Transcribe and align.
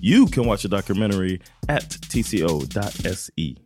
You 0.00 0.26
can 0.26 0.46
watch 0.46 0.62
the 0.62 0.68
documentary 0.68 1.40
at 1.68 1.90
tco.se. 1.90 3.56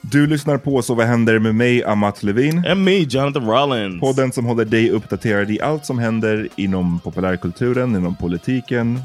Du 0.00 0.26
lyssnar 0.26 0.58
på 0.58 0.82
Så 0.82 0.94
vad 0.94 1.06
händer 1.06 1.38
med 1.38 1.54
mig, 1.54 1.84
Amat 1.84 2.22
Levin. 2.22 2.66
And 2.66 2.84
me, 2.84 2.98
Jonathan 2.98 3.46
Rollins. 3.46 4.00
Podden 4.00 4.32
som 4.32 4.46
håller 4.46 4.64
dig 4.64 4.90
uppdaterad 4.90 5.50
i 5.50 5.60
allt 5.60 5.86
som 5.86 5.98
händer 5.98 6.48
inom 6.56 7.00
populärkulturen, 7.00 7.96
inom 7.96 8.16
politiken 8.16 9.00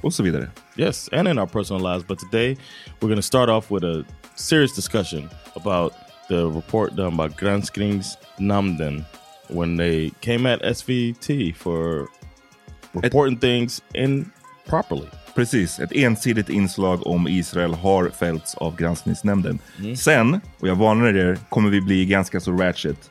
och 0.00 0.14
så 0.14 0.22
vidare. 0.22 0.50
Yes, 0.76 1.08
and 1.12 1.28
in 1.28 1.38
our 1.38 1.46
personal 1.46 1.82
lives. 1.82 2.06
But 2.06 2.18
today 2.18 2.56
we're 3.00 3.08
going 3.08 3.16
to 3.16 3.22
start 3.22 3.50
off 3.50 3.70
with 3.70 3.84
a 3.84 4.04
serious 4.34 4.76
discussion 4.76 5.28
about 5.54 5.92
the 6.28 6.44
report 6.44 6.96
done 6.96 7.16
by 7.16 7.28
Granskningsnämnden 7.28 9.04
when 9.48 9.76
they 9.76 10.10
came 10.20 10.46
at 10.54 10.60
SVT 10.62 11.56
for 11.56 12.08
reporting 12.92 13.38
things 13.38 13.82
improperly. 14.66 15.06
Precis, 15.34 15.78
ett 15.78 15.92
ensidigt 15.92 16.48
inslag 16.48 17.06
om 17.06 17.28
Israel 17.28 17.74
har 17.74 18.08
fällts 18.08 18.54
av 18.54 18.76
granskningsnämnden. 18.76 19.58
Sen, 19.96 20.40
och 20.60 20.68
jag 20.68 20.76
varnar 20.76 21.14
er, 21.16 21.38
kommer 21.48 21.70
vi 21.70 21.80
bli 21.80 22.06
ganska 22.06 22.40
så 22.40 22.52
ratchet. 22.52 23.10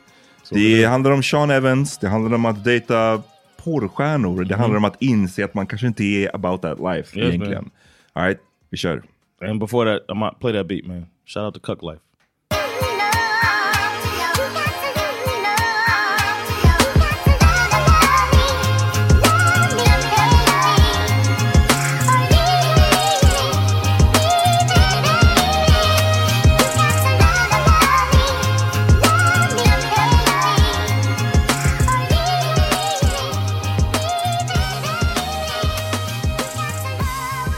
det 0.52 0.84
handlar 0.86 1.12
om 1.12 1.24
Sean 1.24 1.52
Evans, 1.52 1.98
det 1.98 2.08
handlar 2.10 2.36
om 2.36 2.46
att 2.46 2.64
dejta 2.64 3.22
porrstjärnor, 3.64 4.44
det 4.44 4.56
handlar 4.56 4.78
om 4.78 4.86
att 4.86 5.02
inse 5.02 5.46
att 5.46 5.54
man 5.54 5.68
kanske 5.68 5.88
inte 5.88 6.04
är 6.04 6.36
about 6.36 6.62
that 6.62 6.80
life 6.80 7.20
Yes, 7.20 7.28
egentligen. 7.28 7.64
man. 7.64 7.72
All 8.14 8.24
right, 8.28 8.40
vi 8.70 8.78
kör. 8.78 9.04
And 9.42 9.60
before 9.60 9.94
that, 9.94 10.16
I 10.18 10.20
might 10.20 10.40
play 10.40 10.54
that 10.54 10.68
beat, 10.68 10.86
man. 10.86 11.06
Shout 11.26 11.44
out 11.44 11.54
to 11.54 11.60
Cuck 11.60 11.82
Life. 11.84 12.00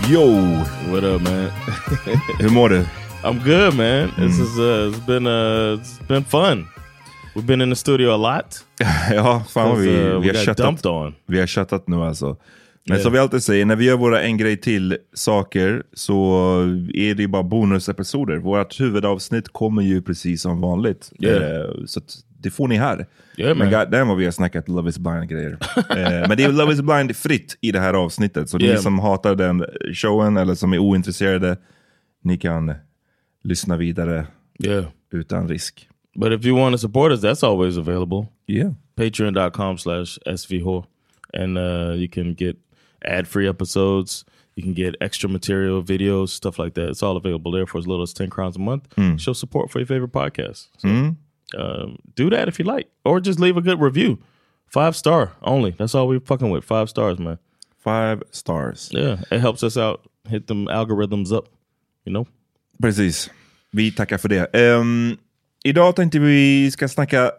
Yo! 0.10 0.26
What 0.90 1.04
up, 1.04 1.22
man? 1.22 1.50
Hur 2.40 2.50
mår 2.50 2.70
du? 2.70 2.86
I'm 3.24 3.44
good, 3.44 3.76
man. 3.76 4.10
This 4.18 4.40
is 4.40 4.60
uh, 4.60 4.92
it's 4.92 5.06
been 5.06 5.28
uh, 5.28 5.80
it's 5.80 6.08
been 6.08 6.24
fun. 6.24 6.68
We've 7.36 7.46
been 7.46 7.62
in 7.62 7.70
the 7.70 7.76
studio 7.76 8.16
a 8.16 8.18
lot. 8.18 8.66
ja, 9.12 9.44
fan 9.50 9.70
vad 9.70 9.80
vi, 9.80 9.90
uh, 9.90 10.20
vi, 10.20 10.28
har 10.28 10.46
chattat, 10.46 10.86
on. 10.86 11.16
vi 11.26 11.40
har 11.40 11.48
chattat 11.48 11.88
nu 11.88 11.96
alltså. 11.96 12.26
Men 12.90 12.98
Yeah. 12.98 13.04
som 13.04 13.14
vi 13.14 13.20
alltid 13.20 13.44
säger, 13.44 13.66
när 13.66 13.76
vi 13.76 13.86
gör 13.86 13.98
våra 13.98 14.22
en 14.22 14.38
grej 14.38 14.58
till 14.58 14.98
saker 15.14 15.84
så 15.94 16.38
är 16.94 17.16
det 17.16 17.28
bara 17.28 17.44
bonusepisoder. 17.44 18.38
Vårt 18.38 18.80
huvudavsnitt 18.80 19.50
kommer 19.50 19.82
ju 19.82 20.02
precis 20.02 20.42
som 20.42 20.62
vanligt. 20.62 21.12
Yeah. 21.20 21.62
Eh, 21.62 21.70
så 21.86 22.02
det 22.40 22.50
får 22.50 22.68
ni 22.68 22.76
här. 22.76 23.06
Yeah, 23.38 23.58
men 23.58 23.72
man. 23.72 23.80
goddamn 23.80 24.08
vad 24.08 24.18
vi 24.18 24.26
har 24.26 24.32
snackat 24.32 24.68
Love 24.68 24.90
is 24.90 25.00
blind 25.00 25.30
grejer. 25.30 25.52
eh, 25.78 26.28
men 26.28 26.38
det 26.38 26.44
är 26.44 26.52
Love 26.52 26.74
is 26.74 26.82
blind 26.82 27.16
fritt 27.16 27.58
i 27.62 27.72
det 27.72 27.80
här 27.80 27.94
avsnittet. 27.94 28.50
Så 28.50 28.58
Yeah. 28.60 28.76
ni 28.76 28.82
som 28.82 29.00
hatar 29.00 29.36
den 29.36 29.66
showen 29.94 30.38
eller 30.38 30.56
som 30.56 30.74
är 30.74 30.78
ointresserade, 30.80 31.58
ni 32.24 32.38
kan 32.38 32.74
lyssna 33.44 33.78
vidare 33.78 34.28
Yeah. 34.60 34.86
utan 35.12 35.48
risk. 35.48 35.88
But 36.16 36.34
if 36.34 36.46
you 36.46 36.58
want 36.60 36.74
to 36.74 36.78
support 36.78 37.12
us, 37.12 37.22
that's 37.24 37.46
always 37.48 37.78
available. 37.78 38.28
Yeah. 38.48 38.72
Patreon.com 38.96 39.78
slash 39.78 40.18
SVHO. 40.38 40.86
And 41.34 41.58
uh, 41.58 41.94
you 41.96 42.08
can 42.12 42.34
get 42.36 42.56
ad 43.06 43.28
free 43.28 43.50
episodes, 43.50 44.26
You 44.56 44.64
can 44.64 44.74
get 44.74 44.96
extra 45.02 45.30
material, 45.30 45.84
videos, 45.84 46.30
stuff 46.30 46.58
like 46.60 46.74
that. 46.82 46.90
It's 46.90 47.04
all 47.04 47.16
available 47.16 47.52
there 47.52 47.68
for 47.68 47.78
as 47.78 47.86
little 47.86 48.02
as 48.02 48.14
10 48.14 48.30
crowns 48.32 48.56
a 48.56 48.60
month. 48.60 48.84
Show 49.22 49.34
support 49.34 49.70
for 49.70 49.80
your 49.80 49.86
favorite 49.88 50.12
podcast. 50.12 50.68
So, 50.80 50.88
um, 51.56 51.98
do 52.16 52.30
that 52.30 52.48
if 52.48 52.60
you 52.60 52.66
like. 52.66 52.88
Or 53.06 53.20
just 53.20 53.40
leave 53.40 53.58
a 53.58 53.62
good 53.62 53.80
review. 53.82 54.18
Five 54.74 54.96
star 54.96 55.30
only. 55.42 55.72
That's 55.72 55.96
all 55.96 56.08
we're 56.08 56.20
fucking 56.26 56.50
with. 56.52 56.66
Five 56.66 56.90
stars, 56.90 57.20
man. 57.20 57.38
Five 57.84 58.24
stars. 58.32 58.90
Yeah, 58.94 59.18
it 59.32 59.40
helps 59.40 59.64
us 59.64 59.78
out. 59.78 60.02
Hit 60.30 60.48
them 60.48 60.68
algorithms 60.68 61.32
up. 61.32 61.46
You 62.06 62.12
know? 62.14 62.26
Precis. 62.82 63.30
Vi 63.72 63.92
tackar 63.92 64.18
för 64.18 64.30
det. 64.30 64.56
Ehm, 64.56 65.18
idag 65.64 65.96
tänkte 65.96 66.20
vi 66.20 66.72
ska 66.72 66.88
snacka 66.88 67.32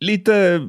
lite, 0.00 0.60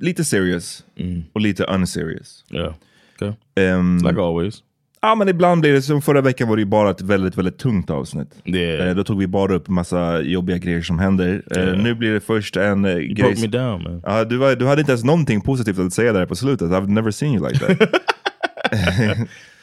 lite 0.00 0.24
serious 0.24 0.84
och 1.32 1.40
lite 1.40 1.64
unserious. 1.64 2.44
Yeah. 2.50 2.74
Okay. 3.14 3.32
Ehm, 3.56 3.98
Like 4.04 4.20
always. 4.20 4.62
Ja, 5.00 5.14
men 5.14 5.28
ibland 5.28 5.60
blir 5.60 5.72
det 5.72 5.82
som 5.82 6.02
förra 6.02 6.20
veckan 6.20 6.48
var 6.48 6.56
det 6.56 6.60
ju 6.60 6.66
bara 6.66 6.90
ett 6.90 7.00
väldigt, 7.00 7.36
väldigt 7.36 7.58
tungt 7.58 7.90
avsnitt. 7.90 8.34
Yeah. 8.44 8.88
Eh, 8.88 8.94
då 8.94 9.04
tog 9.04 9.18
vi 9.18 9.26
bara 9.26 9.54
upp 9.54 9.68
massa 9.68 10.20
jobbiga 10.22 10.58
grejer 10.58 10.82
som 10.82 10.98
händer. 10.98 11.42
Eh, 11.50 11.58
Yeah. 11.58 11.82
nu 11.82 11.94
blir 11.94 12.12
det 12.12 12.20
först 12.20 12.56
en 12.56 12.84
eh, 12.84 12.90
You 12.90 13.14
grej... 13.14 13.14
broke 13.14 13.40
me 13.40 13.46
down, 13.46 13.82
man. 13.82 14.02
Ja, 14.06 14.24
du, 14.24 14.36
var, 14.36 14.56
du 14.56 14.66
hade 14.66 14.80
inte 14.80 14.92
ens 14.92 15.04
någonting 15.04 15.40
positivt 15.40 15.78
att 15.78 15.92
säga 15.92 16.12
där 16.12 16.26
på 16.26 16.34
slutet. 16.36 16.70
I've 16.70 16.88
never 16.88 17.10
seen 17.10 17.34
you 17.34 17.48
like 17.48 17.58
that. 17.58 17.78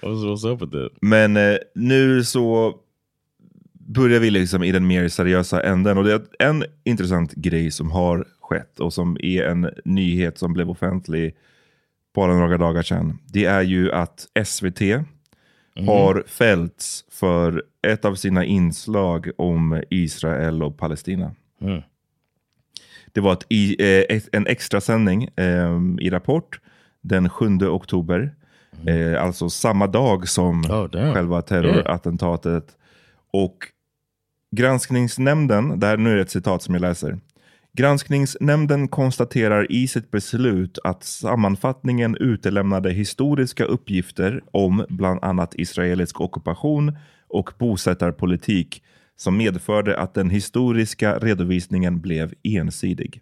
What's, 0.01 0.23
what's 0.25 0.53
up 0.53 0.61
with 0.61 0.71
that? 0.71 0.91
Men 1.01 1.37
eh, 1.37 1.55
nu 1.75 2.23
så 2.23 2.75
börjar 3.73 4.19
vi 4.19 4.29
liksom 4.29 4.63
i 4.63 4.71
den 4.71 4.87
mer 4.87 5.07
seriösa 5.07 5.63
änden. 5.63 5.97
Och 5.97 6.03
det 6.03 6.13
är 6.13 6.21
en 6.39 6.63
intressant 6.83 7.33
grej 7.33 7.71
som 7.71 7.91
har 7.91 8.25
skett 8.41 8.79
och 8.79 8.93
som 8.93 9.17
är 9.19 9.43
en 9.43 9.69
nyhet 9.85 10.37
som 10.37 10.53
blev 10.53 10.69
offentlig 10.69 11.35
bara 12.15 12.33
några 12.33 12.57
dagar 12.57 12.81
sedan. 12.83 13.17
Det 13.33 13.45
är 13.45 13.61
ju 13.61 13.91
att 13.91 14.27
SVT 14.45 14.81
har 15.83 16.23
fällts 16.27 17.05
för 17.11 17.63
ett 17.87 18.05
av 18.05 18.15
sina 18.15 18.45
inslag 18.45 19.29
om 19.37 19.83
Israel 19.89 20.63
och 20.63 20.77
Palestina. 20.77 21.31
Mm. 21.61 21.81
Det 23.11 23.21
var 23.21 23.33
ett, 23.33 23.45
eh, 23.79 24.17
ett, 24.17 24.29
en 24.31 24.47
extra 24.47 24.81
sändning 24.81 25.23
eh, 25.35 25.79
i 25.99 26.09
Rapport 26.09 26.59
den 27.01 27.29
7 27.29 27.57
oktober. 27.61 28.35
Eh, 28.85 29.23
alltså 29.23 29.49
samma 29.49 29.87
dag 29.87 30.27
som 30.27 30.61
Oh, 30.61 31.13
själva 31.13 31.41
terrorattentatet. 31.41 32.77
Och 33.31 33.57
granskningsnämnden, 34.51 35.79
det 35.79 35.87
här 35.87 35.97
nu 35.97 36.17
är 36.17 36.21
ett 36.21 36.29
citat 36.29 36.61
som 36.61 36.75
jag 36.75 36.81
läser. 36.81 37.19
Granskningsnämnden 37.75 38.87
konstaterar 38.87 39.71
i 39.71 39.87
sitt 39.87 40.11
beslut 40.11 40.79
att 40.83 41.03
sammanfattningen 41.03 42.17
utelämnade 42.19 42.91
historiska 42.91 43.65
uppgifter 43.65 44.43
om 44.51 44.85
bland 44.89 45.23
annat 45.23 45.55
israelisk 45.55 46.21
ockupation 46.21 46.97
och 47.27 47.51
bosättarpolitik 47.59 48.83
som 49.15 49.37
medförde 49.37 49.99
att 49.99 50.13
den 50.13 50.29
historiska 50.29 51.19
redovisningen 51.19 52.01
blev 52.01 52.33
ensidig. 52.43 53.21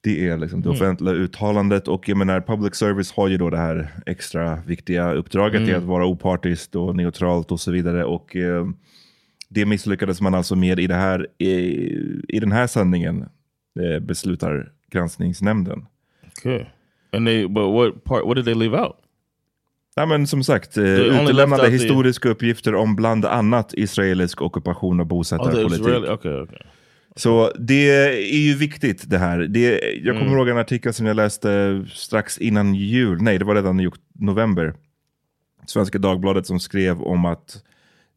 Det 0.00 0.28
är 0.28 0.38
liksom 0.38 0.62
det 0.62 0.68
offentliga 0.68 1.14
uttalandet 1.14 1.88
och 1.88 2.08
jag 2.08 2.18
menar 2.18 2.40
public 2.40 2.74
service 2.74 3.12
har 3.12 3.28
ju 3.28 3.36
då 3.36 3.50
det 3.50 3.58
här 3.58 3.90
extra 4.06 4.56
viktiga 4.66 5.12
uppdraget 5.12 5.68
i 5.68 5.74
att 5.74 5.82
vara 5.82 6.06
opartiskt 6.06 6.76
och 6.76 6.96
neutralt 6.96 7.52
och 7.52 7.60
så 7.60 7.70
vidare. 7.70 8.04
Och 8.04 8.36
eh, 8.36 8.66
det 9.48 9.66
misslyckades 9.66 10.20
man 10.20 10.34
alltså 10.34 10.56
med 10.56 10.80
i, 10.80 10.86
det 10.86 10.94
här, 10.94 11.26
i, 11.38 11.48
i 12.28 12.40
den 12.40 12.52
här 12.52 12.66
sändningen, 12.66 13.22
eh, 13.80 14.00
beslutar 14.00 14.72
granskningsnämnden. 14.90 15.86
Okay. 16.38 16.64
And 17.12 17.26
they, 17.26 17.46
but 17.48 17.72
what 17.72 18.04
part? 18.04 18.24
What 18.26 18.36
did 18.36 18.44
they 18.44 18.54
leave 18.54 18.80
out? 18.80 18.96
Ja, 19.94 20.06
men 20.06 20.26
som 20.26 20.44
sagt, 20.44 20.76
eh, 20.76 20.84
utelämnade 20.84 21.62
out 21.62 21.70
the- 21.70 21.76
historiska 21.76 22.28
uppgifter 22.28 22.74
om 22.74 22.96
bland 22.96 23.24
annat 23.24 23.74
israelisk 23.74 24.42
ockupation 24.42 25.00
och 25.00 25.04
Oh, 25.06 25.08
bosättarpolitik. 25.08 25.86
really 25.86 26.08
okay. 26.08 26.32
Okay. 26.34 26.58
Så 27.16 27.52
det 27.58 27.90
är 27.90 28.46
ju 28.46 28.54
viktigt 28.54 29.10
det 29.10 29.18
här. 29.18 29.38
Det, 29.38 29.80
jag 30.04 30.18
kommer 30.18 30.36
ihåg 30.36 30.48
en 30.48 30.58
artikel 30.58 30.92
som 30.92 31.06
jag 31.06 31.16
läste 31.16 31.84
strax 31.92 32.38
innan 32.38 32.74
jul, 32.74 33.22
nej 33.22 33.38
det 33.38 33.44
var 33.44 33.54
redan 33.54 33.80
i 33.80 33.90
november. 34.14 34.74
Svenska 35.66 35.98
Dagbladet 35.98 36.46
som 36.46 36.60
skrev 36.60 37.02
om 37.02 37.24
att 37.24 37.62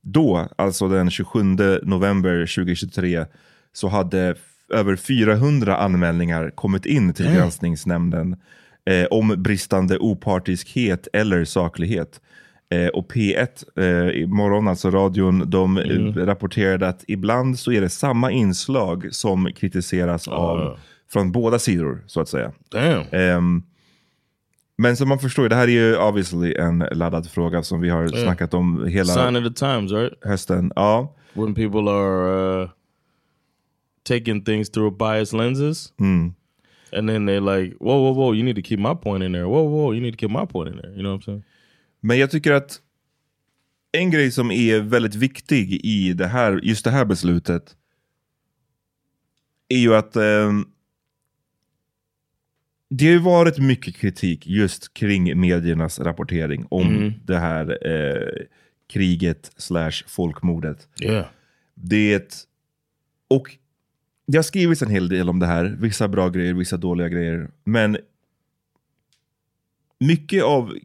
då, 0.01 0.47
alltså 0.55 0.87
den 0.87 1.09
27 1.09 1.43
november 1.83 2.55
2023, 2.55 3.25
så 3.73 3.87
hade 3.87 4.35
över 4.73 4.95
400 4.95 5.77
anmälningar 5.77 6.49
kommit 6.49 6.85
in 6.85 7.13
till 7.13 7.33
granskningsnämnden 7.35 8.35
eh, 8.85 9.05
om 9.11 9.35
bristande 9.37 9.97
opartiskhet 9.97 11.07
eller 11.13 11.45
saklighet. 11.45 12.21
Eh, 12.71 12.87
och 12.87 13.11
P1 13.11 13.47
eh, 13.75 14.21
imorgon, 14.21 14.67
alltså 14.67 14.91
radion, 14.91 15.49
de 15.49 15.77
eh, 15.77 16.25
rapporterade 16.25 16.87
att 16.87 17.03
ibland 17.07 17.59
så 17.59 17.71
är 17.71 17.81
det 17.81 17.89
samma 17.89 18.31
inslag 18.31 19.07
som 19.11 19.53
kritiseras 19.55 20.27
av 20.27 20.79
från 21.13 21.31
båda 21.31 21.59
sidor, 21.59 22.03
så 22.07 22.21
att 22.21 22.29
säga. 22.29 22.51
Damn. 22.71 23.63
Men 24.81 24.97
som 24.97 25.09
man 25.09 25.19
förstår, 25.19 25.49
det 25.49 25.55
här 25.55 25.67
är 25.67 25.71
ju 25.71 25.97
obviously 25.97 26.53
en 26.55 26.79
laddad 26.91 27.29
fråga 27.29 27.63
som 27.63 27.81
vi 27.81 27.89
har 27.89 28.07
snackat 28.07 28.53
om 28.53 28.87
hela 28.87 29.13
Sign 29.13 29.35
of 29.35 29.43
the 29.43 29.65
times, 29.65 29.91
right? 29.91 30.13
hösten. 30.21 30.71
Ja, 30.75 31.15
When 31.33 31.55
people 31.55 31.91
are 31.91 32.63
uh, 32.63 32.69
taking 34.03 34.43
things 34.43 34.69
through 34.69 34.97
biased 34.97 35.39
lenses, 35.39 35.93
and 35.99 37.09
then 37.09 37.29
they're 37.29 37.57
like, 37.59 37.75
"Whoa, 37.79 37.99
whoa, 37.99 38.13
whoa! 38.13 38.33
You 38.33 38.43
need 38.43 38.55
to 38.55 38.61
keep 38.61 38.79
my 38.79 38.95
point 38.95 39.23
in 39.23 39.33
there. 39.33 39.45
Whoa, 39.45 39.63
whoa! 39.63 39.93
You 39.93 40.01
need 40.01 40.13
to 40.13 40.19
keep 40.19 40.31
my 40.31 40.45
point 40.45 40.69
in 40.69 40.81
there." 40.81 40.91
You 40.91 41.01
know 41.01 41.11
what 41.11 41.21
I'm 41.21 41.25
saying? 41.25 41.43
men 41.99 42.17
jag 42.19 42.31
tycker 42.31 42.51
att 42.51 42.79
en 43.91 44.11
grej 44.11 44.31
som 44.31 44.51
är 44.51 44.79
väldigt 44.79 45.15
viktig 45.15 45.85
i 45.85 46.13
det 46.13 46.27
här, 46.27 46.59
just 46.63 46.85
det 46.85 46.91
här 46.91 47.05
beslutet 47.05 47.75
är 49.69 49.77
ju 49.77 49.95
att 49.95 50.15
ehm, 50.15 50.65
det 52.93 53.05
har 53.05 53.11
ju 53.11 53.19
varit 53.19 53.57
mycket 53.57 53.95
kritik 53.95 54.47
just 54.47 54.93
kring 54.93 55.39
mediernas 55.39 55.99
rapportering 55.99 56.65
om 56.69 57.13
det 57.25 57.37
här 57.37 57.87
eh, 57.87 58.45
kriget 58.89 59.51
slash 59.57 59.91
folkmordet. 60.07 60.87
Yeah. 61.01 61.25
Det 61.73 62.47
och 63.29 63.57
det 64.27 64.37
har 64.37 64.43
skrivits 64.43 64.81
en 64.81 64.89
hel 64.89 65.09
del 65.09 65.29
om 65.29 65.39
det 65.39 65.45
här. 65.45 65.77
Vissa 65.79 66.07
bra 66.07 66.29
grejer, 66.29 66.53
vissa 66.53 66.77
dåliga 66.77 67.09
grejer. 67.09 67.51
Men 67.63 67.97
mycket 69.99 70.43
av 70.43 70.77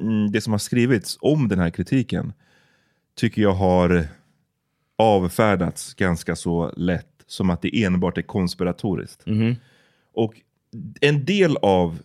mm, 0.00 0.32
det 0.32 0.40
som 0.40 0.52
har 0.52 0.58
skrivits 0.58 1.18
om 1.20 1.48
den 1.48 1.58
här 1.58 1.70
kritiken 1.70 2.32
tycker 3.16 3.42
jag 3.42 3.54
har 3.54 4.06
avfärdats 4.98 5.94
ganska 5.94 6.36
så 6.36 6.72
lätt. 6.76 7.06
Som 7.26 7.50
att 7.50 7.62
det 7.62 7.84
enbart 7.84 8.18
är 8.18 8.22
konspiratoriskt. 8.22 9.24
Och 10.14 10.34
en 11.00 11.24
del 11.24 11.56
av 11.56 11.98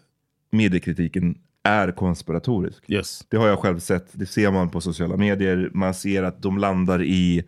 mediekritiken 0.51 1.37
är 1.63 1.91
konspiratorisk. 1.91 2.83
Yes. 2.87 3.25
Det 3.29 3.37
har 3.37 3.47
jag 3.47 3.59
själv 3.59 3.79
sett. 3.79 4.07
Det 4.11 4.25
ser 4.25 4.51
man 4.51 4.69
på 4.69 4.81
sociala 4.81 5.17
medier. 5.17 5.69
Man 5.73 5.93
ser 5.93 6.23
att 6.23 6.41
de 6.41 6.57
landar 6.57 7.03
i 7.03 7.43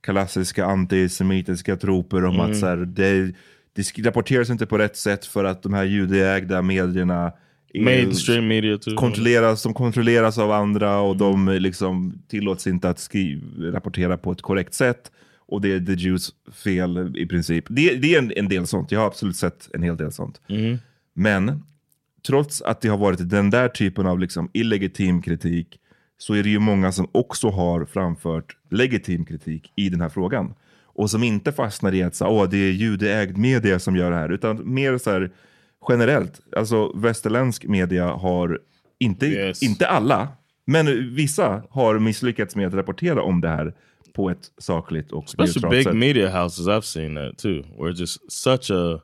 klassiska 0.00 0.64
antisemitiska 0.64 1.76
troper 1.76 2.24
om 2.24 2.40
att 2.40 2.56
så 2.56 2.66
här, 2.66 2.76
det, 2.76 3.32
det 3.72 3.98
rapporteras 3.98 4.50
inte 4.50 4.66
på 4.66 4.78
rätt 4.78 4.96
sätt 4.96 5.26
för 5.26 5.44
att 5.44 5.62
de 5.62 5.74
här 5.74 5.84
judeägda 5.84 6.62
medierna 6.62 7.32
Mainstream 7.74 8.48
media 8.48 8.78
too. 8.78 8.96
kontrolleras, 8.96 9.62
de 9.62 9.74
kontrolleras 9.74 10.38
av 10.38 10.52
andra 10.52 11.00
och 11.00 11.16
de 11.16 11.48
liksom 11.48 12.22
tillåts 12.28 12.66
inte 12.66 12.88
att 12.88 12.98
skri- 12.98 13.40
rapportera 13.58 14.16
på 14.16 14.32
ett 14.32 14.42
korrekt 14.42 14.74
sätt. 14.74 15.10
Och 15.48 15.60
det 15.60 15.72
är 15.72 15.80
the 15.80 15.92
Jews 15.92 16.30
fel 16.64 17.16
i 17.16 17.26
princip. 17.26 17.64
Det, 17.68 17.94
det 17.94 18.14
är 18.14 18.18
en, 18.18 18.32
en 18.36 18.48
del 18.48 18.66
sånt. 18.66 18.92
Jag 18.92 19.00
har 19.00 19.06
absolut 19.06 19.36
sett 19.36 19.68
en 19.74 19.82
hel 19.82 19.96
del 19.96 20.12
sånt. 20.12 20.40
Men 21.14 21.62
trots 22.26 22.62
att 22.62 22.80
det 22.80 22.88
har 22.88 22.96
varit 22.98 23.30
den 23.30 23.50
där 23.50 23.68
typen 23.68 24.06
av 24.06 24.18
liksom 24.18 24.50
illegitim 24.52 25.22
kritik 25.22 25.80
så 26.18 26.34
är 26.34 26.42
det 26.42 26.48
ju 26.48 26.58
många 26.58 26.92
som 26.92 27.08
också 27.12 27.48
har 27.48 27.84
framfört 27.84 28.56
legitim 28.70 29.24
kritik 29.24 29.72
i 29.76 29.88
den 29.88 30.00
här 30.00 30.08
frågan. 30.08 30.54
Och 30.82 31.10
som 31.10 31.22
inte 31.22 31.52
fastnar 31.52 31.94
i 31.94 32.02
att 32.02 32.14
så, 32.14 32.26
Åh, 32.26 32.48
det 32.48 32.56
är 32.56 32.72
judeägd 32.72 33.36
media 33.36 33.78
som 33.78 33.96
gör 33.96 34.10
det 34.10 34.16
här, 34.16 34.32
utan 34.32 34.74
mer 34.74 34.98
så 34.98 35.10
här 35.10 35.30
generellt. 35.88 36.40
Alltså 36.56 36.92
västerländsk 36.96 37.64
media 37.66 38.06
har, 38.08 38.60
inte, 38.98 39.26
Yes. 39.26 39.62
inte 39.62 39.86
alla, 39.86 40.28
men 40.64 41.14
vissa 41.14 41.62
har 41.70 41.98
misslyckats 41.98 42.56
med 42.56 42.66
att 42.66 42.74
rapportera 42.74 43.22
om 43.22 43.40
det 43.40 43.48
här 43.48 43.74
på 44.16 44.30
ett 44.30 44.50
sakligt 44.58 45.12
och 45.12 45.24
Especially 45.24 45.68
big 45.70 45.84
sätt. 45.84 45.94
media 45.96 46.42
houses, 46.42 46.66
I've 46.66 46.80
seen 46.82 47.14
that 47.14 47.38
too, 47.38 47.62
where 47.78 47.92
it's 47.92 48.00
just 48.00 48.32
such 48.32 48.70
a 48.70 49.00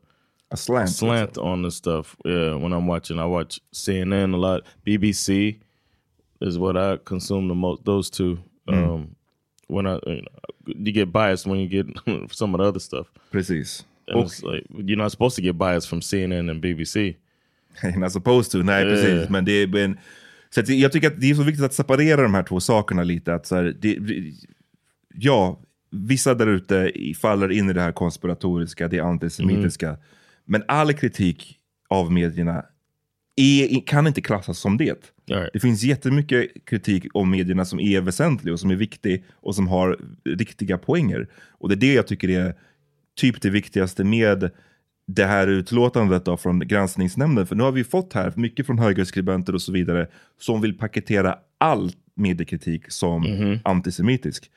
A 0.51 0.57
slant. 0.57 0.91
slant 0.91 1.39
on 1.39 1.63
the 1.63 1.71
stuff. 1.71 2.17
Yeah, 2.25 2.55
when 2.63 2.73
I'm 2.73 2.87
watching, 2.87 3.19
I 3.19 3.25
watch 3.25 3.59
CNN 3.73 4.35
a 4.35 4.39
lot. 4.39 4.61
BBC 4.87 5.57
is 6.41 6.59
what 6.59 6.77
I 6.77 6.99
consume 7.05 7.49
the 7.49 7.55
most. 7.55 7.85
Those 7.85 8.11
two. 8.11 8.39
Um, 8.69 9.17
when 9.69 9.87
I, 9.87 9.99
you, 10.07 10.23
know, 10.23 10.29
you 10.67 10.93
get 10.93 11.13
biased 11.13 11.47
when 11.47 11.59
you 11.61 11.69
get 11.69 11.87
some 12.33 12.55
of 12.55 12.61
the 12.61 12.69
other 12.69 12.81
stuff. 12.81 13.07
Precis. 13.31 13.85
And 14.09 14.17
Och, 14.19 14.25
it's 14.27 14.43
like 14.43 14.65
you're 14.71 14.97
not 15.03 15.11
supposed 15.11 15.37
to 15.37 15.43
get 15.43 15.57
biased 15.59 15.89
from 15.89 16.01
CNN 16.01 16.51
and 16.51 16.63
BBC. 16.63 17.17
not 17.97 18.13
supposed 18.13 18.53
to, 18.53 18.59
nej 18.63 18.85
Yeah. 18.85 18.95
precis. 18.95 19.31
Men 19.31 19.45
det 19.45 19.53
är, 19.53 19.67
men 19.67 19.99
Så 20.51 20.61
att 20.61 20.69
jag 20.69 20.93
tycker 20.93 21.07
att 21.09 21.21
det 21.21 21.31
är 21.31 21.35
så 21.35 21.43
viktigt 21.43 21.65
att 21.65 21.75
separera 21.75 22.23
de 22.23 22.35
här 22.35 22.43
två 22.43 22.61
sakerna 22.61 23.05
lite. 23.05 23.35
Att 23.35 23.47
så 23.47 23.57
här, 23.57 23.75
det, 23.81 23.99
ja, 25.15 25.61
vissa 25.91 26.35
där 26.35 26.47
ute 26.47 26.93
faller 27.21 27.53
in 27.53 27.71
i 27.71 27.73
det 27.73 27.81
här 27.81 27.93
konspiratoriska, 27.93 28.89
det 28.89 29.01
antisemitiska. 29.01 29.97
Men 30.45 30.65
all 30.69 30.93
kritik 30.93 31.59
av 31.89 32.13
medierna 32.13 32.65
är, 33.37 33.87
kan 33.87 34.07
inte 34.07 34.21
klassas 34.21 34.59
som 34.59 34.77
det. 34.77 35.13
Right. 35.27 35.51
Det 35.53 35.61
finns 35.61 35.83
jättemycket 35.83 36.65
kritik 36.65 37.07
om 37.15 37.31
medierna 37.31 37.65
som 37.65 37.81
är 37.81 38.01
väsentlig 38.01 38.53
och 38.53 38.61
som 38.61 38.71
är 38.71 38.77
viktig 38.77 39.25
och 39.35 39.55
som 39.55 39.69
har 39.69 39.99
riktiga 40.25 40.79
poänger. 40.79 41.29
Och 41.51 41.69
det 41.69 41.75
är 41.75 41.77
det 41.77 41.95
jag 41.95 42.07
tycker 42.07 42.31
är 42.31 42.55
typ 43.17 43.43
det 43.43 43.51
viktigaste 43.51 44.05
med 44.05 44.51
det 45.07 45.25
här 45.25 45.47
utlåtandet 45.47 46.25
då 46.25 46.37
från 46.37 46.59
granskningsnämnden. 46.59 47.47
För 47.47 47.57
nu 47.57 47.63
har 47.63 47.73
vi 47.73 47.85
fått 47.85 48.13
här 48.13 48.33
mycket 48.37 48.67
från 48.67 48.79
högerskribenter 48.79 49.55
och 49.55 49.63
så 49.63 49.73
vidare 49.73 50.07
som 50.41 50.61
vill 50.61 50.79
paketera 50.79 51.39
all 51.59 51.93
mediekritik 52.15 52.91
som 52.91 53.61
antisemitisk. 53.65 54.51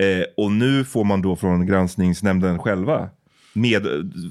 Eh, 0.00 0.24
och 0.36 0.52
nu 0.52 0.84
får 0.84 1.04
man 1.04 1.22
då 1.22 1.36
från 1.36 1.66
granskningsnämnden 1.66 2.58
själva, 2.58 3.10
med, 3.52 3.86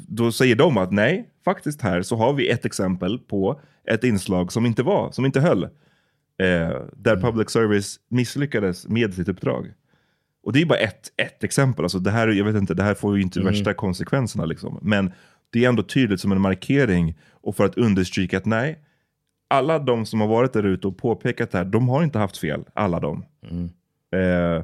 då 0.08 0.32
säger 0.32 0.56
de 0.56 0.78
att 0.78 0.92
nej, 0.92 1.30
faktiskt 1.46 1.82
här 1.82 2.02
så 2.02 2.16
har 2.16 2.34
vi 2.34 2.50
ett 2.50 2.66
exempel 2.66 3.20
på 3.20 3.62
ett 3.84 4.04
inslag 4.04 4.52
som 4.52 4.66
inte 4.66 4.84
var, 4.84 5.12
som 5.12 5.26
inte 5.26 5.40
höll. 5.40 5.64
Eh, 5.64 5.70
där 6.94 7.22
public 7.22 7.50
service 7.50 8.00
misslyckades 8.10 8.88
med 8.88 9.14
sitt 9.14 9.28
uppdrag. 9.28 9.74
Och 10.44 10.54
det 10.54 10.62
är 10.62 10.66
bara 10.66 10.80
ett, 10.80 11.12
ett 11.18 11.44
exempel. 11.44 11.86
Alltså 11.86 12.00
det 12.00 12.12
här, 12.12 12.28
jag 12.28 12.46
vet 12.46 12.56
inte, 12.56 12.74
det 12.74 12.84
här 12.84 12.94
får 12.94 13.18
ju 13.18 13.24
inte 13.24 13.42
värsta 13.42 13.74
konsekvenserna. 13.74 14.46
Liksom. 14.46 14.80
Men 14.82 15.12
det 15.50 15.66
är 15.66 15.70
ändå 15.70 15.84
tydligt 15.84 16.20
som 16.20 16.32
en 16.32 16.42
markering 16.42 17.18
och 17.32 17.56
för 17.56 17.66
att 17.66 17.78
understryka 17.78 18.38
att 18.38 18.46
nej, 18.46 18.80
alla 19.48 19.80
de 19.80 20.06
som 20.06 20.22
har 20.22 20.28
varit 20.28 20.54
där 20.54 20.64
ute 20.64 20.88
och 20.88 20.98
påpekat 20.98 21.52
det 21.52 21.58
här, 21.58 21.66
de 21.66 21.90
har 21.90 22.04
inte 22.04 22.20
haft 22.20 22.38
fel. 22.38 22.64
Alla 22.74 23.00
de. 23.00 23.26
Eh, 24.12 24.64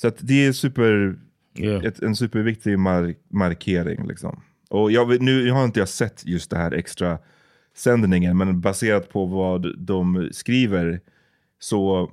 så 0.00 0.08
att 0.08 0.16
det 0.20 0.46
är 0.46 0.52
super, 0.52 1.18
Yeah. 1.58 1.84
ett, 1.84 2.02
en 2.02 2.16
superviktig 2.16 2.78
mar 2.78 3.14
markering. 3.28 4.06
Liksom. 4.06 4.42
Och 4.68 4.92
jag, 4.92 5.22
nu 5.22 5.50
har 5.50 5.64
inte 5.64 5.80
jag 5.80 5.88
sett 5.88 6.26
just 6.26 6.50
det 6.50 6.56
här 6.56 6.72
extra 6.72 7.18
sändningen, 7.76 8.36
men 8.36 8.60
baserat 8.60 9.08
på 9.08 9.26
vad 9.26 9.78
de 9.78 10.28
skriver 10.32 11.00
så 11.58 12.10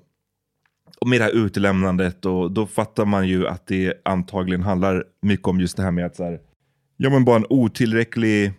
och 1.00 1.08
med 1.08 1.20
det 1.20 1.24
här 1.24 1.46
utelämnandet 1.46 2.26
och 2.26 2.52
då 2.52 2.66
fattar 2.66 3.06
man 3.06 3.28
ju 3.28 3.48
att 3.48 3.68
det 3.68 3.94
antagligen 4.06 4.64
handlar 4.64 5.04
mycket 5.22 5.48
om 5.48 5.60
just 5.60 5.78
det 5.78 5.84
här 5.84 5.92
med 5.92 6.06
att 6.06 6.16
så 6.16 6.24
här, 6.24 6.40
ja 6.98 7.10
men 7.10 7.26
bara 7.26 7.36
en 7.36 7.46
otillräcklig 7.50 8.46
eh, 8.46 8.52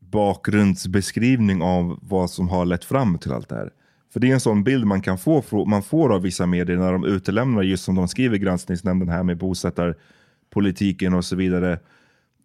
bakgrundsbeskrivning 0.00 1.62
av 1.62 1.98
vad 2.02 2.30
som 2.30 2.48
har 2.48 2.66
lett 2.66 2.84
fram 2.84 3.18
till 3.18 3.32
allt 3.32 3.48
det 3.48 3.56
här. 3.56 3.72
För 4.12 4.20
det 4.20 4.28
är 4.30 4.34
en 4.34 4.40
sån 4.40 4.64
bild 4.64 4.84
man 4.86 5.00
kan 5.00 5.18
få 5.18 5.64
man 5.66 5.82
får 5.82 6.14
av 6.14 6.22
vissa 6.22 6.46
medier 6.46 6.76
när 6.76 6.92
de 6.92 7.04
utelämnar 7.04 7.62
just 7.62 7.84
som 7.84 7.94
de 7.94 8.08
skriver 8.08 8.36
granskningsnämnden 8.36 9.08
här 9.08 9.22
med 9.22 9.36
bosättarpolitiken 9.38 11.14
och 11.14 11.24
så 11.24 11.36
vidare. 11.36 11.78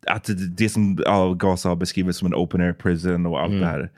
Att 0.08 0.30
det- 0.58 0.70
som 0.70 0.98
ja, 1.06 1.34
Gaza 1.34 1.70
har 1.70 1.76
beskrivits 1.76 2.18
som 2.20 2.26
en 2.26 2.36
open 2.36 2.62
air 2.62 2.74
prison 2.74 3.26
och 3.26 3.42
allt 3.42 3.52
det 3.60 3.66
här. 3.66 3.90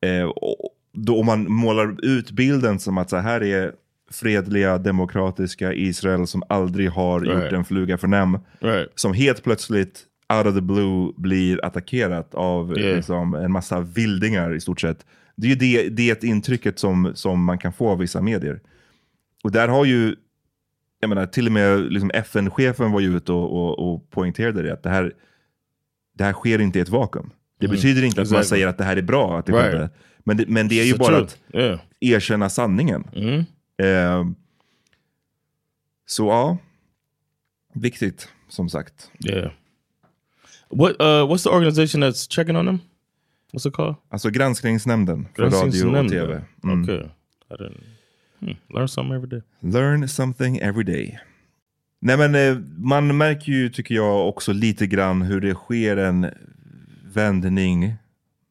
Eh, 0.00 0.24
och 0.24 0.56
då 0.92 1.20
om 1.20 1.26
man 1.26 1.52
målar 1.52 2.04
ut 2.04 2.30
bilden 2.30 2.78
som 2.78 2.98
att 2.98 3.10
så 3.10 3.16
här 3.16 3.42
är 3.42 3.72
fredliga, 4.10 4.78
demokratiska 4.78 5.72
Israel 5.72 6.26
som 6.26 6.42
aldrig 6.48 6.90
har 6.90 7.20
gjort 7.24 7.34
Right. 7.36 7.52
en 7.52 7.64
fluga 7.64 7.98
för 7.98 8.08
näm. 8.08 8.38
Right. 8.60 8.88
Som 8.94 9.12
helt 9.12 9.42
plötsligt, 9.44 10.00
out 10.38 10.46
of 10.46 10.54
the 10.54 10.60
blue, 10.60 11.12
blir 11.16 11.64
attackerat 11.64 12.34
av 12.34 12.78
Yeah. 12.78 12.96
liksom, 12.96 13.34
en 13.34 13.52
massa 13.52 13.80
vildingar 13.80 14.54
i 14.54 14.60
stort 14.60 14.80
sett. 14.80 15.06
Det 15.36 15.46
är 15.46 15.48
ju 15.48 15.54
det, 15.56 15.88
det 15.88 16.24
intrycket 16.24 16.78
som, 16.78 17.12
som 17.14 17.44
man 17.44 17.58
kan 17.58 17.72
få 17.72 17.88
av 17.90 17.98
vissa 17.98 18.20
medier. 18.22 18.60
Och 19.44 19.52
där 19.52 19.68
har 19.68 19.84
ju, 19.84 20.16
jag 21.00 21.08
menar, 21.08 21.26
till 21.26 21.46
och 21.46 21.52
med 21.52 21.92
liksom 21.92 22.10
FN-chefen 22.14 22.92
var 22.92 23.00
ju 23.00 23.16
ute 23.16 23.32
och, 23.32 23.52
och, 23.52 23.92
och 23.94 24.10
poängterade 24.10 24.62
det, 24.62 24.72
att 24.72 24.82
det 24.82 24.90
här, 24.90 25.12
det 26.14 26.24
här 26.24 26.32
sker 26.32 26.58
inte 26.58 26.78
i 26.78 26.82
ett 26.82 26.88
vakuum. 26.88 27.30
Det 27.60 27.68
betyder 27.68 28.02
inte 28.04 28.22
att 28.22 28.28
man 28.30 28.36
Mm. 28.36 28.44
Säger 28.44 28.66
att 28.66 28.78
det 28.78 28.84
här 28.84 28.96
är 28.96 29.02
bra, 29.02 29.38
att 29.38 29.46
det 29.46 29.52
Right. 29.52 29.70
skedde. 29.72 29.90
Men 30.24 30.36
det, 30.36 30.44
men 30.48 30.68
det 30.68 30.80
är 30.80 30.84
ju 30.84 30.96
bara 30.96 31.18
truth. 31.18 31.34
att 31.48 31.54
Yeah. 31.54 31.80
erkänna 32.00 32.48
sanningen. 32.50 33.04
Eh, 33.82 34.24
så 36.06 36.26
ja, 36.26 36.58
viktigt 37.74 38.28
som 38.48 38.68
sagt. 38.68 39.10
Yeah. 39.28 39.50
What 40.70 40.90
uh 40.92 41.04
what's 41.30 41.42
the 41.42 41.48
organization 41.50 42.02
that's 42.04 42.28
checking 42.30 42.56
on 42.56 42.66
them? 42.66 42.78
What's 43.52 43.68
it 43.68 43.74
called? 43.74 43.94
Alltså 44.08 44.30
granskningsnämnden 44.30 45.28
för 45.36 45.42
radio 45.42 45.86
och 45.86 46.08
tv. 46.08 46.42
Mm. 46.64 46.82
Okay. 46.82 46.96
I 47.50 47.54
didn't 47.54 47.84
hmm. 48.40 48.56
learn 48.68 48.88
something 48.88 49.16
every 49.16 49.28
day. 49.28 49.42
Learn 49.60 50.08
something 50.08 50.56
every 50.56 50.84
day. 50.84 51.18
Nej 52.00 52.16
men 52.16 52.34
eh, 52.34 52.58
man 52.76 53.16
märker 53.16 53.52
ju, 53.52 53.68
tycker 53.68 53.94
jag, 53.94 54.28
också 54.28 54.52
lite 54.52 54.86
grann 54.86 55.22
hur 55.22 55.40
det 55.40 55.54
sker 55.54 55.96
en 55.96 56.30
vändning. 57.04 57.94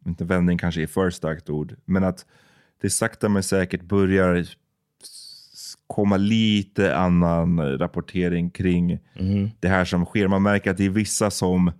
Inte 0.05 0.25
vändning 0.25 0.57
kanske 0.57 0.81
är 0.81 0.87
för 0.87 1.09
starkt 1.09 1.49
ord. 1.49 1.75
Men 1.85 2.03
att 2.03 2.25
det 2.81 2.89
sakta 2.89 3.29
men 3.29 3.43
säkert 3.43 3.81
börjar 3.81 4.45
komma 5.87 6.17
lite 6.17 6.95
annan 6.95 7.77
rapportering 7.77 8.49
kring 8.49 8.99
det 9.59 9.67
här 9.67 9.85
som 9.85 10.05
sker. 10.05 10.27
Man 10.27 10.43
märker 10.43 10.71
att 10.71 10.77
det 10.77 10.85
är 10.85 10.89
vissa 10.89 11.31
som 11.31 11.71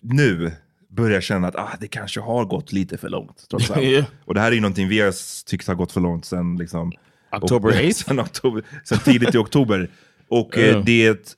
nu 0.00 0.52
börjar 0.96 1.20
känna 1.20 1.48
att 1.48 1.56
ah, 1.56 1.72
det 1.80 1.88
kanske 1.88 2.20
har 2.20 2.44
gått 2.44 2.72
lite 2.72 2.98
för 2.98 3.08
långt. 3.08 3.46
Trots 3.50 3.70
allt. 3.70 3.80
Yeah. 3.82 4.06
Och 4.24 4.34
det 4.34 4.40
här 4.40 4.48
är 4.48 4.54
ju 4.54 4.60
någonting 4.60 4.88
vi 4.88 5.00
har 5.00 5.44
tyckt 5.46 5.68
har 5.68 5.74
gått 5.74 5.92
för 5.92 6.00
långt 6.00 6.24
sen 6.24 6.56
liksom, 6.56 6.92
October 7.32 7.70
8th? 7.70 7.92
sen, 8.06 8.20
oktober, 8.20 8.62
sen 8.84 8.98
tidigt 8.98 9.34
i 9.34 9.38
oktober. 9.38 9.90
Och 10.28 10.56
Ja. 10.56 10.82
det 10.86 11.36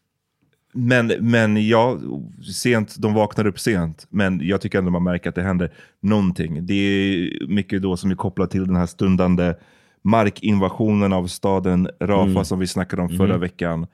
men, 0.73 1.13
men 1.21 1.69
ja, 1.69 1.99
sent, 2.55 2.97
de 2.99 3.15
vaknar 3.15 3.47
upp 3.47 3.61
sent. 3.61 4.07
Men 4.11 4.41
jag 4.43 4.61
tycker 4.61 4.79
ändå 4.79 4.91
man 4.91 5.03
märker 5.03 5.29
att 5.29 5.35
det 5.35 5.43
händer 5.43 5.73
någonting. 6.01 6.67
Det 6.67 6.75
är 6.75 7.47
mycket 7.49 7.83
då 7.83 7.97
som 7.97 8.11
är 8.11 8.15
kopplat 8.15 8.51
till 8.51 8.67
den 8.67 8.77
här 8.77 8.87
stundande 8.87 9.55
markinvasionen 10.03 11.13
av 11.13 11.27
staden 11.27 11.89
Rafah 12.01 12.43
som 12.43 12.59
vi 12.59 12.67
snackade 12.67 13.03
om 13.03 13.09
förra 13.09 13.39
veckan. 13.39 13.87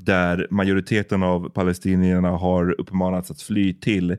Där 0.00 0.46
majoriteten 0.50 1.22
av 1.22 1.48
palestinierna 1.48 2.30
har 2.30 2.80
uppmanats 2.80 3.30
att 3.30 3.42
fly 3.42 3.74
till. 3.74 4.16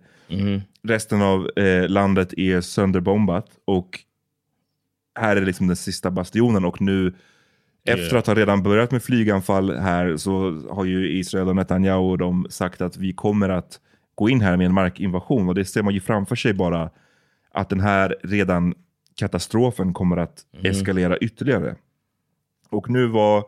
Resten 0.83 1.21
av 1.21 1.49
eh, 1.55 1.87
landet 1.87 2.33
är 2.33 2.61
sönderbombat. 2.61 3.47
Och 3.65 3.99
här 5.19 5.35
är 5.35 5.45
liksom 5.45 5.67
den 5.67 5.75
sista 5.75 6.11
bastionen. 6.11 6.65
Och 6.65 6.81
nu 6.81 7.13
efter 7.85 8.17
att 8.17 8.27
ha 8.27 8.35
redan 8.35 8.63
börjat 8.63 8.91
med 8.91 9.03
flyganfall 9.03 9.77
här 9.77 10.17
så 10.17 10.61
har 10.69 10.85
ju 10.85 11.19
Israel 11.19 11.47
och 11.47 11.55
Netanyahu 11.55 12.11
och 12.11 12.17
de 12.17 12.47
sagt 12.49 12.81
att 12.81 12.97
vi 12.97 13.13
kommer 13.13 13.49
att 13.49 13.79
gå 14.15 14.29
in 14.29 14.41
här 14.41 14.57
med 14.57 14.65
en 14.65 14.73
markinvasion. 14.73 15.49
Och 15.49 15.55
det 15.55 15.65
ser 15.65 15.83
man 15.83 15.93
ju 15.93 15.99
framför 15.99 16.35
sig 16.35 16.53
bara 16.53 16.89
att 17.51 17.69
den 17.69 17.79
här 17.79 18.15
redan 18.23 18.73
katastrofen 19.15 19.93
kommer 19.93 20.17
att 20.17 20.45
eskalera 20.63 21.17
ytterligare. 21.17 21.75
Och 22.69 22.89
nu 22.89 23.07
var 23.07 23.45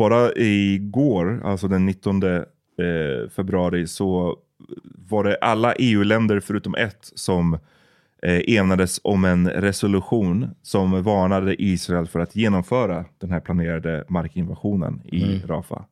bara 0.00 0.32
igår, 0.36 1.40
alltså 1.44 1.68
den 1.68 1.86
19 1.86 2.22
eh, 2.22 2.42
februari, 3.36 3.86
så 3.86 4.38
var 5.08 5.24
det 5.24 5.36
alla 5.36 5.74
EU-länder 5.74 6.40
förutom 6.40 6.74
ett 6.74 7.10
som 7.14 7.58
eh, 8.22 8.40
enades 8.46 9.00
om 9.04 9.24
en 9.24 9.50
resolution 9.50 10.50
som 10.62 11.02
varnade 11.02 11.62
Israel 11.62 12.06
för 12.06 12.20
att 12.20 12.36
genomföra 12.36 13.04
den 13.18 13.30
här 13.30 13.40
planerade 13.40 14.04
markinvasionen 14.08 15.02
i 15.04 15.42
Rafah. 15.46 15.82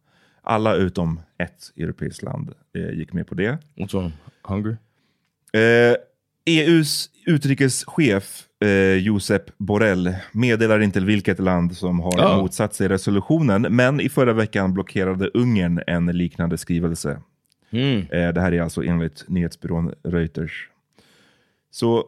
Alla 0.42 0.74
utom 0.74 1.20
ett 1.38 1.72
europeiskt 1.76 2.22
land 2.22 2.54
eh, 2.74 2.98
gick 2.98 3.12
med 3.12 3.26
på 3.26 3.34
det. 3.34 3.58
Which 3.74 3.94
one? 3.94 4.12
Hungry? 4.42 4.76
Eh, 5.52 5.96
EUs 6.48 7.10
utrikeschef 7.26 8.42
eh, 8.64 8.94
Josep 8.94 9.58
Borrell 9.58 10.14
meddelar 10.32 10.80
inte 10.80 11.00
vilket 11.00 11.38
land 11.38 11.76
som 11.76 12.00
har 12.00 12.10
Oh. 12.18 12.36
motsatt 12.42 12.74
sig 12.74 12.88
resolutionen, 12.88 13.62
men 13.70 14.00
i 14.00 14.08
förra 14.08 14.32
veckan 14.32 14.74
blockerade 14.74 15.28
Ungern 15.34 15.80
en 15.86 16.06
liknande 16.06 16.58
skrivelse. 16.58 17.20
Hmm. 17.70 17.98
Eh, 17.98 18.28
det 18.32 18.40
här 18.40 18.52
är 18.52 18.62
alltså 18.62 18.82
enligt 18.84 19.24
nyhetsbyrån 19.28 19.92
Reuters. 20.04 20.68
Så, 21.70 22.04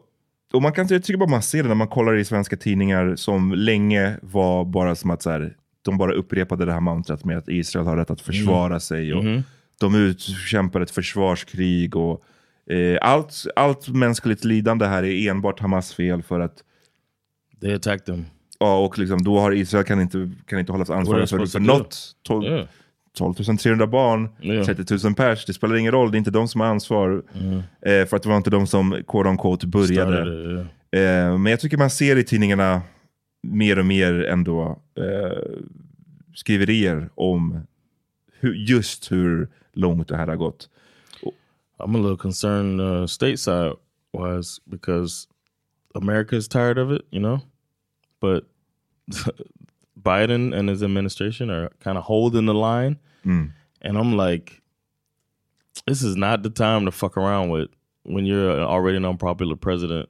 och 0.53 0.61
man 0.61 0.73
kan, 0.73 0.87
jag 0.89 1.03
tycker 1.03 1.17
bara 1.17 1.29
man 1.29 1.41
ser 1.41 1.63
det 1.63 1.69
när 1.69 1.75
man 1.75 1.87
kollar 1.87 2.15
i 2.17 2.25
svenska 2.25 2.57
tidningar 2.57 3.15
som 3.15 3.51
länge 3.53 4.17
var 4.21 4.65
bara 4.65 4.95
som 4.95 5.09
att 5.11 5.21
så 5.21 5.29
här, 5.29 5.53
de 5.81 5.97
bara 5.97 6.13
upprepade 6.13 6.65
det 6.65 6.73
här 6.73 6.79
mantrat 6.79 7.25
med 7.25 7.37
att 7.37 7.49
Israel 7.49 7.85
har 7.85 7.97
rätt 7.97 8.11
att 8.11 8.21
försvara 8.21 8.79
sig. 8.79 9.13
Och 9.13 9.23
De 9.79 9.95
utkämpar 9.95 10.81
ett 10.81 10.91
försvarskrig. 10.91 11.95
och 11.95 12.23
allt, 13.01 13.45
allt 13.55 13.87
mänskligt 13.87 14.43
lidande 14.45 14.85
här 14.85 15.03
är 15.03 15.29
enbart 15.29 15.59
Hamas 15.59 15.93
fel 15.93 16.21
för 16.23 16.39
att 16.39 16.63
They 17.61 17.73
attacked 17.73 18.05
them. 18.05 18.25
Ja, 18.59 18.79
och 18.85 18.99
liksom, 18.99 19.23
då 19.23 19.39
har 19.39 19.51
Israel 19.51 19.85
kan 19.85 20.01
inte, 20.01 20.31
kan 20.45 20.59
inte 20.59 20.71
hållas 20.71 20.89
ansvariga 20.89 21.27
they 21.27 21.39
för, 21.39 21.45
för 21.45 21.59
något. 21.59 21.97
12, 22.23 22.43
Yeah. 22.45 22.65
12 23.17 23.33
300 23.33 23.87
barn, 23.87 24.29
Ja. 24.41 24.65
30 24.65 25.07
000 25.07 25.15
pers. 25.15 25.45
Det 25.45 25.53
spelar 25.53 25.75
ingen 25.75 25.91
roll, 25.91 26.11
det 26.11 26.15
är 26.15 26.19
inte 26.19 26.31
de 26.31 26.47
som 26.47 26.61
har 26.61 26.67
ansvar. 26.67 27.23
Eh, 27.81 28.05
för 28.05 28.15
att 28.15 28.23
det 28.23 28.29
var 28.29 28.37
inte 28.37 28.49
de 28.49 28.67
som 28.67 29.03
quote 29.07 29.29
on 29.29 29.37
quote 29.37 29.67
började. 29.67 30.15
Started 30.15 30.61
it, 30.61 30.67
Eh, 30.93 31.37
men 31.37 31.45
jag 31.45 31.59
tycker 31.59 31.77
man 31.77 31.89
ser 31.89 32.15
i 32.15 32.23
tidningarna 32.23 32.81
mer 33.43 33.79
och 33.79 33.85
mer 33.85 34.23
ändå 34.23 34.79
eh, 34.97 35.37
skriverier 36.35 37.09
om 37.15 37.59
hur, 38.39 38.53
just 38.53 39.11
hur 39.11 39.47
långt 39.73 40.07
det 40.07 40.17
här 40.17 40.27
har 40.27 40.35
gått. 40.35 40.69
I'm 41.83 41.95
a 41.95 41.97
little 41.99 42.17
concerned 42.17 42.79
uh, 42.81 43.05
stateside 43.05 43.77
wise 44.13 44.59
because 44.67 45.27
America 45.95 46.35
is 46.35 46.47
tired 46.47 46.77
of 46.77 46.91
it, 46.91 47.05
you 47.11 47.19
know, 47.19 47.41
but 48.19 48.45
Biden 50.01 50.55
and 50.55 50.69
his 50.69 50.83
administration 50.83 51.49
are 51.49 51.69
kind 51.79 51.97
of 51.97 52.03
holding 52.05 52.45
the 52.45 52.53
line, 52.53 52.97
Mm. 53.25 53.51
and 53.83 53.97
I'm 53.99 54.17
like, 54.17 54.61
this 55.85 56.01
is 56.01 56.15
not 56.15 56.41
the 56.41 56.49
time 56.49 56.85
to 56.85 56.91
fuck 56.91 57.17
around 57.17 57.49
with 57.49 57.69
when 58.03 58.25
you're 58.25 58.59
already 58.61 58.97
an 58.97 59.05
unpopular 59.05 59.55
president 59.55 60.09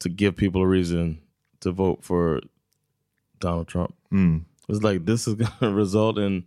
to 0.00 0.10
give 0.10 0.36
people 0.36 0.60
a 0.62 0.66
reason 0.66 1.18
to 1.60 1.72
vote 1.72 2.04
for 2.04 2.40
Donald 3.38 3.68
Trump. 3.68 3.94
Mm. 4.12 4.44
It's 4.68 4.82
like 4.82 5.06
this 5.06 5.26
is 5.26 5.34
going 5.36 5.50
to 5.60 5.70
result 5.70 6.18
in 6.18 6.44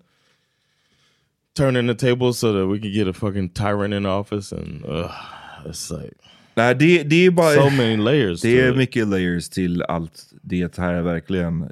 turning 1.57 1.87
the 1.87 2.07
table 2.07 2.33
so 2.33 2.53
that 2.53 2.67
we 2.67 2.79
can 2.79 2.91
get 2.91 3.07
a 3.07 3.13
fucking 3.13 3.49
tyrant 3.49 3.93
in 3.93 4.05
office, 4.05 4.55
and 4.55 4.85
uh, 4.85 5.11
it's 5.65 5.91
like 5.91 6.13
Nej, 6.55 6.75
det, 6.75 7.03
det 7.03 7.25
är 7.25 7.31
bara... 7.31 7.53
so 7.53 7.69
many 7.69 7.97
layers. 7.97 8.41
Det 8.41 8.59
är 8.59 8.71
it. 8.71 8.77
mycket 8.77 9.07
layers 9.07 9.49
till 9.49 9.81
allt 9.81 10.33
det 10.41 10.77
här 10.77 11.01
verkligen. 11.01 11.61
Eh, 11.61 11.69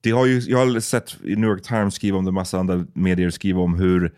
Det 0.00 0.10
har 0.10 0.26
ju, 0.26 0.38
jag 0.38 0.58
har 0.58 0.80
sett 0.80 1.16
i 1.24 1.36
New 1.36 1.50
York 1.50 1.62
Times 1.62 1.94
skriva 1.94 2.18
om 2.18 2.24
det, 2.24 2.32
massa 2.32 2.58
andra 2.58 2.86
medier 2.92 3.30
skriva 3.30 3.60
om 3.60 3.74
hur 3.74 4.12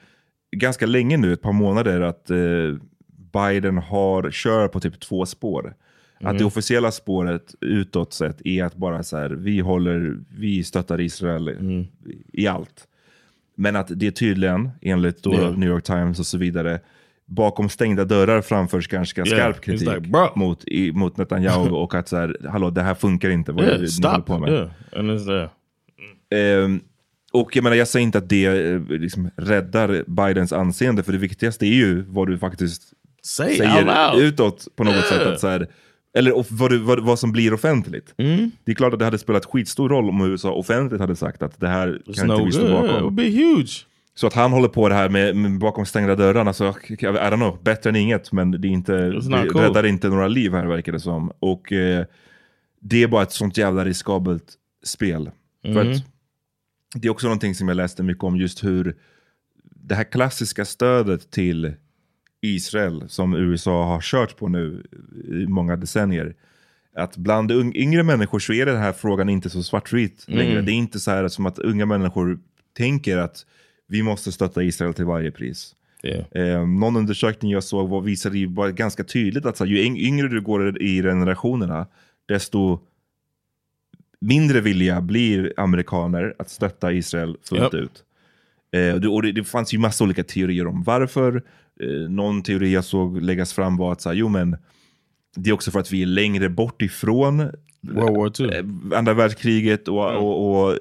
ganska 0.56 0.86
länge 0.86 1.16
nu, 1.16 1.32
ett 1.32 1.42
par 1.42 1.52
månader, 1.52 2.00
att 2.00 2.30
eh, 2.30 2.36
Biden 3.32 3.78
har, 3.78 4.30
kör 4.30 4.68
på 4.68 4.80
typ 4.80 5.00
två 5.00 5.26
spår. 5.26 5.74
Att 6.20 6.38
det 6.38 6.44
officiella 6.44 6.92
spåret 6.92 7.54
utåt 7.60 8.12
sett 8.12 8.46
är 8.46 8.64
att 8.64 8.76
bara 8.76 9.02
så 9.02 9.16
här, 9.16 9.30
vi 9.30 9.60
håller, 9.60 10.18
vi 10.38 10.64
stöttar 10.64 11.00
Israel 11.00 11.48
i, 11.48 11.88
i 12.32 12.46
allt. 12.46 12.88
Men 13.56 13.76
att 13.76 13.86
det 13.90 14.10
tydligen, 14.10 14.70
enligt 14.82 15.22
då 15.22 15.34
Ja. 15.34 15.50
New 15.50 15.68
York 15.68 15.84
Times 15.84 16.18
och 16.18 16.26
så 16.26 16.38
vidare, 16.38 16.80
bakom 17.26 17.68
stängda 17.68 18.04
dörrar 18.04 18.42
framförs 18.42 18.88
ganska 18.88 19.24
Yeah, 19.26 19.38
skarp 19.38 19.60
kritik 19.60 19.88
like, 19.88 20.30
mot, 20.36 20.64
i, 20.64 20.92
mot 20.92 21.16
Netanyahu 21.16 21.70
och 21.70 21.94
att 21.94 22.08
så 22.08 22.16
här, 22.16 22.36
hallå 22.48 22.70
det 22.70 22.82
här 22.82 22.94
funkar 22.94 23.30
inte. 23.30 23.52
Vad 23.52 23.64
Yeah, 23.64 23.72
ni 23.72 23.78
håller 23.78 23.88
stop. 23.88 24.22
på 24.26 24.38
med? 24.38 24.52
Yeah, 24.52 24.68
and 24.96 25.10
it's 25.10 25.24
there. 25.26 25.48
Ehm, 26.64 26.80
och 27.32 27.56
jag 27.56 27.62
menar, 27.64 27.76
jag 27.76 27.88
säger 27.88 28.04
inte 28.06 28.18
att 28.18 28.28
det 28.28 28.46
eh, 28.46 28.80
liksom 28.88 29.30
räddar 29.36 30.04
Bidens 30.06 30.52
anseende, 30.52 31.02
för 31.02 31.12
det 31.12 31.18
viktigaste 31.18 31.66
är 31.66 31.74
ju 31.74 32.02
vad 32.08 32.26
du 32.28 32.38
faktiskt 32.38 32.82
Say 33.22 33.56
säger 33.56 34.20
utåt 34.20 34.68
på 34.76 34.84
något 34.84 34.94
Yeah. 34.94 35.06
sätt. 35.08 35.26
Att 35.26 35.40
så 35.40 35.48
här, 35.48 35.66
eller 36.16 36.32
of- 36.36 36.50
vad, 36.50 36.72
vad, 36.72 37.04
vad 37.04 37.18
som 37.18 37.32
blir 37.32 37.54
offentligt. 37.54 38.14
Mm. 38.18 38.50
Det 38.64 38.72
är 38.72 38.74
klart 38.76 38.92
att 38.92 38.98
det 38.98 39.04
hade 39.04 39.18
spelat 39.18 39.44
skitstor 39.44 39.88
roll 39.88 40.08
om 40.08 40.20
USA 40.30 40.52
offentligt 40.52 41.00
hade 41.00 41.16
sagt 41.16 41.42
att 41.42 41.60
det 41.60 41.68
här 41.68 42.02
It's 42.06 42.14
kan 42.14 42.26
no 42.26 42.32
inte 42.34 42.44
vi 42.46 42.52
stå 42.52 42.68
bakom. 42.68 43.16
Be 43.16 43.22
huge. 43.22 43.86
Så 44.14 44.26
att 44.26 44.32
han 44.32 44.52
håller 44.52 44.68
på 44.68 44.88
det 44.88 44.94
här 44.94 45.08
med, 45.08 45.36
med 45.36 45.58
bakom 45.58 45.86
stängda 45.86 46.14
dörrar, 46.14 46.46
alltså, 46.46 46.64
I 46.88 46.94
don't 46.96 47.34
know, 47.36 47.58
bättre 47.62 47.90
än 47.90 47.96
inget, 47.96 48.32
men 48.32 48.50
det, 48.50 48.68
är 48.68 48.70
inte, 48.70 48.96
det 48.96 49.48
cool. 49.48 49.60
räddar 49.62 49.86
inte 49.86 50.08
några 50.08 50.28
liv 50.28 50.52
här 50.52 50.66
verkar 50.66 50.92
det 50.92 51.00
som. 51.00 51.32
Och 51.40 51.72
eh, 51.72 52.04
det 52.80 53.02
är 53.02 53.08
bara 53.08 53.22
ett 53.22 53.32
sånt 53.32 53.56
jävla 53.58 53.84
riskabelt 53.84 54.54
spel. 54.84 55.30
För 55.62 55.84
Mhm. 55.84 55.92
att 55.92 56.02
det 56.94 57.08
är 57.08 57.12
också 57.12 57.26
någonting 57.26 57.54
som 57.54 57.68
jag 57.68 57.76
läste 57.76 58.02
mycket 58.02 58.24
om, 58.24 58.36
just 58.36 58.64
hur 58.64 58.96
det 59.74 59.94
här 59.94 60.04
klassiska 60.04 60.64
stödet 60.64 61.30
till 61.30 61.74
Israel 62.40 63.04
som 63.08 63.34
USA 63.34 63.84
har 63.84 64.00
kört 64.00 64.36
på 64.36 64.48
nu 64.48 64.82
i 65.28 65.46
många 65.46 65.76
decennier. 65.76 66.34
Att 66.96 67.16
bland 67.16 67.52
yngre 67.52 68.02
människor 68.02 68.38
så 68.38 68.52
är 68.52 68.66
den 68.66 68.76
här 68.76 68.92
frågan 68.92 69.28
inte 69.28 69.50
så 69.50 69.62
svartvit 69.62 70.24
längre. 70.28 70.60
Det 70.62 70.72
är 70.72 70.74
inte 70.74 71.00
så 71.00 71.10
här 71.10 71.28
som 71.28 71.46
att 71.46 71.58
unga 71.58 71.86
människor 71.86 72.38
tänker 72.76 73.16
att 73.18 73.46
vi 73.88 74.02
måste 74.02 74.32
stötta 74.32 74.62
Israel 74.62 74.94
till 74.94 75.04
varje 75.04 75.30
pris. 75.30 75.74
Yeah. 76.02 76.24
Eh, 76.34 76.66
någon 76.66 76.96
undersökning 76.96 77.50
jag 77.52 77.64
såg 77.64 77.88
var, 77.88 78.00
visade 78.00 78.38
ju 78.38 78.46
bara 78.46 78.70
ganska 78.70 79.04
tydligt 79.04 79.46
att 79.46 79.56
så 79.56 79.64
här, 79.64 79.70
ju 79.70 79.76
yng- 79.84 79.98
yngre 79.98 80.28
du 80.28 80.40
går 80.40 80.82
i 80.82 81.02
generationerna, 81.02 81.86
desto 82.26 82.80
mindre 84.20 84.60
villiga 84.60 85.00
blir 85.00 85.52
amerikaner 85.56 86.34
att 86.38 86.50
stötta 86.50 86.92
Israel 86.92 87.36
fullt 87.48 87.62
Japp. 87.62 87.74
ut. 87.74 88.04
Eh, 88.72 88.94
och 88.94 89.00
det, 89.00 89.08
och 89.08 89.22
det, 89.22 89.32
det 89.32 89.44
fanns 89.44 89.74
ju 89.74 89.78
massa 89.78 90.04
olika 90.04 90.24
teorier 90.24 90.66
om 90.66 90.82
varför. 90.82 91.42
Eh, 91.80 92.10
någon 92.10 92.42
teori 92.42 92.72
jag 92.74 92.84
såg 92.84 93.22
läggas 93.22 93.52
fram 93.52 93.76
var 93.76 93.92
att 93.92 94.00
så 94.00 94.08
här, 94.08 94.16
jo, 94.16 94.28
men 94.28 94.56
det 95.36 95.50
är 95.50 95.54
också 95.54 95.70
för 95.70 95.80
att 95.80 95.92
vi 95.92 96.02
är 96.02 96.06
längre 96.06 96.48
bort 96.48 96.82
ifrån 96.82 97.40
II. 98.40 98.56
eh, 98.58 98.64
andra 98.98 99.14
världskriget 99.14 99.88
och, 99.88 100.14
och, 100.16 100.64
och 100.68 100.78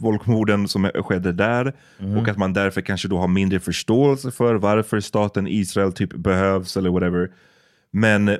folkmorden 0.00 0.68
som 0.68 0.84
skedde 0.94 1.32
där. 1.32 1.72
Och 2.18 2.28
att 2.28 2.38
man 2.38 2.52
därför 2.52 2.80
kanske 2.80 3.08
då 3.08 3.18
har 3.18 3.28
mindre 3.28 3.60
förståelse 3.60 4.30
för 4.30 4.54
varför 4.54 5.00
staten 5.00 5.46
Israel 5.48 5.92
typ 5.92 6.14
behövs 6.14 6.76
eller 6.76 6.90
whatever. 6.90 7.30
Men 7.90 8.28
eh, 8.28 8.36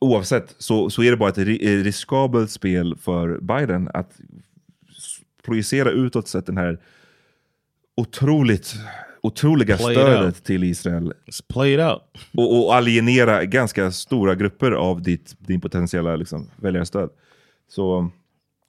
oavsett 0.00 0.54
så, 0.58 0.90
så 0.90 1.02
är 1.02 1.10
det 1.10 1.16
bara 1.16 1.28
ett 1.28 1.38
ri- 1.38 1.82
riskabelt 1.82 2.50
spel 2.50 2.96
för 3.00 3.38
Biden 3.40 3.88
att 3.94 4.20
projicera 5.42 5.90
utåt 5.90 6.28
sett 6.28 6.46
den 6.46 6.56
här 6.56 6.78
otroligt 7.96 8.74
otroliga 9.26 9.76
Play 9.76 9.94
stödet 9.94 10.44
till 10.44 10.64
Israel 10.64 11.12
och, 12.34 12.64
och 12.66 12.74
alienera 12.74 13.44
ganska 13.44 13.90
stora 13.90 14.34
grupper 14.34 14.72
av 14.72 15.02
ditt, 15.02 15.34
din 15.38 15.60
potentiella 15.60 16.16
liksom, 16.16 16.50
väljarstöd. 16.56 17.10
Så, 17.68 18.10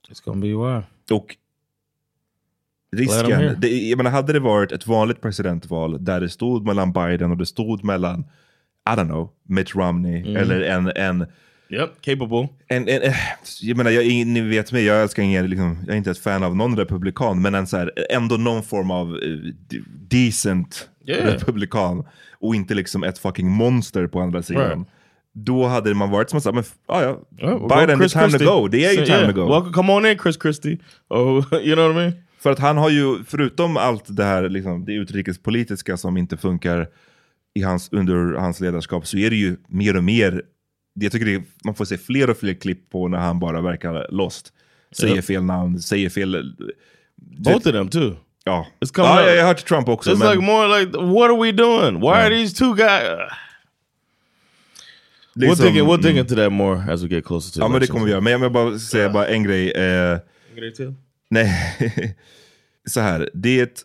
It's 0.10 0.24
gonna 0.26 0.42
be 0.42 0.48
why. 0.48 0.84
och 1.16 1.36
risken, 2.92 3.56
det, 3.62 3.68
jag 3.68 3.98
menar, 3.98 4.12
hade 4.12 4.34
det 4.34 4.40
varit 4.40 4.72
ett 4.72 4.88
vanligt 4.88 5.22
presidentval 5.22 6.06
där 6.06 6.22
det 6.22 6.30
stod 6.30 6.66
mellan 6.66 6.92
Biden 6.94 7.32
och 7.32 7.38
det 7.38 7.46
stod 7.46 7.84
mellan, 7.84 8.20
I 8.90 8.96
don't 8.96 9.06
know, 9.08 9.30
Mitt 9.44 9.76
Romney 9.76 10.22
Mm. 10.22 10.36
eller 10.36 10.62
en, 10.62 10.92
en 10.96 11.26
Yep, 11.70 11.90
capable. 12.02 12.50
en, 12.68 12.88
en, 12.88 13.02
eh, 13.02 13.14
jag 13.62 13.78
menar, 13.78 13.92
jag, 13.92 14.28
ni 14.28 14.42
vet 14.42 14.72
mig, 14.72 14.86
jag 14.86 15.02
älskar 15.02 15.24
ingen, 15.24 15.50
liksom, 15.50 15.78
jag 15.86 15.94
är 15.94 15.98
inte 15.98 16.12
ett 16.12 16.18
fan 16.18 16.44
av 16.44 16.56
någon 16.56 16.78
republikan, 16.78 17.42
men 17.42 17.56
en 17.56 17.68
så 17.68 17.78
här, 17.78 17.92
ändå 18.10 18.38
någon 18.38 18.64
form 18.64 18.92
av 18.92 19.20
de- 19.70 19.84
decent 20.10 20.90
Yeah. 21.10 21.26
republikan 21.34 22.04
och 22.40 22.56
inte 22.56 22.74
liksom 22.74 23.04
ett 23.04 23.20
fucking 23.20 23.52
monster 23.52 24.08
på 24.08 24.20
andra 24.20 24.44
sidan. 24.44 24.64
Right. 24.70 24.88
Då 25.34 25.66
hade 25.68 25.94
man 25.94 26.10
varit 26.12 26.30
som 26.30 26.38
att 26.38 26.46
men 26.56 26.64
ah, 26.88 27.02
ja, 27.02 27.20
Yeah, 27.42 27.60
well, 27.60 27.70
Biden, 27.80 28.00
Chris 28.00 28.16
it's 28.16 28.20
time 28.20 28.30
Christie. 28.30 28.48
to 28.48 28.62
go. 28.62 28.68
Det 28.68 28.86
är 28.86 28.92
ju 28.92 28.98
So, 28.98 29.06
time 29.06 29.18
yeah, 29.18 29.34
to 29.34 29.42
go. 29.42 29.50
Welcome, 29.54 29.74
come 29.74 29.94
on 29.94 30.06
in 30.06 30.18
Chris 30.20 30.38
Christie. 30.42 30.78
Oh, 31.10 31.46
you 31.64 31.76
know 31.76 31.88
what 31.88 31.92
I 31.92 31.96
mean? 32.00 32.12
För 32.40 32.52
att 32.52 32.60
han 32.60 32.78
har 32.78 32.90
ju, 32.90 33.24
förutom 33.28 33.78
allt 33.78 34.04
det 34.08 34.24
här, 34.24 34.50
liksom, 34.50 34.86
det 34.86 34.94
utrikespolitiska 34.94 35.98
som 35.98 36.18
inte 36.18 36.38
funkar 36.38 36.88
i 37.54 37.62
hans, 37.62 37.90
under 37.92 38.34
hans 38.40 38.60
ledarskap, 38.60 39.08
så 39.08 39.18
är 39.18 39.30
det 39.30 39.36
ju 39.36 39.58
mer 39.68 39.98
och 39.98 40.04
mer, 40.04 40.42
jag 41.00 41.12
tycker 41.12 41.26
det, 41.26 41.34
är- 41.36 41.44
man 41.64 41.76
får 41.76 41.86
se 41.86 41.98
fler 41.98 42.30
och 42.30 42.38
fler 42.38 42.54
klipp 42.54 42.90
på 42.90 43.08
när 43.08 43.18
han 43.18 43.40
bara 43.40 43.62
verkar 43.62 44.08
lost. 44.12 44.54
Säger 44.92 45.16
Yep. 45.16 45.26
fel 45.26 45.44
namn, 45.44 45.80
säger 45.80 46.10
fel... 46.10 46.56
Both 47.16 47.68
of 47.68 47.74
them 47.74 47.90
too. 47.90 48.16
Ja, 48.44 48.68
It's 48.80 48.90
up. 48.90 48.98
jag, 48.98 49.04
har 49.06 49.48
hört 49.48 49.66
Trump 49.66 49.90
också. 49.90 50.12
It's 50.12 50.18
men 50.20 50.30
like 50.32 50.42
more 50.42 50.80
like, 50.80 50.98
what 50.98 51.32
are 51.32 51.42
we 51.44 51.52
doing? 51.52 52.00
Why 52.00 52.08
are 52.08 52.30
these 52.30 52.56
two 52.56 52.74
guys? 52.74 53.32
we'll 55.38 55.50
liksom, 55.50 55.66
dig, 55.66 55.78
in, 55.78 55.86
we'll 55.86 56.02
dig 56.02 56.12
mm. 56.12 56.20
into 56.22 56.36
that 56.36 56.52
more 56.52 56.94
as 56.94 57.04
we 57.04 57.08
get 57.08 57.26
closer 57.26 57.52
to 57.54 57.60
Ja 57.60 57.68
men 57.68 57.82
det 57.82 57.88
kommer 57.88 58.06
vi 58.06 58.12
göra. 58.12 58.22
Men 58.22 58.32
jag 58.32 58.40
vill 58.40 58.50
bara 58.50 58.80
säga 58.80 59.10
bara 59.10 59.28
en 59.28 59.44
grej. 59.44 59.72
Eh, 59.72 60.18
Get 60.56 60.64
it 60.64 60.76
too? 60.76 60.96
Nej, 61.30 61.78
så 62.90 63.00
här. 63.00 63.30
Det 63.34 63.60
är 63.60 63.64
ett, 63.64 63.82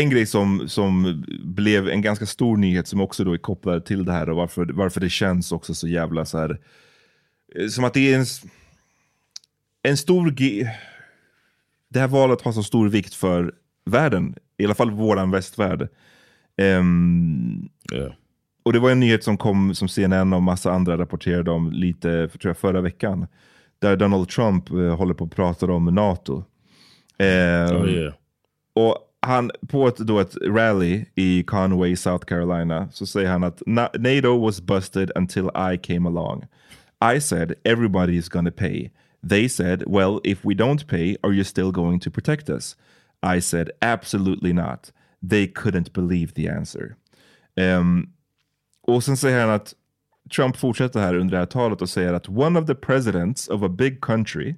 en 0.00 0.10
grej 0.10 0.26
som, 0.26 0.68
som 0.68 1.24
blev 1.44 1.88
en 1.88 2.02
ganska 2.02 2.26
stor 2.26 2.56
nyhet 2.56 2.88
som 2.88 3.00
också 3.00 3.24
då 3.24 3.32
är 3.32 3.38
kopplad 3.38 3.84
till 3.84 4.04
det 4.04 4.12
här 4.12 4.30
och 4.30 4.36
varför, 4.36 4.66
varför 4.66 5.00
det 5.00 5.10
känns 5.10 5.52
också 5.52 5.74
så 5.74 5.88
jävla 5.88 6.24
så 6.24 6.38
här. 6.38 6.58
eh, 7.54 7.68
Som 7.68 7.84
att 7.84 7.94
det 7.94 8.12
är 8.14 8.18
en, 8.18 8.26
en 9.82 9.96
stor... 9.96 10.30
Det 11.88 12.00
här 12.00 12.08
valet 12.08 12.42
har 12.42 12.52
så 12.52 12.62
stor 12.62 12.88
vikt 12.88 13.14
för 13.14 13.52
världen, 13.84 14.34
i 14.58 14.64
alla 14.64 14.74
fall 14.74 14.90
våran 14.90 15.30
västvärld. 15.30 15.88
Ehm, 16.56 17.68
Yeah. 17.92 18.12
och 18.62 18.72
det 18.72 18.78
var 18.78 18.90
en 18.90 19.00
nyhet 19.00 19.24
som 19.24 19.36
kom 19.38 19.74
som 19.74 19.88
CNN 19.88 20.32
och 20.32 20.42
massa 20.42 20.72
andra 20.72 20.98
rapporterade 20.98 21.50
om 21.50 21.70
lite 21.72 22.28
för, 22.32 22.38
tror 22.38 22.50
jag, 22.50 22.58
förra 22.58 22.80
veckan. 22.80 23.26
Där 23.78 23.96
Donald 23.96 24.28
Trump 24.28 24.70
eh, 24.70 24.96
håller 24.96 25.14
på 25.14 25.24
att 25.24 25.34
prata 25.36 25.66
om 25.66 25.84
NATO. 25.84 26.44
Ehm, 27.18 27.76
Oh 27.76 27.90
yeah. 27.90 28.14
och 28.74 28.98
han, 29.22 29.50
på 29.68 29.88
ett, 29.88 29.96
då 29.96 30.20
ett 30.20 30.36
rally 30.36 31.04
i 31.14 31.42
Conway, 31.42 31.96
South 31.96 32.24
Carolina, 32.24 32.88
så 32.92 33.06
säger 33.06 33.30
han 33.30 33.44
att 33.44 33.62
NATO 33.98 34.38
was 34.38 34.60
busted 34.60 35.12
until 35.16 35.50
I 35.72 35.78
came 35.78 36.08
along. 36.08 36.46
I 37.14 37.20
said 37.20 37.54
everybody 37.64 38.16
is 38.16 38.28
gonna 38.28 38.50
pay. 38.50 38.90
They 39.28 39.48
said, 39.48 39.84
well, 39.86 40.20
if 40.24 40.44
we 40.44 40.54
don't 40.54 40.86
pay, 40.86 41.16
are 41.22 41.32
you 41.32 41.44
still 41.44 41.72
going 41.72 42.00
to 42.00 42.10
protect 42.10 42.50
us? 42.50 42.76
I 43.22 43.40
said, 43.40 43.70
absolutely 43.80 44.52
not. 44.52 44.92
They 45.22 45.48
couldn't 45.48 45.92
believe 45.92 46.34
the 46.34 46.48
answer. 46.48 46.96
Um, 47.56 48.12
och 48.82 49.04
sen 49.04 49.16
säger 49.16 49.40
han 49.40 49.50
att 49.50 49.74
Trump 50.36 50.56
fortsätter 50.56 51.00
här 51.00 51.14
under 51.14 51.32
det 51.32 51.38
här 51.38 51.46
talet 51.46 51.82
och 51.82 51.88
säger 51.88 52.12
att 52.12 52.28
one 52.28 52.60
of 52.60 52.66
the 52.66 52.74
presidents 52.74 53.48
of 53.48 53.62
a 53.62 53.68
big 53.68 54.00
country 54.00 54.54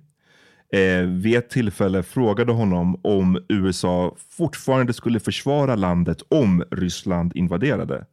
eh, 0.72 1.02
vid 1.02 1.36
ett 1.36 1.50
tillfälle 1.50 2.02
frågade 2.02 2.52
honom 2.52 3.00
om 3.02 3.44
USA 3.48 4.16
fortfarande 4.30 4.92
skulle 4.92 5.20
försvara 5.20 5.74
landet 5.74 6.22
om 6.28 6.64
Ryssland 6.70 7.32
invaderade. 7.34 8.06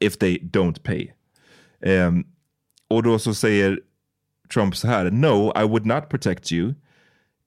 If 0.00 0.18
they 0.18 0.38
don't 0.38 0.82
pay. 0.82 1.10
Eh, 1.80 2.12
och 2.88 3.02
då 3.02 3.18
så 3.18 3.34
säger 3.34 3.80
Trump 4.54 4.76
så 4.76 4.88
här, 4.88 5.10
no, 5.10 5.52
I 5.62 5.64
would 5.64 5.86
not 5.86 6.08
protect 6.08 6.52
you. 6.52 6.74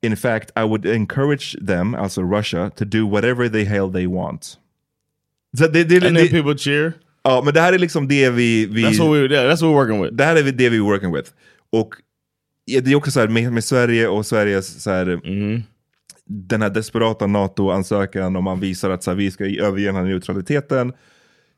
In 0.01 0.17
fact, 0.17 0.51
I 0.55 0.61
would 0.61 0.85
encourage 0.85 1.67
them, 1.67 1.95
alltså 1.95 2.21
Russia, 2.21 2.69
to 2.69 2.85
do 2.85 3.09
whatever 3.09 3.49
the 3.49 3.63
hell 3.63 3.93
they 3.93 4.07
want. 4.07 4.57
Så 5.57 5.67
det, 5.67 5.83
det, 5.83 6.07
And 6.07 6.17
then 6.17 6.27
people 6.27 6.57
cheer. 6.57 6.93
Ja, 7.23 7.41
men 7.45 7.53
det 7.53 7.61
här 7.61 7.73
är 7.73 7.79
liksom 7.79 8.07
det 8.07 8.29
vi... 8.29 8.65
vi 8.65 8.85
That's 8.85 8.99
what 8.99 9.09
we. 9.09 9.35
Yeah, 9.35 9.51
that's 9.51 9.61
what 9.61 9.71
we're 9.71 9.73
working 9.73 10.01
with. 10.01 10.13
det 10.13 10.23
här 10.23 10.35
är 10.35 10.51
det 10.51 10.69
vi 10.69 10.79
working 10.79 11.13
with. 11.13 11.31
Och 11.69 11.95
ja, 12.65 12.81
det 12.81 12.91
är 12.91 12.95
också 12.95 13.11
så 13.11 13.19
här 13.19 13.27
med, 13.27 13.53
med 13.53 13.63
Sverige 13.63 14.07
och 14.07 14.25
Sveriges 14.25 14.83
så 14.83 14.91
här, 14.91 15.21
den 16.25 16.61
här 16.61 16.69
desperata 16.69 17.27
NATO-ansökan 17.27 18.35
om 18.35 18.43
man 18.43 18.59
visar 18.59 18.89
att 18.89 19.03
så 19.03 19.11
här, 19.11 19.15
vi 19.15 19.31
ska 19.31 19.45
överge 19.45 19.85
den 19.85 19.95
här 19.95 20.03
neutraliteten. 20.03 20.93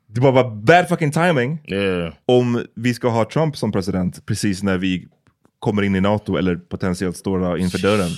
Det 0.08 0.20
var 0.20 0.32
bara 0.32 0.50
bad 0.50 0.88
fucking 0.88 1.12
timing 1.12 1.58
Yeah. 1.68 2.12
om 2.26 2.64
vi 2.74 2.94
ska 2.94 3.08
ha 3.08 3.24
Trump 3.24 3.56
som 3.56 3.72
president 3.72 4.26
precis 4.26 4.62
när 4.62 4.78
vi 4.78 5.08
kommer 5.58 5.82
in 5.82 5.96
i 5.96 6.00
NATO 6.00 6.36
eller 6.36 6.56
potentiellt 6.56 7.16
står 7.16 7.58
inför 7.58 7.78
dörren. 7.78 8.10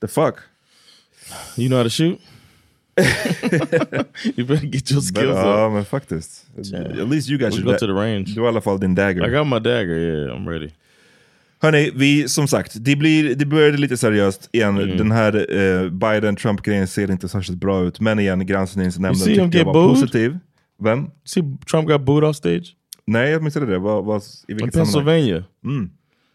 The 0.00 0.08
fuck? 0.08 0.34
You 1.56 1.68
know 1.68 1.78
how 1.78 1.84
to 1.84 1.90
shoot. 1.90 2.20
you 4.36 4.46
better 4.46 4.66
get 4.66 4.90
your 4.90 5.00
skills 5.00 5.36
ja, 5.36 5.66
up. 5.66 5.72
men 5.72 5.84
faktiskt. 5.84 6.46
At 6.74 7.08
least 7.08 7.28
you 7.28 7.38
guys 7.38 7.52
We 7.54 7.56
should 7.56 7.64
go 7.64 7.72
to 7.72 7.86
the 7.86 7.92
range. 7.92 8.24
Du 8.34 8.40
har 8.40 8.46
i 8.46 8.48
alla 8.48 8.60
fall 8.60 8.80
din 8.80 8.94
dagger. 8.94 9.28
I 9.28 9.30
got 9.30 9.46
my 9.46 9.58
dagger. 9.58 9.96
Yeah, 9.96 10.36
I'm 10.36 10.48
ready. 10.48 10.70
Hörni, 11.62 11.90
vi, 11.94 12.28
som 12.28 12.48
sagt, 12.48 12.72
det, 12.80 12.96
blir, 12.96 13.34
det 13.34 13.46
började 13.46 13.76
lite 13.78 13.96
seriöst 13.96 14.48
igen. 14.52 14.78
Mm. 14.78 14.96
Den 14.96 15.10
här 15.12 15.46
eh, 15.58 15.90
Biden-Trump-grejen 15.90 16.86
ser 16.88 17.10
inte 17.10 17.28
särskilt 17.28 17.58
bra 17.60 17.84
ut. 17.84 18.00
Men 18.00 18.18
igen, 18.18 18.46
granskningsnämnden 18.46 19.26
tyckte 19.26 19.58
jag 19.58 19.64
var 19.64 19.72
booed? 19.72 19.94
positiv. 19.94 20.38
Vem? 20.82 21.10
See, 21.24 21.42
Trump 21.70 21.88
got 21.88 22.00
booed 22.00 22.24
off 22.24 22.36
stage 22.36 22.76
Nej, 23.06 23.30
jag 23.30 23.42
missade 23.42 23.66
det. 23.66 23.78
Vad, 23.78 24.04
vad, 24.04 24.22
I 24.22 24.52
in 24.52 24.56
vilket 24.56 24.74
sammanhang? 24.74 25.04
Pennsylvania. 25.04 25.44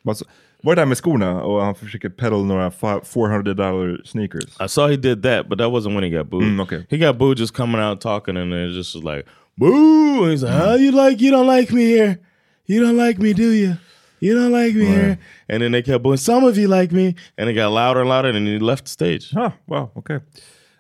Vad 0.03 0.17
så- 0.17 0.25
Var 0.63 0.75
det 0.75 0.81
där 0.81 0.85
med 0.85 0.97
skorna 0.97 1.41
och 1.43 1.61
han 1.61 1.75
försöker 1.75 2.09
peddle 2.09 2.37
några 2.43 2.71
fi- 2.71 3.05
400 3.13 3.53
dollar 3.53 4.01
sneakers? 4.05 4.43
I 4.65 4.67
saw 4.67 4.91
he 4.95 4.97
did 4.97 5.23
that, 5.23 5.49
but 5.49 5.59
that 5.59 5.67
wasn't 5.71 5.95
when 5.99 6.03
he 6.11 6.17
got 6.17 6.29
booed. 6.29 6.43
Mm, 6.43 6.59
okay. 6.59 6.81
He 6.89 6.97
got 6.97 7.17
booed 7.17 7.39
just 7.39 7.55
coming 7.55 7.81
out 7.81 8.01
talking, 8.01 8.37
and 8.37 8.53
it 8.53 8.75
just 8.77 8.95
was 8.95 9.03
like, 9.15 9.25
boo! 9.55 10.23
And 10.23 10.31
he's 10.31 10.43
like, 10.43 10.53
how 10.53 10.75
you 10.77 10.91
like, 10.91 11.23
you 11.25 11.31
don't 11.31 11.57
like 11.59 11.73
me 11.75 11.81
here. 11.81 12.17
You 12.67 12.83
don't 12.87 13.07
like 13.07 13.21
me, 13.21 13.33
do 13.33 13.53
you? 13.53 13.73
You 14.25 14.35
don't 14.39 14.65
like 14.65 14.77
me 14.79 14.85
here. 14.85 15.17
And 15.49 15.59
then 15.61 15.71
they 15.71 15.83
kept 15.83 16.03
booing, 16.03 16.17
some 16.17 16.47
of 16.47 16.57
you 16.57 16.81
like 16.81 16.95
me. 16.95 17.15
And 17.37 17.49
it 17.49 17.53
got 17.55 17.71
louder 17.73 17.99
and 17.99 18.09
louder, 18.09 18.29
and 18.29 18.35
then 18.37 18.47
he 18.47 18.59
left 18.59 18.83
the 18.85 18.89
stage. 18.89 19.31
Ah, 19.35 19.51
wow, 19.65 19.91
okej. 19.95 20.19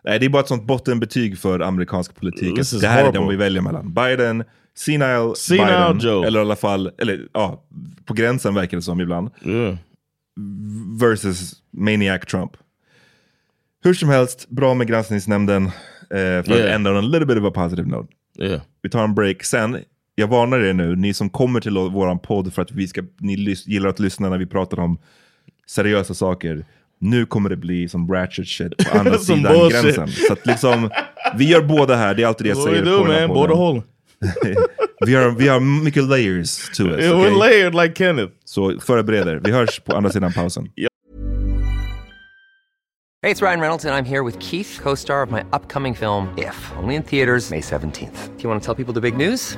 Nej, 0.05 0.19
det 0.19 0.25
är 0.25 0.29
bara 0.29 0.41
ett 0.41 0.47
sånt 0.47 0.63
bottenbetyg 0.67 1.37
för 1.37 1.59
amerikansk 1.59 2.15
politik. 2.15 2.55
This 2.55 2.73
is 2.73 2.81
det 2.81 2.87
här 2.87 2.99
är 2.99 3.03
horrible. 3.03 3.19
de 3.19 3.29
vi 3.29 3.35
väljer 3.35 3.61
mellan. 3.61 3.93
Biden, 3.93 4.43
senile, 4.77 5.35
Senile 5.35 5.65
Biden, 5.65 5.99
Joe. 5.99 6.23
eller 6.23 6.39
i 6.39 6.41
alla 6.41 6.55
fall, 6.55 6.91
eller 6.97 7.27
ja, 7.33 7.63
på 8.05 8.13
gränsen 8.13 8.53
verkar 8.53 8.77
det 8.77 8.83
som 8.83 9.01
ibland. 9.01 9.29
Yeah. 9.45 9.75
versus 10.99 11.53
Maniac 11.71 12.21
Trump. 12.25 12.51
Hur 13.83 13.93
som 13.93 14.09
helst, 14.09 14.49
bra 14.49 14.73
med 14.73 14.87
granskningsnämnden. 14.87 15.65
Eh, 15.65 15.71
för 16.09 16.39
att 16.39 16.47
Yeah. 16.49 16.75
ändra 16.75 16.91
on 16.91 16.97
a 16.97 17.01
little 17.01 17.25
bit 17.25 17.37
of 17.37 17.43
a 17.43 17.51
positive 17.51 17.87
note. 17.89 18.13
Yeah. 18.39 18.61
Vi 18.81 18.89
tar 18.89 19.03
en 19.03 19.15
break. 19.15 19.43
Sen, 19.43 19.77
jag 20.15 20.27
varnar 20.27 20.59
er 20.59 20.73
nu, 20.73 20.95
ni 20.95 21.13
som 21.13 21.29
kommer 21.29 21.59
till 21.59 21.77
våran 21.77 22.19
podd 22.19 22.53
för 22.53 22.61
att 22.61 22.71
vi 22.71 22.87
ska, 22.87 23.01
ni 23.19 23.55
gillar 23.65 23.89
att 23.89 23.99
lyssna 23.99 24.29
när 24.29 24.37
vi 24.37 24.45
pratar 24.45 24.79
om 24.79 24.97
seriösa 25.67 26.13
saker. 26.13 26.65
Nu 26.99 27.25
kommer 27.25 27.49
det 27.49 27.55
bli 27.57 27.89
som 27.89 28.11
ratchet 28.13 28.47
shit 28.47 28.77
på 28.91 28.97
andra 28.99 29.17
sidan 29.17 29.43
bullshit. 29.43 29.83
gränsen. 29.83 30.07
Så 30.07 30.33
att 30.33 30.45
liksom, 30.45 30.89
vi 31.37 31.49
gör 31.49 31.61
båda 31.61 31.95
här, 31.95 32.13
det 32.13 32.23
är 32.23 32.27
alltid 32.27 32.45
det 32.45 32.49
jag 32.49 32.55
What 32.55 32.65
säger 32.65 32.85
do, 32.85 33.03
här 33.03 33.27
man? 33.27 33.35
Podden. 33.37 33.57
hole. 33.57 33.81
vi, 35.05 35.15
har, 35.15 35.31
vi 35.31 35.47
har 35.47 35.83
mycket 35.83 36.03
layers 36.03 36.69
to 36.77 36.83
us. 36.83 37.03
Yeah, 37.03 37.19
okej? 37.19 37.31
We're 37.31 37.39
layered 37.39 37.75
like 37.75 37.95
Kenneth. 37.95 38.33
Så 38.45 38.79
förbered 38.79 39.27
er. 39.27 39.41
Vi 39.43 39.51
hörs 39.51 39.79
på 39.79 39.95
andra 39.95 40.11
sidan 40.11 40.33
pausen. 40.33 40.67
Hey, 43.23 43.31
it's 43.33 43.41
Ryan 43.41 43.59
Reynolds, 43.59 43.85
and 43.85 43.95
I'm 43.95 44.05
here 44.09 44.23
with 44.23 44.39
Keith, 44.39 44.79
co 44.83 44.95
star 44.95 45.23
of 45.23 45.31
my 45.31 45.41
upcoming 45.51 45.95
film, 45.95 46.27
If, 46.37 46.71
only 46.83 46.95
in 46.95 47.03
theaters, 47.03 47.51
May 47.51 47.61
17th. 47.61 48.29
Do 48.37 48.43
you 48.43 48.49
want 48.49 48.63
to 48.63 48.65
tell 48.65 48.85
people 48.85 49.01
the 49.01 49.11
big 49.11 49.17
news? 49.17 49.57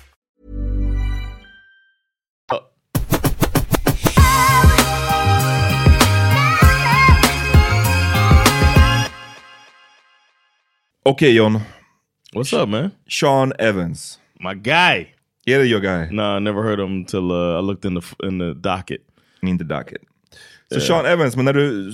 Okej 11.03 11.35
John, 11.35 11.59
What's 12.33 12.53
up, 12.63 12.69
man? 12.69 12.91
Sean 13.07 13.53
Evans. 13.59 14.19
My 14.39 14.53
guy. 14.53 15.07
Det 15.45 15.65
your 15.65 15.79
guy? 15.81 16.07
No, 16.11 16.37
I 16.37 16.39
never 16.39 16.63
heard 16.63 16.79
of 16.79 16.89
him 16.89 16.97
until 16.97 17.31
uh, 17.31 17.57
I 17.59 17.61
looked 17.61 17.85
in 17.85 17.95
the 18.01 18.27
in 18.27 18.39
the 18.39 18.53
docket. 18.53 19.01
Inte 19.41 19.63
docket. 19.63 20.01
Så 20.73 20.79
Sean 20.79 21.05
Evans, 21.05 21.35
men 21.35 21.45
när 21.45 21.53
du 21.53 21.91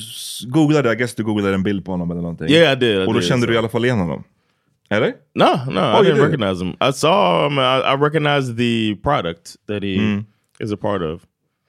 googlade, 0.48 0.92
I 0.92 0.96
guess 0.96 1.16
du 1.16 1.24
googlade 1.24 1.54
en 1.54 1.64
bild 1.64 1.86
på 1.86 1.92
honom 1.92 2.12
eller 2.12 2.22
någonting. 2.22 2.50
Yeah, 2.50 2.74
I 2.74 2.76
did. 2.76 2.96
I 2.96 3.00
Och 3.08 3.14
då 3.14 3.20
did, 3.20 3.28
kände 3.30 3.46
so- 3.46 3.50
du 3.50 3.56
i 3.56 3.58
alla 3.58 3.70
fall 3.70 3.86
igen 3.86 3.98
honom? 4.00 4.24
Eller? 4.90 5.14
No, 5.36 5.44
no, 5.46 5.80
Oh, 5.80 6.02
I 6.02 6.06
didn't 6.06 6.14
did? 6.16 6.24
recognize 6.24 6.64
him. 6.66 6.70
I 6.90 6.94
saw 6.94 7.46
him. 7.50 7.58
I, 7.60 7.94
I 7.94 7.96
recognized 8.06 8.58
the 8.58 8.96
product 9.04 9.56
that 9.68 9.84
he 9.84 9.96
Mm. 9.98 10.26
is 10.60 10.72
a 10.74 10.78
part 10.78 11.02
of. 11.02 11.22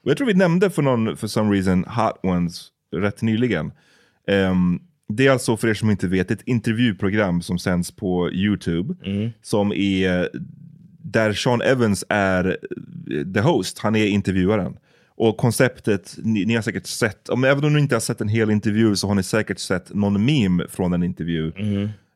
Jag 0.03 0.17
tror 0.17 0.27
vi 0.27 0.35
nämnde 0.35 0.71
för 0.71 0.83
någon, 0.83 1.17
for 1.17 1.27
some 1.27 1.55
reason, 1.55 1.85
Hot 1.85 2.19
Ones 2.23 2.69
rätt 2.97 3.23
nyligen. 3.23 3.73
Ehm, 4.29 4.81
det 5.09 5.27
är 5.27 5.31
alltså, 5.31 5.57
för 5.57 5.69
er 5.69 5.75
som 5.75 5.91
inte 5.91 6.09
vet, 6.09 6.31
ett 6.31 6.43
intervjuprogram 6.45 7.43
som 7.43 7.59
sänds 7.59 7.91
på 7.91 8.31
YouTube. 8.33 8.95
Som 9.43 9.73
är, 9.73 10.29
där 11.03 11.33
Sean 11.33 11.61
Evans 11.63 12.05
är 12.09 12.59
eh, 13.11 13.33
the 13.35 13.41
host, 13.41 13.79
han 13.79 13.97
är 13.97 14.07
intervjuaren. 14.07 14.77
Och 15.17 15.37
konceptet, 15.37 16.17
ni, 16.23 16.45
ni 16.45 16.55
har 16.55 16.63
säkert 16.63 16.87
sett, 16.87 17.29
om, 17.29 17.45
även 17.45 17.65
om 17.65 17.75
ni 17.75 17.81
inte 17.81 17.95
har 17.95 18.01
sett 18.01 18.21
en 18.21 18.29
hel 18.29 18.51
intervju 18.51 18.97
så 18.97 19.09
har 19.09 19.15
ni 19.15 19.23
säkert 19.23 19.59
sett 19.59 19.95
någon 19.95 20.25
meme 20.25 20.67
från 20.69 20.93
en 20.93 21.03
intervju. 21.03 21.53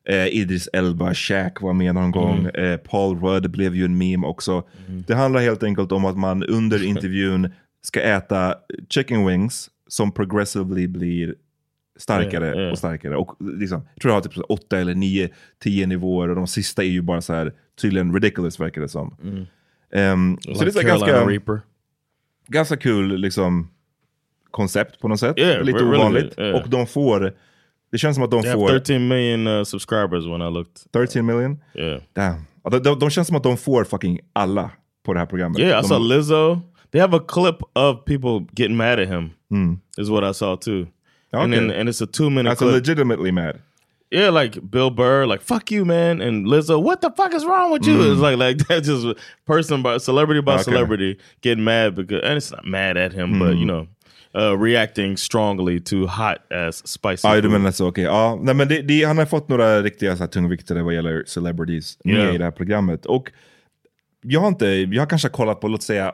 Eh, 0.09 0.27
Idris 0.27 0.69
Elba, 0.73 1.13
Shaq 1.13 1.61
var 1.61 1.73
med 1.73 1.95
någon 1.95 2.11
gång. 2.11 2.45
Eh, 2.45 2.77
Paul 2.77 3.19
Rudd 3.19 3.51
blev 3.51 3.75
ju 3.75 3.85
en 3.85 3.97
meme 3.97 4.27
också. 4.27 4.63
Det 5.07 5.13
handlar 5.15 5.41
helt 5.41 5.63
enkelt 5.63 5.91
om 5.91 6.05
att 6.05 6.17
man 6.17 6.43
under 6.43 6.83
intervjun 6.83 7.51
ska 7.81 8.01
äta 8.01 8.55
chicken 8.89 9.25
wings 9.27 9.69
som 9.87 10.11
progressively 10.11 10.87
blir 10.87 11.35
starkare 11.99 12.47
Ja, 12.55 12.61
ja. 12.61 12.71
och 12.71 12.77
starkare. 12.77 13.17
Och 13.17 13.35
liksom, 13.39 13.81
jag 13.93 14.01
tror 14.01 14.11
jag 14.13 14.15
har 14.15 14.21
typ 14.29 14.43
åtta 14.49 14.79
eller 14.79 14.95
nio, 14.95 15.29
tio 15.63 15.87
nivåer 15.87 16.29
och 16.29 16.35
de 16.35 16.47
sista 16.47 16.83
är 16.83 16.87
ju 16.87 17.01
bara 17.01 17.21
så 17.21 17.33
här 17.33 17.53
tydligen 17.81 18.13
ridiculous 18.13 18.59
verkar 18.59 18.81
det 18.81 18.89
som. 18.89 19.15
Ehm, 19.93 20.37
så 20.41 20.49
det 20.51 20.59
är 20.61 20.65
Like 20.65 20.71
så 20.71 20.79
här 20.79 20.87
Carolina 20.87 21.07
ganska, 21.07 21.29
Reaper. 21.31 21.61
ganska 22.47 22.77
kul 22.77 23.17
liksom, 23.17 23.69
koncept 24.51 24.99
på 25.01 25.07
något 25.07 25.19
sätt. 25.19 25.37
Yeah, 25.39 25.63
Lite 25.63 25.77
really 25.79 25.97
ovanligt. 25.97 26.39
yeah. 26.39 26.61
Och 26.61 26.69
de 26.69 26.87
får, 26.87 27.33
det 27.91 27.97
känns 27.97 28.15
som 28.15 28.23
att 28.23 28.31
de 28.31 28.41
They 28.43 28.53
får 28.53 28.67
13 28.69 29.07
million 29.07 29.47
uh, 29.47 29.63
subscribers 29.63 30.25
when 30.25 30.41
I 30.41 30.51
looked. 30.51 30.91
13 30.93 31.25
million. 31.25 31.59
Yeah. 31.75 32.01
Damn. 32.13 32.41
De, 32.71 32.79
de, 32.83 32.99
de 32.99 33.09
känns 33.09 33.27
som 33.27 33.37
att 33.37 33.43
de 33.43 33.57
får 33.57 33.83
fucking 33.83 34.19
alla 34.33 34.71
på 35.05 35.13
det 35.13 35.19
här 35.19 35.25
programmet. 35.25 35.59
Yeah, 35.59 35.79
I 35.79 35.81
de, 35.81 35.87
saw 35.87 36.15
Lizzo. 36.15 36.59
They 36.91 37.01
have 37.01 37.17
a 37.17 37.21
clip 37.27 37.55
of 37.73 38.05
people 38.05 38.45
getting 38.51 38.77
mad 38.77 38.99
at 38.99 39.07
him. 39.09 39.29
Is 39.97 40.09
what 40.09 40.31
I 40.31 40.33
saw 40.33 40.57
too. 40.61 40.87
And 41.41 41.53
then 41.53 41.69
Okay. 41.69 41.79
and 41.79 41.89
it's 41.89 42.01
a 42.03 42.05
two 42.07 42.29
minute 42.29 42.57
clip. 42.57 42.73
legitimately 42.73 43.31
mad. 43.31 43.55
Yeah, 44.11 44.29
like 44.43 44.59
Bill 44.69 44.89
Burr, 44.91 45.25
like 45.25 45.41
"fuck 45.43 45.71
you, 45.71 45.85
man," 45.85 46.21
and 46.21 46.45
Lizzo, 46.47 46.77
"what 46.83 47.01
the 47.01 47.09
fuck 47.17 47.33
is 47.33 47.43
wrong 47.45 47.71
with 47.73 47.87
you?" 47.87 48.11
It's 48.11 48.21
like 48.21 48.37
like 48.37 48.57
that 48.67 48.83
just 48.83 49.05
person 49.47 49.81
by 49.83 49.97
celebrity 49.99 50.41
by 50.41 50.51
Mm. 50.51 50.55
Okay. 50.61 50.63
celebrity 50.71 51.17
getting 51.41 51.63
mad 51.63 51.95
because, 51.95 52.21
and 52.23 52.37
it's 52.37 52.51
not 52.55 52.65
mad 52.65 52.97
at 52.97 53.13
him, 53.13 53.39
but 53.39 53.49
Mm. 53.49 53.59
you 53.59 53.65
know, 53.65 53.87
uh, 54.35 54.63
reacting 54.63 55.17
strongly 55.17 55.79
to 55.79 56.05
hot 56.07 56.37
ass 56.51 56.87
spicy. 56.87 57.27
Ja, 57.27 57.35
du 57.35 57.41
food. 57.41 57.51
menar 57.51 57.71
så, 57.71 57.87
okej. 57.87 58.03
Ja, 58.03 58.39
nej, 58.41 58.55
men 58.55 58.67
det, 58.67 58.81
det, 58.81 59.03
han 59.03 59.17
har 59.17 59.25
fått 59.25 59.49
några 59.49 59.81
riktiga 59.81 60.15
så 60.17 60.23
här, 60.23 60.27
tungviktare 60.27 60.83
vad 60.83 60.93
gäller 60.93 61.23
celebrities 61.27 61.97
med 62.03 62.15
Yeah. 62.15 62.35
i 62.35 62.37
det 62.37 62.43
här 62.43 62.51
programmet. 62.51 63.05
Och 63.05 63.31
jag 64.21 64.39
har 64.41 64.47
inte, 64.47 64.65
jag 64.67 65.01
har 65.01 65.09
kanske 65.09 65.29
kollat 65.29 65.61
på, 65.61 65.67
låt 65.67 65.83
säga, 65.83 66.13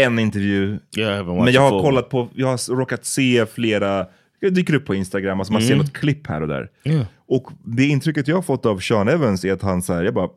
en 0.00 0.18
intervju. 0.18 0.78
Yeah, 0.96 1.26
Men 1.44 1.52
jag 1.52 1.60
har 1.70 1.82
kollat 1.82 2.08
på, 2.08 2.28
jag 2.34 2.46
har 2.46 2.74
råkat 2.76 3.04
se 3.04 3.46
flera, 3.46 4.06
det 4.44 4.50
dyker 4.50 4.74
upp 4.74 4.86
på 4.86 4.94
Instagram, 4.94 5.40
alltså 5.40 5.52
man 5.52 5.62
ser 5.62 5.76
något 5.76 5.92
klipp 5.92 6.26
här 6.26 6.40
och 6.40 6.48
där. 6.48 6.70
Mm. 6.84 6.96
Yeah. 6.96 7.08
Och 7.26 7.50
det 7.64 7.84
intrycket 7.86 8.28
jag 8.28 8.36
har 8.36 8.42
fått 8.42 8.66
av 8.66 8.78
Sean 8.78 9.08
Evans 9.08 9.44
är 9.44 9.52
att 9.52 9.62
han 9.62 9.82
så 9.82 9.92
här, 9.92 10.04
jag 10.04 10.14
bara, 10.14 10.28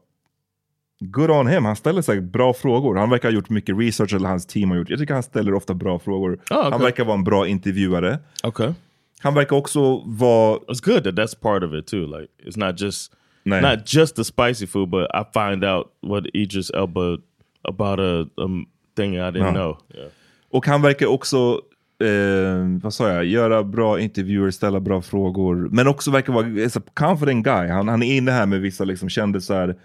good 0.99 1.31
on 1.31 1.47
him, 1.47 1.65
han 1.65 1.75
ställer 1.75 2.01
så 2.01 2.21
bra 2.21 2.53
frågor. 2.53 2.95
Han 2.95 3.09
verkar 3.09 3.29
ha 3.29 3.35
gjort 3.35 3.49
mycket 3.49 3.77
research, 3.77 4.13
eller 4.13 4.29
hans 4.29 4.45
team 4.45 4.69
har 4.71 4.77
gjort. 4.77 4.89
Jag 4.89 4.99
tycker 4.99 5.13
han 5.13 5.23
ställer 5.23 5.53
ofta 5.53 5.73
bra 5.73 5.99
frågor. 5.99 6.29
Oh, 6.49 6.57
okay. 6.57 6.71
Han 6.71 6.81
verkar 6.81 7.05
vara 7.05 7.17
en 7.17 7.23
bra 7.23 7.47
intervjuare. 7.47 8.19
Okay, 8.43 8.73
Han 9.19 9.33
verkar 9.33 9.55
också 9.55 9.97
vara 10.05 10.57
it's 10.57 10.85
good 10.85 11.03
that 11.03 11.15
that's 11.15 11.39
part 11.41 11.63
of 11.63 11.73
it 11.73 11.87
too. 11.87 12.05
Like 12.19 12.27
it's 12.45 12.67
not 12.67 12.81
just 12.81 13.11
Nej. 13.43 13.61
not 13.61 13.93
just 13.93 14.15
the 14.15 14.23
spicy 14.23 14.67
food, 14.67 14.89
but 14.89 15.03
I 15.13 15.23
find 15.33 15.63
out 15.65 15.87
what 16.01 16.23
Idris 16.33 16.69
Elba 16.71 17.17
about 17.63 17.99
a 17.99 18.41
um, 18.41 18.65
thing 18.95 19.15
I 19.15 19.31
didn't 19.31 19.43
No. 19.43 19.51
know. 19.51 19.77
Yeah. 19.95 20.09
Och 20.51 20.65
han 20.67 20.81
verkar 20.81 21.05
också, 21.05 21.61
eh, 22.03 22.81
vad 22.83 22.93
sa 22.93 23.09
jag, 23.09 23.25
göra 23.25 23.63
bra 23.63 23.99
intervjuer, 23.99 24.51
ställa 24.51 24.79
bra 24.79 25.01
frågor. 25.01 25.69
Men 25.71 25.87
också 25.87 26.11
verkar 26.11 26.33
vara 26.33 26.47
a 26.75 26.81
confident 26.93 27.45
guy. 27.45 27.67
Han, 27.67 27.87
han 27.87 28.03
är 28.03 28.15
inne 28.17 28.31
här 28.31 28.45
med 28.45 28.61
vissa 28.61 28.83
liksom, 28.83 29.09
kändisar, 29.09 29.75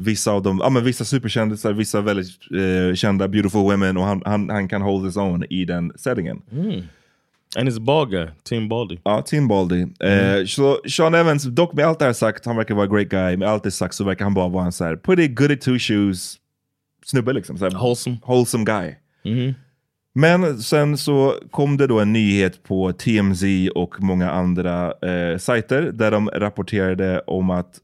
vissa 0.00 0.32
av 0.32 0.42
dem, 0.42 0.60
ja 0.62 0.70
men 0.70 0.84
vissa 0.84 1.04
superkändisar, 1.04 1.72
vissa 1.72 2.00
väldigt 2.00 2.28
eh, 2.90 2.94
kända 2.94 3.28
beautiful 3.28 3.60
women 3.62 3.96
och 3.96 4.04
han, 4.04 4.22
han, 4.24 4.50
han 4.50 4.68
kan 4.68 4.82
hold 4.82 5.06
his 5.06 5.16
own 5.16 5.44
i 5.50 5.64
den 5.64 5.92
settingen. 5.96 6.42
And 7.56 7.68
he's 7.68 7.76
a 7.76 7.80
ball 7.80 8.06
guy, 8.06 8.26
Team 8.44 8.68
Baldy. 8.68 8.98
Ja, 9.04 9.22
Tim 9.22 9.48
Baldy. 9.48 9.82
Eh, 10.00 10.44
så 10.46 10.78
Sean 10.88 11.14
Evans, 11.14 11.44
dock 11.44 11.72
med 11.72 11.84
allt 11.86 11.98
det 11.98 12.04
här 12.04 12.12
sagt, 12.12 12.46
han 12.46 12.56
verkar 12.56 12.74
vara 12.74 12.86
a 12.86 12.90
great 12.94 13.08
guy. 13.08 13.36
Med 13.36 13.48
allt 13.48 13.62
det 13.62 13.70
sagt 13.70 13.94
så 13.94 14.04
verkar 14.04 14.24
han 14.24 14.34
bara 14.34 14.48
vara 14.48 14.64
en 14.64 14.72
så 14.72 14.84
här 14.84 14.96
pretty 14.96 15.28
goody 15.28 15.56
two 15.56 15.78
shoes 15.78 16.36
snubbe 17.04 17.32
liksom. 17.32 17.58
Så 17.58 17.64
här, 17.64 17.78
Wholesome. 17.78 18.16
wholesome 18.24 18.64
guy. 18.64 18.94
Men 20.12 20.62
sen 20.62 20.98
så 20.98 21.34
kom 21.50 21.76
det 21.76 21.86
då 21.86 22.00
en 22.00 22.12
nyhet 22.12 22.62
på 22.62 22.92
TMZ 22.92 23.44
och 23.74 24.02
många 24.02 24.30
andra 24.30 24.92
eh, 24.92 25.38
sajter 25.38 25.82
där 25.82 26.10
de 26.10 26.28
rapporterade 26.28 27.20
om 27.20 27.50
att 27.50 27.80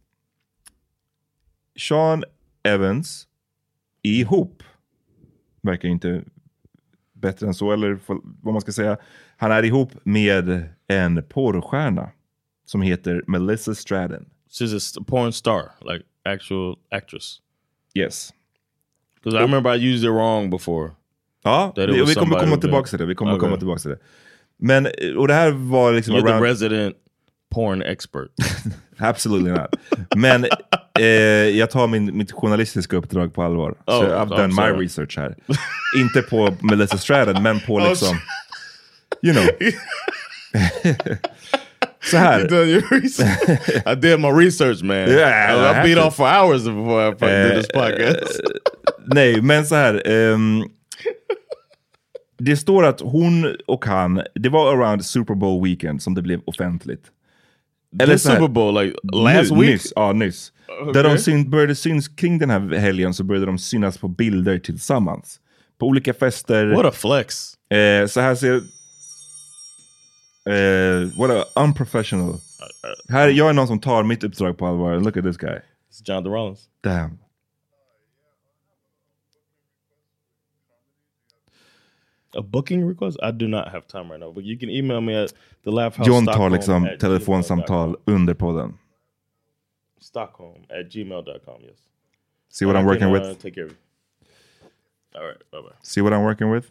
Sean 1.78 2.24
Evans 2.62 3.26
ihop. 4.02 4.62
Verkar 5.62 5.88
inte 5.88 6.24
bättre 7.12 7.46
än 7.46 7.54
så, 7.54 7.72
eller 7.72 7.98
vad 8.42 8.54
man 8.54 8.60
ska 8.60 8.72
säga. 8.72 8.96
Han 9.36 9.52
är 9.52 9.62
ihop 9.62 9.92
med 10.02 10.68
en 10.88 11.22
porrstjärna 11.28 12.10
som 12.64 12.82
heter 12.82 13.24
Melissa 13.26 13.74
Stratton. 13.74 14.26
She's 14.50 15.00
a 15.00 15.04
porn 15.06 15.32
star, 15.32 15.62
like 15.92 16.04
actual 16.24 16.76
actress. 16.90 17.40
Yes. 17.94 18.32
Because 19.14 19.38
I 19.38 19.42
remember 19.42 19.70
I 19.70 19.76
used 19.76 20.04
it 20.04 20.10
wrong 20.10 20.50
before. 20.50 20.90
Ja, 21.44 21.72
vi, 21.76 21.86
vi 21.86 22.14
kommer 22.14 22.38
komma 22.40 22.56
tillbaka 22.56 22.88
till 22.88 22.98
det. 22.98 23.06
Vi 23.06 23.14
kommer 23.14 23.32
Okay. 23.32 23.40
komma 23.40 23.56
tillbaka 23.56 23.78
till 23.80 23.90
det. 23.90 23.98
Men, 24.58 24.86
eh, 24.86 24.92
och 25.16 25.28
det 25.28 25.34
här 25.34 25.50
var 25.50 25.92
liksom... 25.92 26.14
You're 26.14 26.22
the 26.26 26.32
around- 26.32 26.42
resident 26.42 26.96
porn 27.54 27.82
expert. 27.82 28.28
Absolutely 28.98 29.50
not. 29.52 29.74
Men 30.16 30.46
eh, 30.98 31.04
jag 31.58 31.70
tar 31.70 31.86
min, 31.86 32.16
mitt 32.16 32.32
journalistiska 32.32 32.96
uppdrag 32.96 33.34
på 33.34 33.42
allvar. 33.42 33.70
Oh, 33.70 33.98
så 34.00 34.04
I've 34.04 34.28
done 34.36 34.46
my 34.76 34.84
research 34.84 35.16
här. 35.18 35.34
Inte 35.98 36.22
på 36.22 36.54
Melissa 36.60 36.98
Stratton, 36.98 37.42
men 37.42 37.60
på 37.60 37.74
Oh, 37.78 37.88
liksom... 37.88 38.16
You 39.22 39.34
know. 39.34 39.44
så 42.10 42.16
här. 42.16 42.48
done 42.48 42.64
your 42.64 42.82
research. 43.00 43.68
I 43.86 43.94
did 43.94 44.20
my 44.20 44.28
research, 44.28 44.82
man. 44.82 44.96
Yeah, 44.96 45.54
I, 45.54 45.80
I 45.80 45.82
beat 45.82 45.98
to. 45.98 46.06
off 46.06 46.16
for 46.16 46.26
hours 46.26 46.62
before 46.64 47.08
I 47.08 47.12
fucking 47.12 47.28
did 47.28 47.56
this 47.56 47.70
Eh, 47.74 47.80
podcast. 47.82 48.40
Nej, 49.06 49.42
men 49.42 49.66
så 49.66 49.74
här. 49.74 50.02
ehm, 50.08 50.62
det 52.38 52.56
står 52.56 52.84
att 52.84 53.00
hon 53.00 53.56
och 53.66 53.84
han, 53.84 54.22
det 54.34 54.48
var 54.48 54.72
around 54.74 55.04
Super 55.04 55.34
Bowl 55.34 55.64
weekend 55.64 56.02
som 56.02 56.14
det 56.14 56.22
blev 56.22 56.40
offentligt. 56.46 57.04
Här- 58.00 58.16
Super 58.16 58.48
Bowl, 58.48 58.84
like 58.84 58.96
last 59.12 59.52
Ny- 59.52 59.60
week. 59.60 59.70
Nyss, 59.70 59.92
ja, 59.96 60.12
nyss. 60.12 60.52
Okay. 60.80 60.92
Där 60.92 61.08
de 61.10 61.18
syn, 61.18 61.50
började 61.50 61.74
syns 61.74 62.08
kring 62.08 62.38
den 62.38 62.50
här 62.50 62.74
helgen 62.74 63.14
så 63.14 63.24
började 63.24 63.46
de 63.46 63.58
synas 63.58 63.98
på 63.98 64.08
bilder 64.08 64.58
tillsammans. 64.58 65.40
På 65.78 65.86
olika 65.86 66.14
fester. 66.14 66.66
What 66.66 66.86
a 66.86 66.92
flex. 66.92 67.54
Eh, 67.70 68.06
så 68.06 68.20
här 68.20 68.34
ser... 68.34 68.54
Eh, 70.50 71.18
what 71.18 71.30
a 71.30 71.44
unprofessional. 71.60 72.34
Här, 73.08 73.28
jag 73.28 73.48
är 73.48 73.52
någon 73.52 73.66
som 73.66 73.80
tar 73.80 74.02
mitt 74.02 74.24
uppdrag 74.24 74.58
på 74.58 74.66
allvar. 74.66 75.00
Look 75.00 75.16
at 75.16 75.24
this 75.24 75.36
guy. 75.36 75.50
It's 75.50 76.02
Jonathan 76.04 76.32
Rollins. 76.32 76.60
Damn. 76.84 77.18
A 82.34 82.42
booking 82.42 82.84
request? 82.86 83.18
I 83.22 83.30
do 83.30 83.46
not 83.48 83.68
have 83.72 83.86
time 83.86 84.10
right 84.10 84.20
now, 84.20 84.32
but 84.32 84.44
you 84.44 84.58
can 84.58 84.68
email 84.70 85.00
me 85.00 85.14
at 85.14 85.32
the 85.62 85.70
laugh 85.70 85.96
house 85.96 86.06
John 86.06 86.26
tar 86.26 86.50
liksom 86.50 86.88
telefonsamtal 86.98 87.96
under 88.06 88.34
podden. 88.34 88.74
Stockholm 90.00 90.62
at 90.70 90.90
gmail.com, 90.90 91.60
yes. 91.62 91.78
See 92.48 92.66
what 92.66 92.76
And 92.76 92.82
I'm 92.82 92.86
working 92.86 93.08
can, 93.08 93.12
with? 93.12 93.22
uh, 93.22 93.34
take 93.34 93.54
care 93.54 93.64
of 93.66 93.70
you. 93.70 93.76
All 95.14 95.26
right, 95.26 95.38
bye 95.52 95.60
bye. 95.60 95.74
See 95.82 96.02
what 96.02 96.12
I'm 96.12 96.24
working 96.24 96.50
with? 96.50 96.70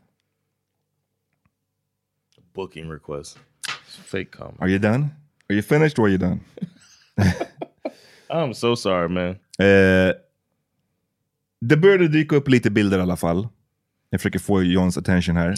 Booking 2.54 2.90
request. 2.90 3.38
Fake 3.86 4.32
comment. 4.32 4.58
Are 4.60 4.70
you 4.70 4.80
done? 4.80 5.12
Are 5.50 5.56
you 5.56 5.62
finished 5.62 5.98
or 6.00 6.06
are 6.06 6.10
you 6.10 6.18
done? 6.18 6.40
I'm 8.30 8.54
so 8.54 8.76
sorry, 8.76 9.10
man. 9.10 9.40
Eh, 9.60 10.14
det 11.60 11.78
började 11.78 12.08
dyka 12.08 12.36
upp 12.36 12.48
lite 12.48 12.70
bilder 12.70 12.98
i 12.98 13.02
alla 13.02 13.16
fall. 13.16 13.48
Jag 14.14 14.22
försöker 14.22 14.40
få 14.40 14.64
Johns 14.64 14.98
attention 14.98 15.36
här. 15.38 15.56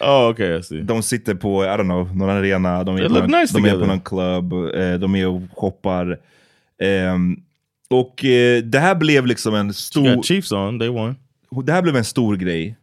Oh, 0.00 0.30
okay, 0.30 0.58
I 0.58 0.62
see. 0.62 0.80
De 0.80 1.02
sitter 1.02 1.34
på, 1.34 1.64
I 1.64 1.66
don't 1.66 1.82
know, 1.82 2.16
någon 2.16 2.30
arena, 2.30 2.84
de 2.84 2.96
är, 2.96 3.08
på, 3.08 3.14
någon, 3.14 3.30
nice 3.30 3.54
de 3.54 3.64
är 3.64 3.72
på 3.72 3.86
någon 3.86 4.00
klubb, 4.00 4.52
eh, 4.52 4.94
de 4.94 5.14
är 5.14 5.26
och 5.28 5.42
shoppar. 5.56 6.18
Ehm, 6.82 7.36
och 7.90 8.24
eh, 8.24 8.62
det 8.62 8.78
här 8.78 8.94
blev 8.94 9.26
liksom 9.26 9.54
en 9.54 9.74
stor, 9.74 10.22
Chiefs 10.22 10.52
on, 10.52 10.78
they 10.78 10.88
won. 10.88 11.16
det 11.64 11.72
här 11.72 11.82
blev 11.82 11.96
en 11.96 12.04
stor 12.04 12.36
grej 12.36 12.76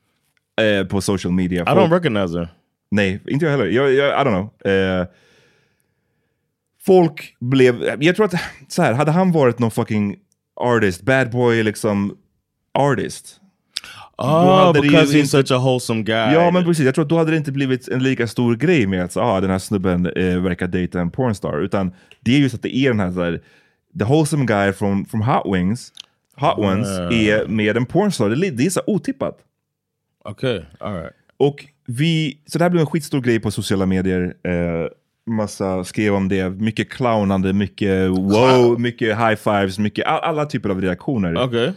eh, 0.62 0.88
på 0.88 1.02
social 1.02 1.34
media. 1.34 1.62
I 1.62 1.66
don't 1.66 1.92
recognize 1.92 2.40
her. 2.40 2.48
Nej, 2.92 3.20
inte 3.28 3.46
jag 3.46 3.52
heller. 3.52 3.66
Jag, 3.66 3.94
jag, 3.94 4.22
I 4.22 4.30
don't 4.30 4.50
know. 4.62 4.74
Eh, 4.74 5.08
folk 6.86 7.36
blev... 7.40 7.98
Jag 8.00 8.16
tror 8.16 8.26
att, 8.26 8.36
så 8.68 8.82
här, 8.82 8.94
hade 8.94 9.12
han 9.12 9.32
varit 9.32 9.60
någon 9.60 9.72
fucking 9.72 10.18
artist, 10.56 11.02
bad 11.02 11.32
boy 11.32 11.64
liksom 11.64 12.18
artist. 12.74 13.42
Ju 14.18 14.82
because 14.82 15.18
he's 15.18 15.26
such 15.26 15.52
a 15.52 15.58
wholesome 15.58 16.04
guy. 16.04 16.34
Ja 16.34 16.52
men 16.52 16.64
precis, 16.64 16.86
jag 16.86 16.96
tror 16.96 17.04
att 17.04 17.10
då 17.10 17.18
hade 17.18 17.32
det 17.32 17.38
inte 17.38 17.52
blivit 17.52 17.88
en 17.88 18.04
lika 18.04 18.28
stor 18.28 18.56
grej 18.56 18.88
med 18.88 19.04
att 19.04 19.18
ah, 19.18 19.42
den 19.42 19.50
här 19.50 19.60
snubben 19.60 20.06
eh, 20.06 20.40
verkar 20.40 20.68
dejta 20.68 21.02
en 21.02 21.12
pornstar. 21.12 21.62
Utan 21.62 21.92
det 22.20 22.36
är 22.36 22.40
just 22.40 22.56
att 22.56 22.62
det 22.62 22.76
är 22.76 22.90
den 22.90 23.00
här, 23.00 23.12
så 23.12 23.24
här 23.24 23.42
the 24.00 24.06
wholesome 24.06 24.46
guy 24.46 24.74
from, 24.74 25.06
from 25.06 25.22
Hot 25.22 25.56
Wings, 25.56 25.92
Hot 26.36 26.58
Ones, 26.58 26.88
är 26.88 27.48
med 27.48 27.78
en 27.78 27.86
pornstar. 27.86 28.30
Det 28.30 28.50
det 28.50 28.66
är 28.66 28.70
så 28.70 28.82
otippat. 28.88 29.38
Okay, 30.24 30.62
all 30.80 30.94
right. 30.94 31.14
Och 31.38 31.66
vi, 31.88 32.40
så 32.46 32.58
det 32.58 32.64
här 32.64 32.70
blev 32.70 32.82
en 32.82 32.88
skitstor 32.88 33.22
grej 33.22 33.40
på 33.40 33.52
sociala 33.52 33.86
medier. 33.86 34.34
Eh, 34.44 34.88
massa 35.28 35.84
skrev 35.84 36.14
om 36.16 36.30
det, 36.30 36.50
mycket 36.50 36.90
clownande, 36.90 37.54
mycket 37.54 38.10
wow, 38.10 38.80
mycket 38.80 39.18
high 39.18 39.36
fives, 39.36 39.80
mycket 39.80 40.06
all, 40.06 40.20
alla 40.20 40.46
typer 40.46 40.70
av 40.70 40.82
reaktioner. 40.82 41.44
Okay, 41.44 41.72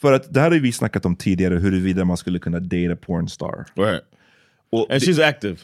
För 0.00 0.12
att 0.12 0.34
det 0.34 0.40
här 0.40 0.50
har 0.50 0.58
vi 0.58 0.72
snackat 0.72 1.04
om 1.06 1.16
tidigare, 1.16 1.54
huruvida 1.54 2.04
man 2.04 2.16
skulle 2.16 2.38
kunna 2.38 2.60
data 2.60 2.96
pornstar. 2.96 3.64
right. 3.76 4.02
Och 4.70 4.90
And 4.90 5.00
she's 5.02 5.28
active. 5.28 5.56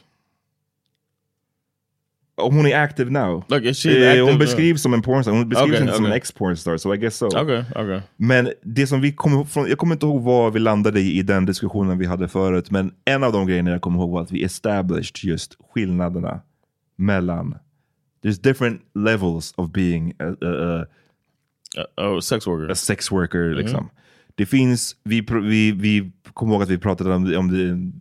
hon 2.36 2.66
är 2.66 2.76
active 2.78 3.10
now. 3.10 3.44
Like, 3.48 3.68
is 3.68 3.78
she 3.82 3.88
Eh, 3.90 4.08
active 4.10 4.20
hon 4.22 4.30
now? 4.30 4.38
beskrivs 4.38 4.82
som 4.82 4.94
en 4.94 5.02
pornstar, 5.02 5.32
hon 5.32 5.48
beskrivs 5.48 5.70
Okay, 5.70 5.80
inte 5.82 5.94
som 5.94 6.04
en 6.04 6.10
okay. 6.10 6.16
ex-pornstar, 6.18 6.76
so 6.76 6.94
I 6.94 6.96
guess 6.98 7.16
so. 7.16 7.26
Okay, 7.26 7.64
okay. 7.70 8.00
Men 8.16 8.52
det 8.62 8.86
som 8.86 9.00
vi 9.00 9.12
kom 9.12 9.32
ihåg 9.32 9.48
från, 9.48 9.68
jag 9.68 9.78
kommer 9.78 9.94
inte 9.94 10.06
ihåg 10.06 10.22
vad 10.22 10.52
vi 10.52 10.58
landade 10.58 11.00
i 11.00 11.18
i 11.18 11.22
den 11.22 11.46
diskussionen 11.46 11.98
vi 11.98 12.06
hade 12.06 12.28
förut, 12.28 12.70
men 12.70 12.92
en 13.04 13.24
av 13.24 13.32
de 13.32 13.46
grejerna 13.46 13.70
jag 13.70 13.80
kommer 13.80 13.98
ihåg 13.98 14.10
var 14.10 14.22
att 14.22 14.30
vi 14.32 14.44
established 14.44 15.24
just 15.30 15.56
skillnaderna 15.74 16.40
mellan, 16.96 17.54
there's 18.24 18.42
different 18.42 18.80
levels 18.94 19.54
of 19.56 19.70
being 19.70 20.14
a, 20.18 20.24
a, 20.46 20.80
a 20.80 20.86
Uh, 22.00 22.06
oh, 22.06 22.20
sex 22.20 22.46
worker. 22.46 22.70
a 22.72 22.74
sex 22.74 23.12
worker. 23.12 23.54
Liksom. 23.54 23.88
Det 24.38 24.46
finns, 24.46 24.96
vi, 25.04 25.26
vi, 25.42 25.72
vi 25.72 26.12
kommer 26.34 26.52
ihåg 26.52 26.62
att 26.62 26.68
vi 26.68 26.78
pratade 26.78 27.14
om, 27.14 27.36
om 27.36 27.48
det, 27.50 27.92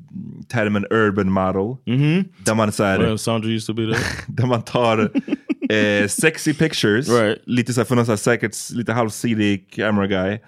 termen 0.48 0.86
urban 0.89 1.32
model. 1.32 1.76
Där 2.45 2.56
man 2.56 2.71
så 2.71 2.84
här, 2.84 3.00
Well, 3.00 3.17
Sandra 3.17 3.50
used 3.50 3.67
to 3.67 3.74
be 3.74 3.93
there. 3.93 4.06
där 4.28 4.45
man 4.45 4.62
tar 4.62 5.12
eh, 5.69 6.08
sexy 6.08 6.54
pictures, 6.54 7.10
Right. 7.10 7.41
lite 7.45 7.74
så 7.74 7.80
här 7.82 7.86
för 7.86 7.95
någon 7.95 8.06
så 8.06 8.12
här 8.12 8.17
säkert 8.17 8.56
lite 8.74 8.93
halvsidig 8.93 9.69
camera 9.71 10.08
guy. 10.08 10.39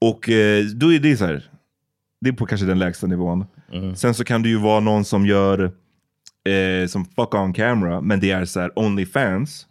Och 0.00 0.28
eh, 0.28 0.64
då 0.64 0.92
är 0.92 0.98
det 0.98 1.16
så 1.16 1.26
här, 1.26 1.44
det 2.20 2.28
är 2.28 2.32
på 2.32 2.46
kanske 2.46 2.66
den 2.66 2.78
lägsta 2.78 3.06
nivån. 3.06 3.44
Mm. 3.72 3.96
Sen 3.96 4.14
så 4.14 4.24
kan 4.24 4.42
det 4.42 4.48
ju 4.48 4.56
vara 4.58 4.80
någon 4.80 5.04
som 5.04 5.26
gör 5.26 5.62
eh, 6.48 6.86
som 6.88 7.04
fuck 7.04 7.34
on 7.34 7.52
camera, 7.52 8.00
men 8.00 8.20
det 8.20 8.30
är 8.30 8.44
så 8.44 8.60
här 8.60 8.70
OnlyFans. 8.78 9.66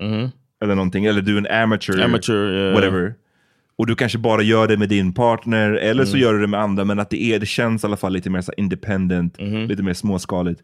Eller 0.63 0.75
någonting, 0.75 1.05
eller 1.05 1.21
du 1.21 1.33
är 1.33 1.37
en 1.37 1.63
amateur. 1.63 2.01
Amateur, 2.01 2.53
yeah. 2.53 2.73
whatever. 2.73 3.13
Och 3.81 3.87
du 3.87 3.95
kanske 3.95 4.17
bara 4.17 4.41
gör 4.41 4.67
det 4.67 4.77
med 4.77 4.89
din 4.89 5.13
partner, 5.13 5.71
eller 5.71 6.01
Mm. 6.03 6.05
så 6.05 6.17
gör 6.17 6.33
du 6.33 6.41
det 6.41 6.47
med 6.47 6.59
andra, 6.59 6.85
men 6.85 6.99
att 6.99 7.09
det, 7.09 7.23
är, 7.23 7.39
det 7.39 7.45
känns 7.45 7.83
i 7.83 7.87
alla 7.87 7.97
fall 7.97 8.13
lite 8.13 8.29
mer 8.29 8.41
så 8.41 8.51
independent, 8.57 9.37
Mm-hmm. 9.37 9.67
lite 9.67 9.83
mer 9.83 9.93
småskaligt. 9.93 10.61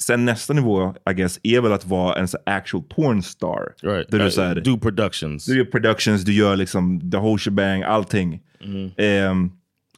Sen 0.00 0.24
nästa 0.24 0.52
nivå, 0.52 0.94
I 1.10 1.14
guess, 1.14 1.40
är 1.42 1.60
väl 1.60 1.72
att 1.72 1.86
vara 1.86 2.14
en 2.14 2.28
så 2.28 2.38
actual 2.46 2.82
porn 2.82 3.22
star. 3.22 3.72
Right. 3.82 4.10
Där 4.10 4.18
du, 4.18 4.24
Uh, 4.24 4.30
så 4.30 4.42
här, 4.42 4.54
do 4.54 4.78
productions. 4.78 5.44
du 5.46 5.56
gör 5.58 5.64
productions, 5.64 6.24
du 6.24 6.32
gör 6.32 6.56
liksom 6.56 7.10
the 7.10 7.16
whole 7.16 7.38
shebang, 7.38 7.82
allting. 7.82 8.40
Mm-hmm. 8.64 8.90
Ehm, 8.96 9.50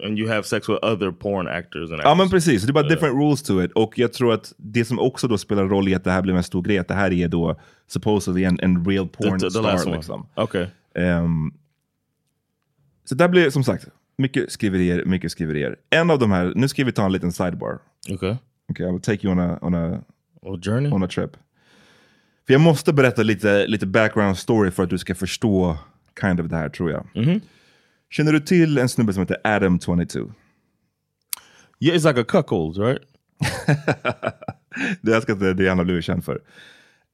and 0.05 0.19
you 0.19 0.29
have 0.29 0.43
sex 0.43 0.69
with 0.69 0.79
other 0.85 1.11
porn 1.11 1.49
actors 1.49 1.91
and 1.93 2.01
Ja 2.05 2.15
men 2.15 2.31
precis, 2.31 2.63
det 2.63 2.71
är 2.71 2.73
bara 2.73 2.89
different 2.89 3.15
rules 3.15 3.43
to 3.43 3.63
it. 3.63 3.73
Och 3.73 3.99
jag 3.99 4.13
tror 4.13 4.33
att 4.33 4.53
det 4.57 4.85
som 4.85 4.99
också 4.99 5.29
då 5.29 5.39
spelar 5.39 5.65
roll 5.65 5.89
i 5.89 5.95
att 5.95 6.05
det 6.05 6.11
här 6.11 6.23
blev 6.23 6.37
en 6.37 6.43
stor 6.43 6.63
grej, 6.63 6.79
att 6.79 6.89
det 6.89 6.95
här 6.95 7.13
är 7.13 7.29
då 7.29 7.61
supposedly 7.89 8.45
en, 8.45 8.59
en 8.61 8.85
real 8.87 9.09
porn 9.09 9.39
the, 9.39 9.47
the 9.47 9.51
star. 9.51 9.63
last 9.63 9.87
one. 9.87 9.97
Liksom. 9.97 10.27
Okay. 10.37 10.67
Ehm, 10.99 11.53
så 13.11 13.15
där 13.17 13.29
blir 13.29 13.51
som 13.51 13.65
sagt 13.65 13.89
mycket 14.19 14.53
skriverier, 14.53 15.05
mycket 15.05 15.33
skriverier. 15.33 15.77
En 15.91 16.11
av 16.11 16.19
de 16.19 16.31
här, 16.31 16.53
nu 16.57 16.69
ska 16.69 16.85
vi 16.85 16.93
ta 16.93 17.05
en 17.05 17.13
liten 17.13 17.33
sidebar. 17.33 17.79
Okay. 18.11 18.37
Okay, 18.69 18.87
I 18.89 18.93
will 18.93 19.01
take 19.01 19.27
you 19.27 19.33
on 19.33 19.51
a, 19.51 19.59
on 19.63 19.75
a, 19.75 20.01
Well, 20.43 20.61
journey. 20.63 20.91
on 20.91 21.03
a 21.03 21.09
trip. 21.09 21.31
För 22.47 22.55
jag 22.55 22.61
måste 22.61 22.93
berätta 22.93 23.23
lite, 23.23 23.67
lite 23.67 23.87
background 23.87 24.39
story 24.39 24.71
för 24.71 24.83
att 24.83 24.91
du 24.91 24.99
ska 24.99 25.15
förstå 25.15 25.79
kind 26.21 26.41
of 26.41 26.47
det 26.47 26.57
här 26.57 26.69
tror 26.69 26.91
jag. 26.91 27.07
Känner 28.11 28.33
du 28.33 28.41
till 28.41 28.79
en 28.79 28.89
snubbe 28.89 29.13
som 29.13 29.21
heter 29.23 29.37
Adam22? 29.45 30.33
Yeah, 31.81 31.97
it's 31.99 32.09
like 32.09 32.21
a 32.21 32.25
cuckold, 32.29 32.77
right? 32.79 33.03
Det 35.01 35.11
jag 35.13 35.23
ska 35.23 35.37
säga, 35.37 35.53
det 35.55 35.69
han 35.69 35.79
har 35.79 35.85
blivit 35.85 36.05
känd 36.05 36.25
för. 36.25 36.41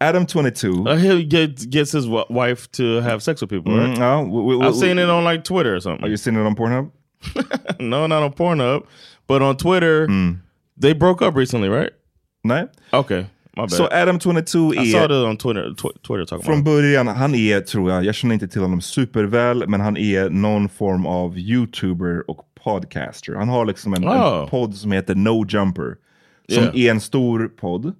Adam22, 0.00 0.86
Uh, 0.88 0.96
he 0.96 1.24
gets, 1.24 1.64
gets 1.66 1.92
his 1.92 2.06
wife 2.28 2.70
to 2.72 3.00
have 3.00 3.20
sex 3.22 3.40
with 3.40 3.50
people, 3.50 3.72
right? 3.72 3.88
Mm, 3.96 3.98
ja, 3.98 4.20
we- 4.22 4.56
we- 4.56 4.66
I've 4.66 4.74
seen 4.74 4.98
it 4.98 5.08
on 5.08 5.24
like 5.24 5.42
Twitter 5.44 5.74
or 5.76 5.80
something. 5.80 6.04
Are 6.04 6.08
you 6.10 6.16
seen 6.18 6.36
it 6.36 6.46
on 6.46 6.54
Pornhub? 6.56 6.90
no, 7.80 8.06
not 8.06 8.22
on 8.22 8.32
Pornhub, 8.32 8.82
but 9.26 9.42
on 9.42 9.56
Twitter. 9.56 10.06
Mm. 10.06 10.38
They 10.80 10.94
broke 10.94 11.22
up 11.26 11.34
recently, 11.36 11.68
right? 11.68 11.90
Nej. 12.44 12.66
Okay. 12.92 13.24
Så 13.68 13.86
Adam22 13.86 14.74
I 14.82 14.92
saw 14.92 15.04
är, 15.04 15.22
it 15.22 15.26
on 15.28 15.36
Twitter. 15.36 15.70
Tw- 15.70 15.98
Twitter 16.06 16.38
från 16.38 16.64
början, 16.64 17.08
han 17.08 17.34
är, 17.34 17.60
tror 17.60 17.90
jag, 17.90 18.04
jag 18.04 18.14
känner 18.14 18.34
inte 18.34 18.48
till 18.48 18.60
honom 18.60 18.80
superväl, 18.80 19.64
men 19.68 19.80
han 19.80 19.96
är 19.96 20.30
någon 20.30 20.68
form 20.68 21.06
av 21.06 21.38
YouTuber 21.38 22.30
och 22.30 22.38
podcaster. 22.64 23.34
Han 23.34 23.48
har 23.48 23.66
liksom 23.66 23.94
en, 23.94 24.04
Oh. 24.08 24.40
en 24.42 24.48
podd 24.48 24.74
som 24.74 24.92
heter 24.92 25.14
No 25.14 25.46
Jumper, 25.48 25.96
som 26.48 26.62
Yeah. 26.62 26.76
är 26.76 26.90
en 26.90 27.00
stor 27.00 27.48
podd. 27.48 27.94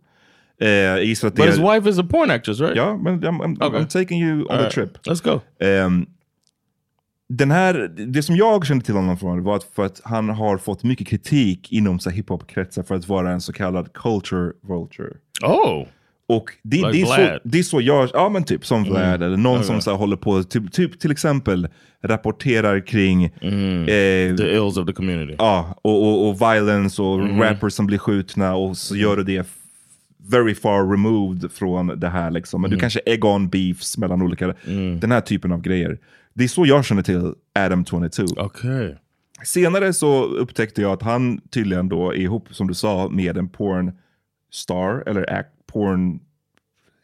Eh, 0.61 0.69
jag 0.69 1.05
gissar 1.05 1.29
att 1.29 1.37
det 1.37 1.42
But 1.42 1.51
his 1.51 1.59
är, 1.59 1.75
wife 1.75 1.90
is 1.90 1.99
a 1.99 2.07
porn 2.11 2.31
actress, 2.31 2.61
right? 2.61 2.77
Ja, 2.77 2.97
men 2.97 3.25
I'm, 3.25 3.40
I'm, 3.42 3.66
Okay. 3.66 3.81
I'm 3.81 3.87
taking 3.87 4.23
you 4.23 4.33
on 4.42 4.51
All 4.51 4.57
the 4.57 4.62
right, 4.62 4.73
trip. 4.73 4.99
Let's 5.07 5.25
go. 5.25 5.40
Ehm, 5.66 6.07
den 7.29 7.51
här, 7.51 7.90
det 8.07 8.23
som 8.23 8.37
jag 8.37 8.66
kände 8.66 8.85
till 8.85 8.95
honom 8.95 9.19
från 9.19 9.42
var 9.42 9.57
att, 9.57 9.64
för 9.64 9.85
att 9.87 10.01
han 10.05 10.29
har 10.29 10.59
fått 10.59 10.83
mycket 10.83 11.07
kritik 11.07 11.73
inom 11.73 11.99
så 11.99 12.11
här 12.11 12.16
hiphop-kretsar 12.16 12.83
för 12.83 12.95
att 12.95 13.09
vara 13.09 13.31
en 13.31 13.40
så 13.40 13.53
kallad 13.53 13.92
culture 13.92 14.53
vulture. 14.69 15.12
Oh, 15.42 15.87
Och 16.29 16.51
det, 16.62 16.77
Like 16.77 16.90
det, 16.92 17.01
är 17.01 17.07
så, 17.07 17.38
det 17.45 17.59
är 17.59 17.62
så 17.62 17.81
jag, 17.81 18.11
ja 18.12 18.29
men 18.29 18.45
typ 18.45 18.66
som 18.66 18.85
Vlad 18.85 19.23
eller 19.23 19.37
någon 19.37 19.64
som 19.64 19.81
så 19.81 19.90
här 19.90 19.99
håller 19.99 20.16
på, 20.16 20.42
typ, 20.42 20.73
typ 20.73 21.01
till 21.01 21.11
exempel 21.11 21.69
rapporterar 22.03 22.87
kring 22.87 23.25
eh, 23.25 24.37
the 24.37 24.55
ills 24.57 24.77
of 24.77 24.87
the 24.87 24.92
community. 24.92 25.35
ja, 25.38 25.79
och, 25.83 26.03
och, 26.09 26.29
och 26.29 26.40
violence 26.40 27.03
och 27.03 27.40
rappers 27.40 27.73
som 27.73 27.87
blir 27.87 27.99
skjutna 27.99 28.55
och 28.55 28.77
så 28.77 28.97
gör 28.97 29.16
du 29.16 29.23
det 29.25 29.47
very 30.30 30.54
far 30.54 30.90
removed 30.90 31.52
från 31.52 32.00
det 32.00 32.08
här 32.08 32.30
liksom. 32.30 32.62
Men 32.62 32.70
du 32.70 32.78
kanske 32.78 33.00
egg 33.06 33.24
on 33.24 33.48
beefs 33.48 33.98
mellan 33.98 34.22
olika, 34.22 34.54
den 35.00 35.12
här 35.12 35.20
typen 35.20 35.52
av 35.52 35.60
grejer. 35.60 35.98
Det 36.34 36.44
är 36.44 36.48
så 36.48 36.66
jag 36.66 36.84
känner 36.84 37.02
till 37.02 37.34
Adam 37.54 37.84
22. 37.84 38.22
Okay. 38.36 38.94
Senare 39.44 39.92
så 39.92 40.24
upptäckte 40.24 40.82
jag 40.82 40.92
att 40.92 41.02
han 41.02 41.40
tydligen 41.50 41.88
då 41.88 42.10
är 42.10 42.16
ihop, 42.16 42.48
som 42.50 42.66
du 42.66 42.74
sa, 42.74 43.08
med 43.08 43.36
en 43.36 43.48
porn 43.48 43.92
star, 44.50 45.02
eller 45.06 45.32
act, 45.32 45.66
porn, 45.66 46.20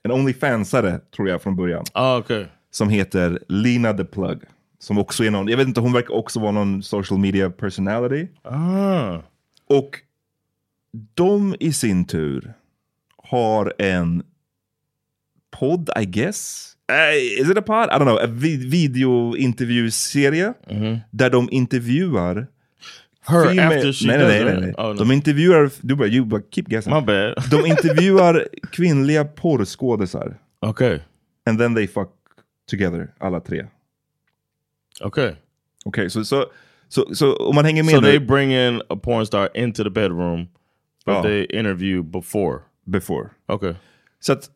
en 0.03 0.13
Onlyfansare 0.13 1.01
tror 1.17 1.29
jag 1.29 1.43
från 1.43 1.57
början, 1.57 1.85
Oh, 1.95 2.19
okay. 2.19 2.45
som 2.71 2.89
heter 2.89 3.39
Lina 3.49 3.93
the 3.93 4.05
Plug. 4.05 4.43
Som 4.79 4.99
också 4.99 5.25
är 5.25 5.31
någon, 5.31 5.49
jag 5.49 5.57
vet 5.57 5.69
inte, 5.69 5.81
hon 5.81 5.93
verkar 5.93 6.15
också 6.15 6.41
vara 6.41 6.53
någon 6.53 6.83
social 6.83 7.21
media 7.21 7.51
personality. 7.51 8.29
Ah. 8.43 9.19
Och 9.67 9.99
de 11.15 11.57
i 11.61 11.73
sin 11.73 12.05
tur 12.05 12.55
har 13.33 13.73
en 13.79 14.23
podd, 15.51 15.91
I 15.97 16.05
guess. 16.05 16.69
Uh, 16.91 17.17
is 17.43 17.49
it 17.51 17.59
a 17.59 17.63
pod? 17.63 17.89
I 17.91 17.99
don't 17.99 18.05
know. 18.07 18.19
En 18.19 18.37
vi- 18.39 18.57
videointervjuserie 18.69 20.55
där 21.11 21.31
de 21.31 21.49
intervjuar 21.51 22.47
Her 23.27 23.45
female- 23.45 23.77
after 23.77 23.93
she 23.93 24.07
nej, 24.07 24.19
nej, 24.19 24.45
nej, 24.45 24.61
nej. 24.61 24.75
Oh, 24.79 24.87
no. 24.87 24.95
De 25.05 25.13
intervjuar, 25.15 25.71
du 25.81 25.95
bara, 25.97 26.09
you 26.09 26.25
bara 26.25 26.43
keep 26.51 26.69
guessing. 26.69 26.95
My 26.95 27.01
bad. 27.01 27.35
De 27.51 27.67
intervjuar 27.69 28.49
kvinnliga 28.73 29.25
porrskådisar. 29.25 30.39
okay. 30.61 30.99
And 31.47 31.59
then 31.59 31.75
they 31.75 31.87
fuck 31.87 32.09
together, 32.71 33.09
alla 33.21 33.41
tre. 33.41 33.67
Okay. 35.01 35.33
Okej, 35.85 36.11
så 36.11 36.25
så 36.25 36.47
så 36.89 37.15
så 37.15 37.37
om 37.37 37.55
man 37.55 37.65
hänger 37.65 37.83
med 37.83 37.95
So 37.95 38.01
they 38.01 38.19
bring 38.19 38.53
in 38.53 38.83
a 38.91 38.97
porn 38.97 39.27
star 39.27 39.49
into 39.55 39.85
the 39.85 39.91
bedroom, 39.91 40.49
but 41.07 41.15
Oh. 41.17 41.23
they 41.23 41.45
interview 41.51 42.03
before. 42.03 42.59
Before. 42.87 43.29
Okay. 43.49 43.75
Så 44.21 44.33
att, 44.33 44.51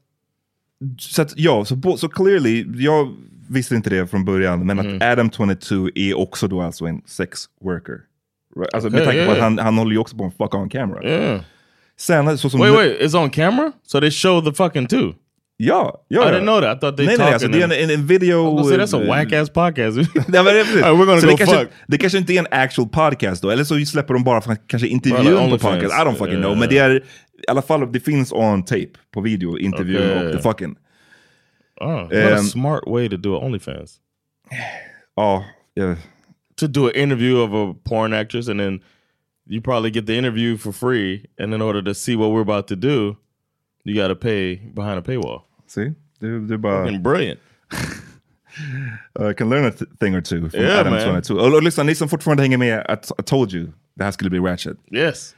så 0.98 1.22
att 1.22 1.32
ja, 1.36 1.64
så, 1.64 1.76
bo- 1.76 1.96
så 1.96 2.08
clearly, 2.08 2.66
jag 2.84 3.14
visste 3.48 3.74
inte 3.74 3.90
det 3.90 4.06
från 4.06 4.24
början, 4.24 4.66
men 4.66 4.78
Mm. 4.78 4.96
att 4.96 5.02
Adam 5.02 5.30
22 5.30 5.88
är 5.94 6.18
också 6.18 6.48
då 6.48 6.60
alltså 6.62 6.84
en 6.86 7.02
sex 7.06 7.40
worker. 7.60 8.00
Right? 8.56 8.74
Alltså 8.74 8.90
med 8.90 9.02
Okay, 9.02 9.06
tanke 9.06 9.26
på 9.26 9.32
yeah. 9.32 9.32
att 9.32 9.42
han, 9.42 9.58
han 9.58 9.78
håller 9.78 9.92
ju 9.92 9.98
också 9.98 10.16
på 10.16 10.24
en 10.24 10.30
fuck 10.30 10.54
on 10.54 10.68
camera. 10.68 11.04
Yeah. 11.04 11.40
Sen 11.98 12.38
så 12.38 12.50
som... 12.50 12.60
Wait, 12.60 12.74
wait. 12.74 13.00
It's 13.00 13.22
on 13.22 13.30
camera, 13.30 13.72
so 13.82 14.00
they 14.00 14.10
show 14.10 14.44
the 14.44 14.52
fucking 14.52 14.86
too. 14.86 15.14
Ja, 15.58 16.04
ja. 16.08 16.22
I 16.22 16.26
ja. 16.26 16.32
didn't 16.32 16.42
know 16.42 16.60
that. 16.60 16.76
I 16.76 16.80
thought 16.80 16.96
they 16.96 17.06
Nej, 17.06 17.16
nej, 17.18 17.32
alltså 17.32 17.48
det 17.48 17.60
är 17.60 17.64
en, 17.64 17.72
en, 17.72 17.90
en 17.90 18.06
video... 18.06 18.64
Say, 18.64 18.78
that's 18.78 18.96
a 18.96 19.04
whack 19.06 19.32
ass 19.32 19.50
podcast. 19.50 19.96
Nej, 20.28 20.44
men 20.44 20.44
det, 20.44 20.52
right, 20.52 20.84
we're 20.84 21.04
gonna 21.06 21.20
så 21.20 21.26
go 21.26 21.32
det, 21.32 21.38
kanske, 21.38 21.58
fuck. 21.58 21.68
det 21.88 21.98
kanske 21.98 22.18
inte 22.18 22.32
är 22.32 22.38
en 22.38 22.46
actual 22.50 22.88
podcast 22.88 23.42
då, 23.42 23.50
eller 23.50 23.64
så 23.64 23.78
släpper 23.86 24.14
de 24.14 24.24
bara 24.24 24.56
kanske 24.56 24.88
intervjun 24.88 25.50
på 25.50 25.58
podcast. 25.58 25.94
I 25.94 26.04
don't 26.04 26.14
fucking 26.14 26.36
know. 26.36 26.50
Yeah. 26.50 26.58
Men 26.58 26.68
det 26.68 26.78
är 26.78 26.90
i 26.94 27.00
alla 27.48 27.62
fall, 27.62 27.92
det 27.92 28.00
finns 28.00 28.32
on 28.32 28.62
tape 28.64 28.90
på 29.14 29.20
video, 29.20 29.58
intervjun 29.58 30.10
Okay. 30.10 30.26
och 30.26 30.32
the 30.32 30.42
fucking. 30.42 30.76
oh, 31.80 32.02
what 32.02 32.12
a 32.12 32.38
Um, 32.38 32.44
smart 32.44 32.82
way 32.86 33.08
to 33.08 33.16
do. 33.16 33.36
OnlyFans. 33.36 33.96
Ja, 35.16 35.44
ja. 35.74 35.96
To 36.56 36.66
do 36.66 36.86
an 36.86 36.94
interview 36.94 37.36
of 37.38 37.52
a 37.54 37.74
porn 37.84 38.12
actress, 38.12 38.48
and 38.48 38.60
then 38.60 38.80
you 39.48 39.62
probably 39.62 39.90
get 39.90 40.06
the 40.06 40.18
interview 40.18 40.56
for 40.58 40.72
free, 40.72 41.24
and 41.38 41.54
in 41.54 41.62
order 41.62 41.82
to 41.82 41.94
see 41.94 42.16
what 42.16 42.30
we're 42.30 42.42
about 42.42 42.66
to 42.68 42.76
do, 42.76 43.16
you 43.84 43.94
got 43.94 44.08
to 44.08 44.14
pay 44.14 44.56
behind 44.74 44.98
a 44.98 45.02
paywall. 45.02 45.45
See? 45.66 45.92
Du 46.20 46.58
bara... 46.58 46.84
Fucking 46.84 47.02
brilliant. 47.02 47.40
I 49.30 49.34
can 49.34 49.50
learn 49.50 49.64
a 49.66 49.70
th 49.70 49.84
thing 50.00 50.14
or 50.14 50.20
two 50.20 50.48
from 50.48 50.60
Yeah, 50.60 50.80
Adam 50.80 50.92
man. 50.92 51.22
22. 51.22 51.34
Och, 51.34 51.62
lyssna, 51.62 51.82
ni 51.84 51.94
som 51.94 52.08
fortfarande 52.08 52.42
hänger 52.42 52.58
med, 52.58 52.86
I, 52.88 52.92
I 53.20 53.22
told 53.22 53.52
you 53.52 53.72
det 53.96 54.04
här 54.04 54.10
skulle 54.10 54.30
bli 54.30 54.38
ratchet. 54.38 54.76
Yes. 54.92 55.34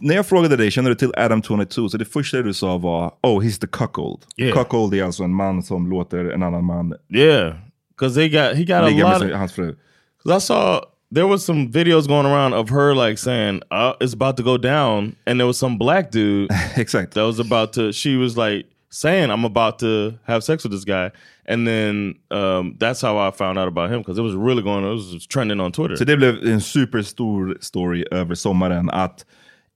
När 0.00 0.14
jag 0.14 0.26
frågade 0.26 0.56
dig, 0.56 0.70
känner 0.70 0.90
du 0.90 0.96
till 0.96 1.12
Adam 1.16 1.42
22? 1.42 1.88
Så 1.88 1.96
det 1.98 2.04
första 2.04 2.42
du 2.42 2.54
sa 2.54 2.78
var, 2.78 3.12
oh 3.22 3.42
he's 3.42 3.60
the 3.60 3.66
cuckold. 3.66 4.18
Yeah. 4.36 4.58
Cuckold 4.58 4.94
är 4.94 5.04
alltså 5.04 5.22
en 5.22 5.34
man 5.34 5.62
som 5.62 5.90
låter 5.90 6.24
en 6.24 6.42
annan 6.42 6.64
man 6.64 6.94
Yeah, 7.14 7.54
because 7.98 8.14
they 8.20 8.28
got 8.28 8.56
he 8.56 8.64
got 8.64 8.70
a 8.76 8.86
ligga 8.88 9.04
med 9.04 9.12
lot. 9.12 9.20
sin, 9.22 9.30
Of, 9.32 9.36
hans 9.38 9.52
fru. 9.52 9.74
Cause 10.22 10.36
I 10.36 10.40
saw 10.40 10.80
there 11.14 11.26
was 11.26 11.44
some 11.44 11.68
videos 11.72 12.06
going 12.08 12.26
around 12.26 12.54
of 12.54 12.70
her 12.70 12.94
like 12.94 13.18
saying 13.18 13.60
uh, 13.70 13.92
it's 14.00 14.14
about 14.14 14.36
to 14.36 14.42
go 14.42 14.56
down, 14.58 15.16
and 15.26 15.38
there 15.40 15.46
was 15.46 15.58
some 15.58 15.76
black 15.78 16.10
dude 16.12 16.48
Exakt. 16.76 17.14
that 17.14 17.26
was 17.26 17.38
about 17.40 17.72
to. 17.72 17.92
She 17.92 18.16
was 18.16 18.36
like 18.36 18.66
saying 18.94 19.30
I'm 19.30 19.44
about 19.44 19.78
to 19.78 20.12
have 20.24 20.40
sex 20.40 20.64
with 20.64 20.72
this 20.72 20.84
guy, 20.84 21.10
and 21.48 21.66
then 21.66 22.14
um, 22.30 22.76
that's 22.78 23.02
how 23.02 23.28
I 23.28 23.30
found 23.30 23.58
out 23.58 23.68
about 23.68 23.90
him 23.90 23.98
because 23.98 24.18
it 24.18 24.22
was 24.22 24.34
really 24.34 24.62
going. 24.62 24.84
It 24.84 24.94
was 24.94 25.26
trending 25.26 25.60
on 25.60 25.72
Twitter. 25.72 25.96
Så 25.96 26.04
det 26.04 26.16
blev 26.16 26.46
en 26.46 26.60
superstor 26.60 27.56
story 27.60 28.04
över 28.10 28.34
sommaren 28.34 28.90
att 28.90 29.24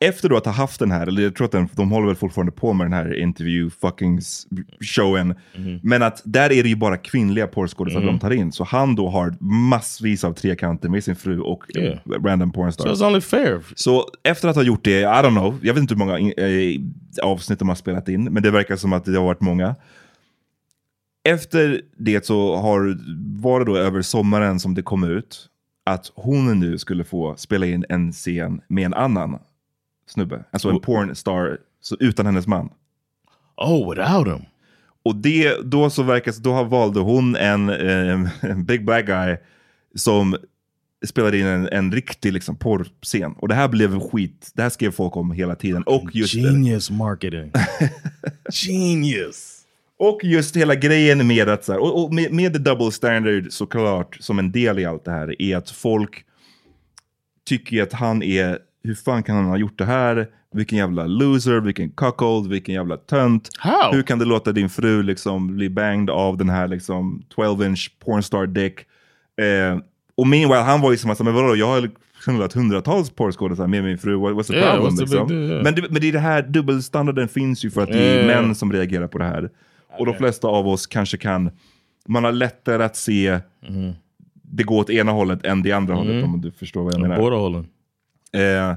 efter 0.01 0.29
då 0.29 0.37
att 0.37 0.45
ha 0.45 0.53
haft 0.53 0.79
den 0.81 0.91
här, 0.91 1.07
eller 1.07 1.23
jag 1.23 1.35
tror 1.35 1.45
att 1.45 1.53
den, 1.53 1.69
de 1.73 1.91
håller 1.91 2.07
väl 2.07 2.17
fortfarande 2.17 2.53
på 2.53 2.73
med 2.73 2.85
den 2.87 2.93
här 2.93 3.15
interview 3.19 3.77
fucking 3.81 4.21
showen, 4.81 5.35
men 5.83 6.03
att 6.03 6.23
där 6.25 6.53
är 6.53 6.63
det 6.63 6.69
ju 6.69 6.77
bara 6.77 6.97
kvinnliga 6.97 7.47
porrskådisar 7.47 8.01
de 8.01 8.19
tar 8.19 8.31
in. 8.31 8.53
Så 8.53 8.65
han 8.65 8.95
då 8.95 9.09
har 9.09 9.35
massvis 9.69 10.25
av 10.25 10.33
trekanter 10.33 10.89
med 10.89 11.05
sin 11.05 11.17
fru 11.17 11.41
och 11.41 11.65
Yeah. 11.77 11.99
random 12.25 12.49
so 12.51 12.55
pornstars. 12.55 13.01
it's 13.01 13.07
only 13.07 13.21
fair. 13.21 13.61
Så 13.75 14.09
efter 14.23 14.49
att 14.49 14.57
ha 14.57 14.63
gjort 14.63 14.85
det, 14.85 15.01
I 15.01 15.05
don't 15.05 15.31
know, 15.31 15.59
jag 15.63 15.75
vet 15.75 15.81
inte 15.81 15.95
hur 15.95 15.99
många 15.99 16.19
eh, 16.19 16.81
avsnitt 17.23 17.59
de 17.59 17.69
har 17.69 17.77
spelat 17.77 18.09
in, 18.09 18.25
men 18.25 18.43
det 18.43 18.51
verkar 18.51 18.77
som 18.77 18.93
att 18.93 19.05
det 19.05 19.17
har 19.19 19.25
varit 19.25 19.41
många. 19.41 19.75
Efter 21.29 21.81
det 21.97 22.27
så 22.27 22.57
har, 22.57 22.99
var 23.43 23.59
det 23.61 23.67
då 23.67 23.77
över 23.77 24.03
sommaren 24.03 24.61
som 24.61 24.75
det 24.75 24.83
kom 24.83 25.05
ut 25.05 25.49
att 25.87 26.13
hon 26.15 26.61
nu 26.61 26.79
skulle 26.79 27.05
få 27.05 27.35
spela 27.37 27.67
in 27.67 27.85
en 27.89 28.13
scen 28.13 28.61
med 28.69 28.85
en 28.87 28.95
annan 28.95 29.39
snubbe. 30.09 30.45
Alltså 30.51 30.71
en 30.71 30.81
pornstar 30.81 31.59
så 31.81 31.97
utan 32.01 32.27
hennes 32.27 32.47
man. 32.47 32.71
Oh, 33.57 33.91
without 33.91 34.27
him. 34.27 34.45
Och 35.03 35.17
det, 35.17 35.57
då 35.65 35.91
så 35.91 36.03
verkar 36.03 36.35
då 36.43 36.53
har 36.53 36.65
valde 36.65 37.01
hon 37.01 37.37
en, 37.37 37.69
eh, 37.69 38.31
en 38.41 38.65
big 38.65 38.85
black 38.85 39.07
guy 39.07 39.37
som 39.95 40.37
spelade 41.07 41.39
in 41.39 41.47
en, 41.47 41.69
en 41.69 41.93
riktig 41.93 42.33
liksom, 42.33 42.57
porrscen. 42.57 43.33
Och 43.33 43.49
det 43.49 43.55
här 43.55 43.69
blev 43.69 44.01
skit. 44.01 44.51
Det 44.55 44.63
här 44.63 44.71
skrev 44.71 44.91
folk 44.91 45.17
om 45.17 45.31
hela 45.31 45.55
tiden. 45.55 45.83
Och 45.83 46.11
just, 46.13 46.35
Genius 46.35 46.91
marketing. 46.91 47.53
Genius. 48.53 49.59
och 49.99 50.21
just 50.25 50.57
hela 50.57 50.75
grejen 50.75 51.27
med 51.27 51.49
att, 51.49 51.65
så 51.65 51.73
här, 51.73 51.81
och, 51.81 52.05
och 52.05 52.15
med, 52.15 52.33
med 52.33 52.53
the 52.53 52.59
double 52.59 52.93
standard 52.93 53.47
såklart, 53.51 54.17
som 54.21 54.39
en 54.39 54.53
del 54.53 54.79
i 54.79 54.85
allt 54.85 55.05
det 55.05 55.11
här, 55.11 55.43
är 55.43 55.57
att 55.57 55.71
folk 55.71 56.25
tycker 57.47 57.83
att 57.83 57.93
han 57.93 58.23
är, 58.23 58.59
hur 58.83 58.95
fan 58.95 59.23
kan 59.23 59.37
han 59.37 59.45
ha 59.45 59.57
gjort 59.57 59.79
det 59.79 59.85
här? 59.85 60.27
Vilken 60.53 60.79
jävla 60.79 61.07
loser, 61.07 61.61
vilken 61.61 61.91
cuckold, 61.91 62.51
vilken 62.51 62.75
jävla 62.75 62.97
tönt. 62.97 63.49
How? 63.59 63.93
Hur 63.93 64.03
kan 64.03 64.19
du 64.19 64.25
låta 64.25 64.53
din 64.53 64.69
fru 64.69 65.03
liksom 65.03 65.57
bli 65.57 65.71
banged 65.71 66.11
av 66.11 66.37
den 66.37 66.49
här 66.49 66.69
liksom 66.69 67.23
12-inch 67.37 67.91
pornstar 68.05 68.47
dick? 68.47 68.79
Eh, 69.41 69.79
och 70.17 70.27
meanwhile, 70.27 70.63
han 70.63 70.81
var 70.81 70.91
ju 70.91 70.97
som 70.97 71.11
att, 71.11 71.21
men 71.21 71.35
vadå, 71.35 71.57
jag 71.57 71.67
har 71.67 71.91
knullat 72.25 72.53
hundratals 72.53 73.11
porrskådisar 73.11 73.67
med 73.67 73.85
min 73.85 73.99
fru, 73.99 74.17
What- 74.17 74.35
what's 74.35 74.47
the 74.47 74.55
Yeah, 74.57 74.75
problem? 74.75 74.93
what's 74.93 74.97
the 74.97 75.03
liksom? 75.03 75.29
deal, 75.29 75.43
yeah. 75.51 75.63
Men, 75.63 75.75
det, 75.75 75.91
men 75.91 76.01
det 76.01 76.09
är 76.09 76.13
det 76.13 76.19
här, 76.19 76.43
dubbelstandarden 76.43 77.29
finns 77.29 77.65
ju 77.65 77.71
för 77.71 77.83
att 77.83 77.89
det 77.93 77.99
är 78.21 78.27
män 78.27 78.55
som 78.55 78.73
reagerar 78.73 79.07
på 79.07 79.19
det 79.19 79.25
här. 79.25 79.51
Och 79.99 80.07
de 80.07 80.15
flesta 80.15 80.49
av 80.49 80.69
oss 80.69 80.87
kanske 80.87 81.17
kan, 81.17 81.51
man 82.09 82.25
har 82.25 82.33
lättare 82.33 82.85
att 82.85 82.97
se 82.97 83.39
det 84.43 84.63
går 84.63 84.79
åt 84.81 84.91
ena 84.91 85.13
hållet 85.13 85.45
än 85.45 85.63
det 85.63 85.73
andra 85.73 85.95
hållet 85.95 86.25
om 86.25 86.41
du 86.41 86.51
förstår 86.51 86.85
vad 86.85 86.95
jag 86.95 87.01
menar. 87.01 87.17
Båda 87.17 87.37
hållen. 87.37 87.67
Eh, 88.33 88.75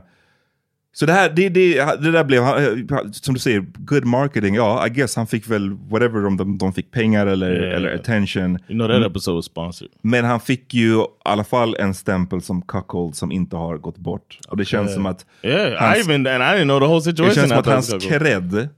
så 0.94 1.06
det 1.06 1.14
här, 1.14 1.30
det, 1.30 1.50
det, 1.50 1.76
det 2.02 2.12
där 2.12 2.24
blev, 2.24 2.44
eh, 2.44 3.12
som 3.12 3.34
du 3.34 3.40
säger, 3.40 3.60
good 3.78 4.06
marketing. 4.06 4.56
Ja, 4.56 4.88
I 4.88 4.90
guess 4.90 5.16
han 5.16 5.28
fick 5.28 5.48
väl 5.50 5.78
whatever, 5.90 6.26
om 6.26 6.38
de, 6.38 6.58
de 6.58 6.74
fick 6.74 6.92
pengar 6.92 7.28
eller, 7.28 7.52
Yeah. 7.62 7.76
eller 7.76 7.96
attention. 7.96 8.52
You 8.68 8.80
know 8.80 8.88
that 8.88 9.12
episode 9.12 9.36
was 9.36 9.46
sponsored. 9.46 9.92
Men 10.02 10.26
han 10.26 10.40
fick 10.40 10.74
ju 10.74 11.02
i 11.02 11.06
alla 11.26 11.44
fall 11.44 11.76
en 11.80 11.94
stämpel 11.94 12.42
som 12.42 12.62
cuckold 12.62 13.16
som 13.16 13.32
inte 13.32 13.56
har 13.56 13.78
gått 13.78 13.98
bort. 13.98 14.40
Och 14.48 14.58
det 14.58 14.66
känns 14.66 14.94
som 14.94 15.06
att 15.06 15.26
Yeah, 15.44 15.72
I 15.72 15.76
hans- 15.76 16.08
even 16.10 16.28
and 16.28 16.44
I 16.44 16.46
didn't 16.46 16.64
know 16.64 16.80
the 16.80 16.86
whole 16.86 17.02
situation. 17.02 17.30
det 17.30 17.36
känns 17.36 17.50
som 17.50 17.60
att 17.60 17.66
hans 17.66 18.06
cred, 18.10 18.70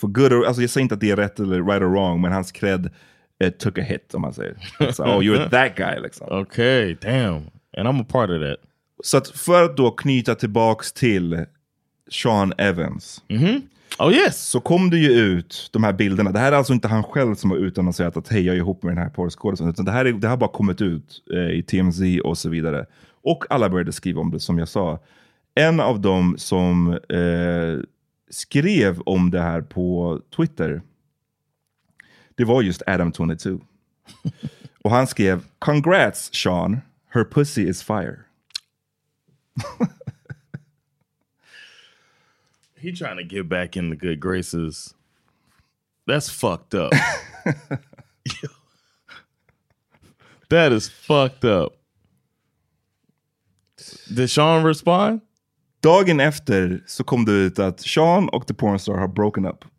för 0.00 0.06
good 0.08 0.32
or, 0.32 0.44
alltså 0.46 0.60
jag 0.62 0.70
säger 0.70 0.82
inte 0.82 0.94
att 0.94 1.00
det 1.00 1.10
är 1.10 1.16
rätt 1.16 1.40
eller 1.40 1.62
right 1.62 1.82
or 1.82 1.86
wrong, 1.90 2.20
men 2.20 2.32
hans 2.32 2.52
cred 2.52 2.90
eh, 3.44 3.50
took 3.50 3.78
a 3.78 3.82
hit 3.82 4.14
om 4.14 4.22
man 4.22 4.32
säger. 4.34 4.56
Så, 4.92 5.04
oh, 5.04 5.20
you're 5.20 5.48
that 5.50 5.76
guy 5.76 6.00
liksom. 6.02 6.26
Okay, 6.40 6.94
damn. 7.00 7.42
And 7.76 7.88
I'm 7.88 8.00
a 8.00 8.06
part 8.08 8.30
of 8.30 8.36
that. 8.42 8.56
Så 9.02 9.16
att 9.16 9.28
för 9.28 9.64
att 9.64 9.76
då 9.76 9.90
knyta 9.90 10.34
tillbaks 10.34 10.92
till 10.92 11.44
Sean 12.10 12.52
Evans. 12.58 13.22
Oh 13.98 14.12
yes. 14.12 14.48
så 14.48 14.60
kom 14.60 14.90
det 14.90 14.98
ju 14.98 15.10
ut 15.10 15.70
de 15.72 15.84
här 15.84 15.92
bilderna. 15.92 16.32
Det 16.32 16.38
här 16.38 16.52
är 16.52 16.56
alltså 16.56 16.72
inte 16.72 16.88
han 16.88 17.02
själv 17.02 17.34
som 17.34 17.50
har 17.50 17.58
utannonserat 17.58 18.16
att 18.16 18.28
hej 18.28 18.46
jag 18.46 18.54
är 18.54 18.58
ihop 18.58 18.82
med 18.82 18.96
den 18.96 19.02
här 19.02 19.10
porrskådisen. 19.10 19.68
Utan 19.68 19.84
det 19.84 19.92
här, 19.92 20.04
är, 20.04 20.12
det 20.12 20.26
här 20.26 20.30
har 20.30 20.36
bara 20.36 20.50
kommit 20.50 20.80
ut 20.80 21.22
eh, 21.32 21.58
i 21.58 21.62
TMZ 21.62 22.00
och 22.24 22.38
så 22.38 22.48
vidare. 22.48 22.86
Och 23.22 23.44
alla 23.50 23.68
började 23.68 23.92
skriva 23.92 24.20
om 24.20 24.30
det 24.30 24.40
som 24.40 24.58
jag 24.58 24.68
sa. 24.68 24.98
En 25.54 25.80
av 25.80 26.00
dem 26.00 26.34
som 26.38 26.92
eh, 26.92 27.84
skrev 28.30 29.00
om 29.00 29.30
det 29.30 29.40
här 29.40 29.60
på 29.60 30.20
Twitter. 30.36 30.82
Det 32.34 32.44
var 32.44 32.62
just 32.62 32.82
Adam22. 32.82 33.60
och 34.82 34.90
han 34.90 35.06
skrev 35.06 35.44
Congrats 35.58 36.30
Sean, 36.34 36.80
her 37.14 37.24
pussy 37.24 37.68
is 37.68 37.82
fire. 37.82 38.16
He 42.80 42.92
trying 42.92 43.16
to 43.16 43.24
get 43.24 43.48
back 43.48 43.76
in 43.76 43.90
the 43.90 43.96
good 43.96 44.20
graces. 44.20 44.94
That's 46.06 46.30
fucked 46.30 46.74
up. 46.74 46.92
that 50.48 50.72
is 50.72 50.88
fucked 50.88 51.44
up. 51.44 51.76
Did 54.14 54.30
Sean 54.30 54.64
respond? 54.64 55.20
Dagen 55.82 56.20
efter 56.20 56.82
så 56.86 57.04
kom 57.04 57.24
det 57.24 57.32
ut 57.32 57.58
att 57.58 57.80
Sean 57.80 58.28
och 58.28 58.46
The 58.46 58.54
Pornstar 58.54 58.94
har 58.94 59.08
broken 59.08 59.46
up. 59.46 59.64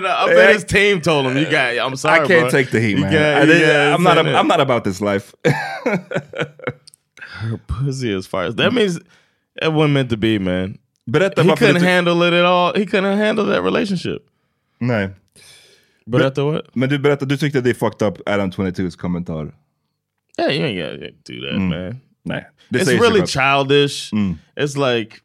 He. 0.00 0.06
I 0.06 0.26
bet 0.26 0.54
his 0.54 0.64
team 0.64 1.00
told 1.00 1.26
him, 1.26 1.36
"You 1.36 1.50
got. 1.50 1.78
I'm 1.78 1.96
sorry, 1.96 2.20
I 2.20 2.26
can't 2.26 2.42
bro. 2.42 2.50
take 2.50 2.70
the 2.70 2.80
heat, 2.80 2.98
man. 2.98 3.12
got- 3.12 3.48
I, 3.48 3.94
am 3.94 4.02
not. 4.02 4.18
it. 4.18 4.34
I'm 4.34 4.48
not 4.48 4.60
about 4.60 4.84
this 4.84 5.00
life. 5.00 5.34
Her 7.42 7.58
pussy 7.66 8.12
is 8.12 8.26
fire. 8.26 8.52
That 8.52 8.72
means 8.72 9.00
it 9.60 9.72
wasn't 9.72 9.94
meant 9.94 10.10
to 10.10 10.16
be, 10.16 10.38
man. 10.38 10.78
Berätta 11.06 11.42
He 11.42 11.48
varför 11.48 11.66
couldn't 11.66 11.82
handle 11.82 12.22
it 12.22 12.32
at 12.32 12.44
all. 12.44 12.72
He 12.74 12.86
couldn't 12.86 13.18
handle 13.18 13.44
that 13.46 13.62
relationship. 13.62 14.22
Nej. 14.80 15.10
Berätta 16.06 16.44
what? 16.44 16.76
Men 16.76 16.88
du 16.88 16.98
berättade, 16.98 17.34
du 17.34 17.36
tyckte 17.36 17.60
det 17.60 17.70
är 17.70 17.74
fucked 17.74 18.08
up 18.08 18.18
Adam 18.26 18.50
22s 18.50 18.96
kommentar. 18.96 19.52
Yeah, 20.38 20.50
you 20.50 20.64
ain't 20.64 20.78
gotta 20.78 21.10
do 21.24 21.40
that, 21.40 21.56
mm. 21.56 21.68
man. 21.68 22.00
Nej. 22.24 22.46
It's 22.70 23.00
really 23.00 23.26
childish. 23.26 24.12
Mm. 24.12 24.38
It's 24.56 24.76
like 24.76 25.20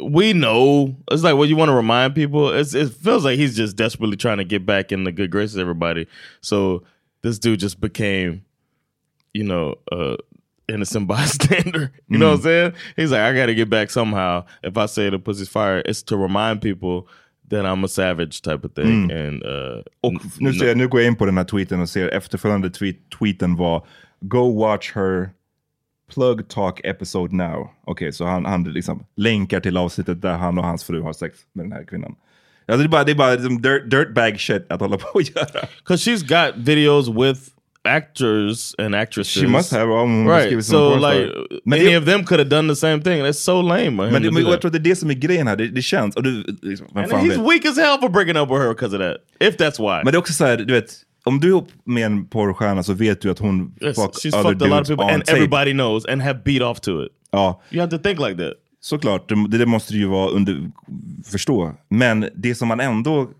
we 0.00 0.32
know. 0.32 0.96
It's 1.10 1.22
like 1.22 1.36
what 1.36 1.48
you 1.48 1.56
want 1.56 1.68
to 1.68 1.74
remind 1.74 2.14
people. 2.14 2.50
It's, 2.52 2.74
it 2.74 2.92
feels 2.92 3.24
like 3.24 3.38
he's 3.38 3.56
just 3.56 3.76
desperately 3.76 4.16
trying 4.16 4.38
to 4.38 4.44
get 4.44 4.66
back 4.66 4.92
in 4.92 5.04
the 5.04 5.12
good 5.12 5.30
graces 5.30 5.56
of 5.56 5.60
everybody. 5.62 6.06
So 6.40 6.82
this 7.22 7.38
dude 7.38 7.60
just 7.60 7.80
became, 7.80 8.44
you 9.32 9.44
know, 9.44 9.76
uh 9.92 10.16
innocent 10.68 11.06
bystander. 11.08 11.92
You 12.08 12.18
know 12.18 12.30
what 12.30 12.36
I'm 12.36 12.42
saying? 12.42 12.72
He's 12.96 13.12
like, 13.12 13.20
I 13.20 13.34
got 13.34 13.46
to 13.46 13.54
get 13.54 13.68
back 13.70 13.90
somehow. 13.90 14.44
If 14.62 14.76
I 14.76 14.86
say 14.86 15.10
the 15.10 15.18
pussy's 15.18 15.48
fire, 15.48 15.82
it's 15.84 16.02
to 16.04 16.16
remind 16.16 16.62
people 16.62 17.06
that 17.48 17.66
I'm 17.66 17.84
a 17.84 17.88
savage 17.88 18.40
type 18.42 18.64
of 18.64 18.72
thing. 18.74 19.10
And 19.10 19.42
uh, 19.44 19.82
Och 20.00 20.12
nu, 20.40 20.52
ser 20.52 20.66
jag, 20.66 20.76
nu 20.76 20.88
går 20.88 21.00
jag 21.00 21.08
in 21.08 21.16
på 21.16 21.26
den 21.26 21.36
här 21.36 21.44
tweeten 21.44 21.80
och 21.80 21.88
ser 21.88 22.08
efterföljande 22.08 22.70
tweet, 22.70 22.96
tweeten 23.18 23.56
var 23.56 23.86
Go 24.20 24.58
watch 24.58 24.92
her 24.94 25.30
plug 26.14 26.48
talk 26.48 26.80
episode 26.84 27.36
now. 27.36 27.70
Okej, 27.84 28.12
så 28.12 28.24
han, 28.24 28.44
han 28.44 28.64
liksom 28.64 29.06
länkar 29.16 29.60
till 29.60 29.76
avsnittet 29.76 30.22
där 30.22 30.32
han 30.36 30.58
och 30.58 30.64
hans 30.64 30.84
fru 30.84 31.00
har 31.02 31.12
sex 31.12 31.38
med 31.52 31.64
den 31.64 31.72
här 31.72 31.84
kvinnan. 31.84 32.14
Alltså 32.68 32.78
det 32.82 32.86
är 32.86 32.88
bara, 32.88 33.04
det 33.04 33.12
är 33.12 33.16
bara 33.16 33.30
liksom 33.34 33.62
dirt, 33.62 33.90
dirtbag 33.90 34.40
shit 34.40 34.66
att 34.72 34.80
hålla 34.80 34.96
på 34.96 35.08
och 35.14 35.22
göra. 35.22 35.66
Because 35.78 36.10
she's 36.10 36.20
got 36.28 36.56
videos 36.68 37.08
with 37.08 37.40
actors 37.88 38.74
and 38.78 38.94
actresses. 38.94 39.42
She 39.42 39.48
must 39.48 39.72
have. 39.72 39.92
Har 39.92 40.38
Right. 40.38 40.64
So 40.64 40.94
like 40.96 41.30
Men 41.64 41.78
any 41.78 41.88
det- 41.90 41.98
of 41.98 42.04
them 42.04 42.24
could 42.24 42.40
have 42.40 42.50
done 42.50 42.68
the 42.72 42.76
same 42.76 43.02
thing. 43.02 43.22
That's 43.22 43.32
so 43.32 43.62
lame. 43.62 43.90
Men, 43.90 44.22
det, 44.22 44.30
men 44.30 44.42
jag 44.46 44.60
tror 44.60 44.70
det 44.70 44.78
är 44.78 44.80
det 44.80 44.96
som 44.96 45.10
är 45.10 45.14
grejen 45.14 45.46
här. 45.46 45.56
Det, 45.56 45.68
det 45.68 45.82
känns. 45.82 46.16
Och 46.16 46.22
du, 46.22 46.42
liksom, 46.62 46.86
vem 46.94 47.08
fan 47.08 47.20
he's 47.20 47.28
vet. 47.28 47.38
weak 47.38 47.64
as 47.66 47.76
hell 47.78 47.98
for 48.00 48.08
breaking 48.08 48.36
up 48.36 48.48
with 48.50 48.60
her 48.60 48.68
because 48.68 48.96
of 48.96 49.02
that. 49.02 49.16
If 49.48 49.56
that's 49.56 49.78
why. 49.78 50.04
Men 50.04 50.12
det 50.12 50.16
är 50.16 50.18
också 50.18 50.32
så 50.32 50.44
här, 50.44 50.56
du 50.56 50.72
vet. 50.74 50.90
Om 51.24 51.40
du 51.40 51.46
är 51.46 51.50
ihop 51.50 51.68
med 51.84 52.06
en 52.06 52.26
porrstjärna 52.26 52.82
så 52.82 52.92
vet 52.92 53.20
du 53.20 53.30
att 53.30 53.38
hon 53.38 53.74
Yes, 53.80 53.96
fuck 53.96 54.12
she's 54.14 54.40
other 54.40 54.50
fucked 54.50 54.62
a 54.62 54.66
lot 54.66 54.80
of 54.80 54.86
dudes 54.86 54.88
people 54.88 55.04
on 55.04 55.10
and 55.14 55.24
tape. 55.24 55.36
everybody 55.36 55.72
knows 55.72 56.04
and 56.06 56.22
have 56.22 56.40
beat 56.44 56.62
off 56.62 56.80
to 56.80 57.04
it. 57.04 57.12
Ja, 57.30 57.60
You 57.70 57.80
have 57.80 57.90
to 57.90 57.98
think 58.02 58.18
like 58.20 58.34
that. 58.42 58.52
såklart. 58.80 59.28
Det, 59.28 59.58
det 59.58 59.66
måste 59.66 59.92
du 59.92 59.98
ju 59.98 60.06
vara 60.06 60.28
under, 60.30 60.70
förstå. 61.30 61.74
Men 61.88 62.28
det 62.34 62.54
som 62.54 62.68
man 62.68 62.80
ändå 62.80 63.30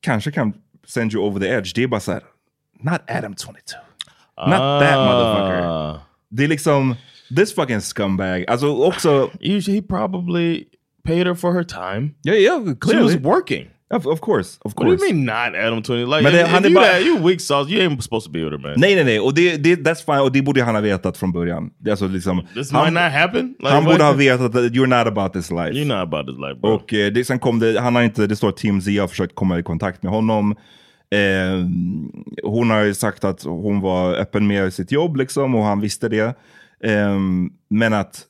kanske 0.00 0.30
kan 0.32 0.52
send 0.86 1.14
you 1.14 1.24
over 1.24 1.40
the 1.40 1.46
edge, 1.46 1.72
det 1.74 1.82
är 1.82 1.86
bara 1.86 2.00
så 2.00 2.12
här. 2.12 2.22
Not 2.80 3.00
Adam 3.10 3.34
22. 3.36 3.52
Not 4.46 4.80
that 4.80 4.98
motherfucker. 5.08 5.62
Ah. 5.66 6.00
Det 6.28 6.44
är 6.44 6.48
liksom, 6.48 6.94
this 7.36 7.54
fucking 7.54 7.80
scumbag. 7.80 8.44
Alltså 8.48 8.74
också, 8.76 9.30
he 9.40 9.82
probably 9.88 10.64
paid 11.02 11.26
her 11.26 11.34
for 11.34 11.52
her 11.52 11.62
time. 11.64 12.10
ja, 12.22 12.32
She 12.64 12.76
clearly. 12.80 13.02
was 13.02 13.24
working. 13.24 13.66
Of, 13.90 14.06
of 14.06 14.20
course, 14.20 14.58
of 14.64 14.72
What 14.74 14.84
do 14.86 14.90
you 14.92 14.96
course. 14.98 15.12
mean 15.14 15.24
not 15.26 15.54
Adam 15.66 15.82
20? 15.82 16.06
Like, 16.06 16.22
Men 16.22 16.32
det- 16.32 16.40
if, 16.40 16.48
han 16.48 16.58
if 16.60 16.64
är 16.66 16.70
you, 16.70 16.74
bara- 16.74 16.86
that, 16.86 17.06
you 17.06 17.28
weak 17.28 17.40
sauce, 17.40 17.70
you 17.70 17.80
ain't 17.82 18.00
supposed 18.00 18.26
to 18.26 18.32
be 18.32 18.38
with 18.44 18.50
her, 18.50 18.58
man. 18.58 18.74
Nej, 18.76 18.94
nej, 18.94 19.04
nej. 19.04 19.20
Och 19.20 19.34
det, 19.34 19.56
det, 19.56 19.76
that's 19.76 20.04
fine. 20.04 20.20
Och 20.20 20.32
det 20.32 20.42
borde 20.42 20.62
han 20.62 20.74
ha 20.74 20.82
vetat 20.82 21.16
från 21.16 21.32
början. 21.32 21.70
Alltså 21.90 22.06
liksom, 22.08 22.42
This 22.54 22.72
han, 22.72 22.82
might 22.84 23.02
not 23.04 23.12
happen. 23.12 23.54
Like, 23.58 23.68
han 23.74 23.84
borde 23.84 24.04
ha 24.04 24.12
vetat 24.12 24.54
att 24.54 24.72
you're 24.72 24.86
not 24.98 25.06
about 25.06 25.32
this 25.32 25.50
life. 25.50 25.70
You're 25.72 25.84
not 25.84 25.96
about 26.14 26.26
this 26.26 26.36
life, 26.38 26.60
bro. 26.60 26.70
Och 26.70 26.94
eh, 26.94 27.12
det, 27.12 27.24
sen 27.24 27.38
kom 27.38 27.58
det, 27.58 27.80
han 27.80 27.94
har 27.94 28.02
inte, 28.02 28.26
det 28.26 28.36
står 28.36 28.48
att 28.48 28.56
Team 28.56 28.80
Z 28.80 29.00
har 29.00 29.08
försökt 29.08 29.34
komma 29.34 29.58
i 29.58 29.62
kontakt 29.62 30.02
med 30.02 30.12
honom. 30.12 30.56
Eh, 31.10 31.66
hon 32.42 32.70
har 32.70 32.82
ju 32.82 32.94
sagt 32.94 33.24
att 33.24 33.42
hon 33.42 33.80
var 33.80 34.14
öppen 34.14 34.46
med 34.46 34.72
sitt 34.74 34.92
jobb 34.92 35.16
liksom 35.16 35.54
och 35.54 35.64
han 35.64 35.80
visste 35.80 36.08
det. 36.08 36.36
Eh, 36.84 37.18
men 37.70 37.92
att 37.92 38.22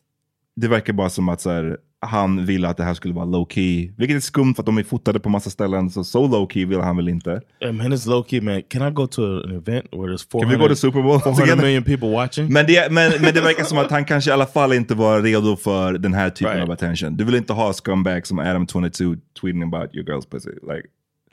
det 0.57 0.69
verkar 0.69 0.93
bara 0.93 1.11
som 1.11 1.29
att 1.29 1.41
så 1.41 1.51
här, 1.51 1.77
han 2.05 2.47
ville 2.47 2.69
att 2.69 2.77
det 2.77 2.85
här 2.85 2.95
skulle 2.95 3.15
vara 3.15 3.25
low 3.25 3.47
key. 3.51 3.91
Vilket 3.97 4.17
är 4.17 4.21
skumt 4.21 4.55
för 4.55 4.63
att 4.63 4.67
de 4.67 4.79
är 4.79 4.83
fotade 4.83 5.21
på 5.21 5.29
massa 5.29 5.51
ställen, 5.51 5.91
så 5.91 6.05
so 6.05 6.27
low 6.27 6.49
key 6.49 6.65
vill 6.65 6.81
han 6.81 6.97
väl 6.97 7.09
inte. 7.09 7.41
Yeah, 7.61 7.75
man, 7.75 7.93
it's 7.93 8.09
low 8.09 8.23
key, 8.25 8.41
man. 8.41 8.63
Can 8.63 8.89
I 8.89 8.91
go 8.91 9.07
to 9.07 9.23
an 9.23 9.51
event 9.51 9.85
where 9.93 10.13
there's 10.13 10.31
400, 10.31 10.41
Can 10.41 10.49
we 10.49 10.57
go 10.57 10.69
to 10.69 10.77
Super 10.77 11.03
Bowl 11.03 11.21
400 11.21 11.41
together? 11.43 11.63
million 11.63 11.83
people 11.85 12.09
watching? 12.11 12.53
Men 12.53 12.67
det, 12.67 12.93
men, 12.93 13.13
men 13.21 13.35
det 13.35 13.41
verkar 13.41 13.65
som 13.65 13.79
att 13.79 13.91
han 13.91 14.05
kanske 14.05 14.31
i 14.31 14.33
alla 14.33 14.47
fall 14.47 14.73
inte 14.73 14.95
var 14.95 15.21
redo 15.23 15.57
för 15.57 15.93
den 15.93 16.15
här 16.15 16.31
typen 16.31 16.53
Right. 16.53 16.65
av 16.69 16.71
attention. 16.71 17.17
Du 17.17 17.25
vill 17.25 17.35
inte 17.35 17.53
ha 17.53 17.73
scumbag 17.73 18.27
som 18.27 18.41
Adam22 18.41 19.19
tweeting 19.41 19.63
about 19.63 19.95
your 19.95 20.07
girl's 20.07 20.31
pussy. 20.31 20.51
Like, 20.51 20.89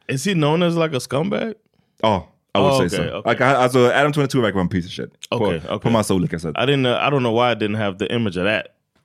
Is 0.07 0.25
he 0.27 0.33
known 0.33 0.63
as 0.63 0.75
like 0.75 0.97
a 0.97 0.99
scumbag? 0.99 1.53
Ja, 2.01 2.27
I 2.55 2.59
would 2.59 2.71
Oh, 2.73 2.77
say 2.77 2.85
okay, 2.85 3.09
so. 3.09 3.15
okay. 3.17 3.31
Like, 3.31 3.45
alltså, 3.45 3.79
Adam 3.91 4.13
22 4.13 4.41
verkar 4.41 4.53
vara 4.53 4.61
en 4.63 4.69
piece 4.69 4.87
of 4.87 4.91
shit. 4.91 5.09
Okay, 5.29 5.59
på, 5.59 5.65
okay. 5.65 5.79
på 5.79 5.89
massa 5.89 6.13
olika 6.13 6.39
sätt. 6.39 6.55
I 6.57 6.59
didn't. 6.65 6.85
Uh, 6.87 7.07
I 7.07 7.09
don't 7.11 7.19
know 7.19 7.33
why 7.33 7.51
I 7.51 7.55
didn't 7.55 7.77
have 7.77 7.97
the 7.97 8.15
image 8.15 8.37
of 8.37 8.45
that, 8.45 8.61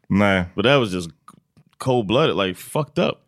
Nej. 0.09 0.45
but 0.57 0.65
that 0.65 0.81
was 0.81 0.93
just 0.95 1.11
cold 1.79 2.07
blooded, 2.07 2.37
like 2.37 2.57
fucked 2.57 2.99
up. 2.99 3.23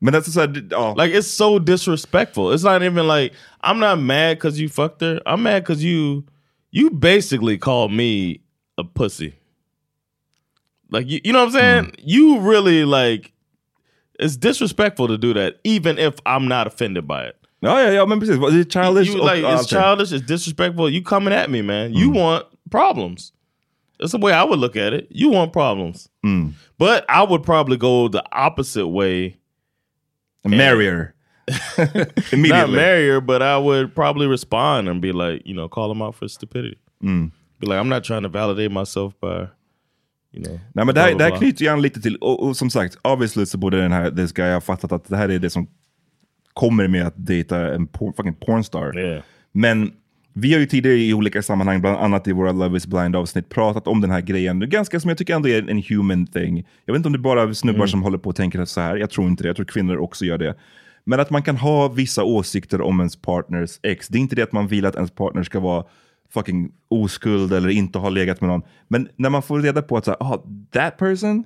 Men 0.00 0.14
that's 0.14 0.28
är 0.28 0.32
så 0.32 0.40
här, 0.40 0.68
ja. 0.70 0.94
Like 0.94 1.18
it's 1.18 1.26
so 1.26 1.58
disrespectful. 1.58 2.52
It's 2.54 2.64
not 2.64 2.82
even 2.82 3.06
like 3.08 3.34
I'm 3.60 3.78
not 3.80 3.98
mad 3.98 4.36
because 4.36 4.60
you 4.60 4.68
fucked 4.68 5.00
her. 5.00 5.20
I'm 5.26 5.42
mad 5.42 5.62
because 5.64 5.82
you 5.84 6.24
you 6.70 6.90
basically 6.90 7.58
called 7.58 7.92
me 7.92 8.40
a 8.76 8.84
pussy. 8.84 9.34
Like 10.90 11.08
you, 11.08 11.20
you 11.24 11.32
know 11.32 11.44
what 11.44 11.54
I'm 11.54 11.60
saying? 11.60 11.92
You 11.98 12.38
really 12.40 12.84
like 12.84 13.32
it's 14.20 14.36
disrespectful 14.36 15.08
to 15.08 15.18
do 15.18 15.34
that, 15.34 15.54
even 15.64 15.98
if 15.98 16.14
I'm 16.26 16.46
not 16.48 16.66
offended 16.66 17.06
by 17.06 17.24
it. 17.24 17.36
ja, 17.60 17.80
yeah. 17.80 17.94
ja, 17.94 18.06
men 18.06 18.20
precis. 18.20 18.36
Det 18.36 18.60
är 18.60 18.64
childish 18.64 19.08
You, 19.08 19.20
och 19.20 19.26
like 19.26 19.44
it's 19.44 19.58
allting. 19.58 19.78
childish, 19.78 20.12
it's 20.12 20.26
disrespectful. 20.26 20.88
You 20.88 21.02
coming 21.02 21.34
at 21.34 21.50
me, 21.50 21.62
man. 21.62 21.92
You 21.92 22.10
want 22.10 22.44
problems. 22.70 23.32
That's 23.98 24.12
the 24.12 24.18
way 24.18 24.32
I 24.32 24.44
would 24.44 24.58
look 24.60 24.76
at 24.76 24.92
it. 24.92 25.06
You 25.10 25.30
want 25.30 25.52
problems. 25.52 26.08
But 26.78 27.04
I 27.08 27.22
would 27.24 27.42
probably 27.42 27.76
go 27.76 28.08
the 28.08 28.22
opposite 28.32 28.86
way. 28.88 29.36
Marry 30.44 30.86
her. 30.86 31.14
Not 31.78 32.32
Immediately. 32.32 32.76
marry 32.76 33.08
her, 33.08 33.20
but 33.20 33.42
I 33.42 33.56
would 33.58 33.94
probably 33.94 34.26
respond 34.26 34.88
and 34.88 35.00
be 35.00 35.12
like, 35.12 35.42
you 35.46 35.54
know, 35.54 35.68
call 35.68 35.90
him 35.90 36.02
out 36.02 36.14
for 36.14 36.28
stupidity. 36.28 36.78
Be 37.00 37.66
like, 37.66 37.78
I'm 37.80 37.88
not 37.88 38.04
trying 38.04 38.22
to 38.22 38.28
validate 38.28 38.70
myself 38.70 39.14
by, 39.20 39.48
you 40.32 40.42
know. 40.42 40.60
Nej, 40.74 40.84
men 40.84 40.94
blah, 40.94 41.14
blah. 41.14 41.38
knyter 41.38 41.64
ju 41.64 41.68
an 41.68 41.82
lite 41.82 42.00
till, 42.00 42.16
och, 42.16 42.42
och 42.42 42.56
som 42.56 42.70
sagt, 42.70 42.98
obviously 43.02 43.46
så 43.46 43.58
borde 43.58 43.80
den 43.80 43.92
här, 43.92 44.10
this 44.10 44.32
guy 44.32 44.52
ha 44.52 44.60
fattat 44.60 44.92
att 44.92 45.04
det 45.08 45.16
här 45.16 45.28
är 45.28 45.38
det 45.38 45.50
som 45.50 45.66
kommer 46.54 46.88
med 46.88 47.06
att 47.06 47.14
dejta 47.16 47.74
en 47.74 47.86
por, 47.86 48.12
fucking 48.12 48.34
pornstar. 48.34 48.98
Yeah. 48.98 49.22
Men 49.52 49.92
vi 50.40 50.52
har 50.52 50.60
ju 50.60 50.66
tidigare 50.66 50.98
i 50.98 51.14
olika 51.14 51.42
sammanhang, 51.42 51.80
bland 51.80 51.96
annat 51.96 52.28
i 52.28 52.32
våra 52.32 52.52
Love 52.52 52.76
is 52.76 52.86
blind 52.86 53.16
avsnitt, 53.16 53.48
pratat 53.48 53.86
om 53.86 54.00
den 54.00 54.10
här 54.10 54.20
grejen. 54.20 54.70
Ganska 54.70 55.00
som 55.00 55.08
jag 55.08 55.18
tycker 55.18 55.34
ändå 55.34 55.48
är 55.48 55.70
en 55.70 55.82
human 55.88 56.26
thing. 56.26 56.66
Jag 56.84 56.92
vet 56.92 56.98
inte 56.98 57.06
om 57.06 57.12
det 57.12 57.18
är 57.18 57.20
bara 57.20 57.54
snubbar 57.54 57.86
som 57.86 58.02
håller 58.02 58.18
på 58.18 58.28
och 58.28 58.36
tänker 58.36 58.64
så 58.64 58.80
här. 58.80 58.96
Jag 58.96 59.10
tror 59.10 59.26
inte 59.28 59.42
det. 59.42 59.48
Jag 59.48 59.56
tror 59.56 59.66
kvinnor 59.66 59.96
också 59.96 60.24
gör 60.24 60.38
det. 60.38 60.54
Men 61.04 61.20
att 61.20 61.30
man 61.30 61.42
kan 61.42 61.56
ha 61.56 61.88
vissa 61.88 62.24
åsikter 62.24 62.80
om 62.80 63.00
ens 63.00 63.16
partners 63.16 63.78
ex. 63.82 64.08
Det 64.08 64.18
är 64.18 64.20
inte 64.20 64.36
det 64.36 64.42
att 64.42 64.52
man 64.52 64.68
vill 64.68 64.86
att 64.86 64.94
ens 64.94 65.10
partner 65.10 65.42
ska 65.42 65.60
vara 65.60 65.84
fucking 66.34 66.70
oskuld 66.88 67.52
eller 67.52 67.68
inte 67.68 67.98
ha 67.98 68.08
legat 68.08 68.40
med 68.40 68.50
någon. 68.50 68.62
Men 68.88 69.08
när 69.16 69.30
man 69.30 69.42
får 69.42 69.60
reda 69.60 69.82
på 69.82 69.96
att 69.96 70.04
så 70.04 70.10
här, 70.10 70.22
ah, 70.22 70.44
that 70.72 70.98
person, 70.98 71.44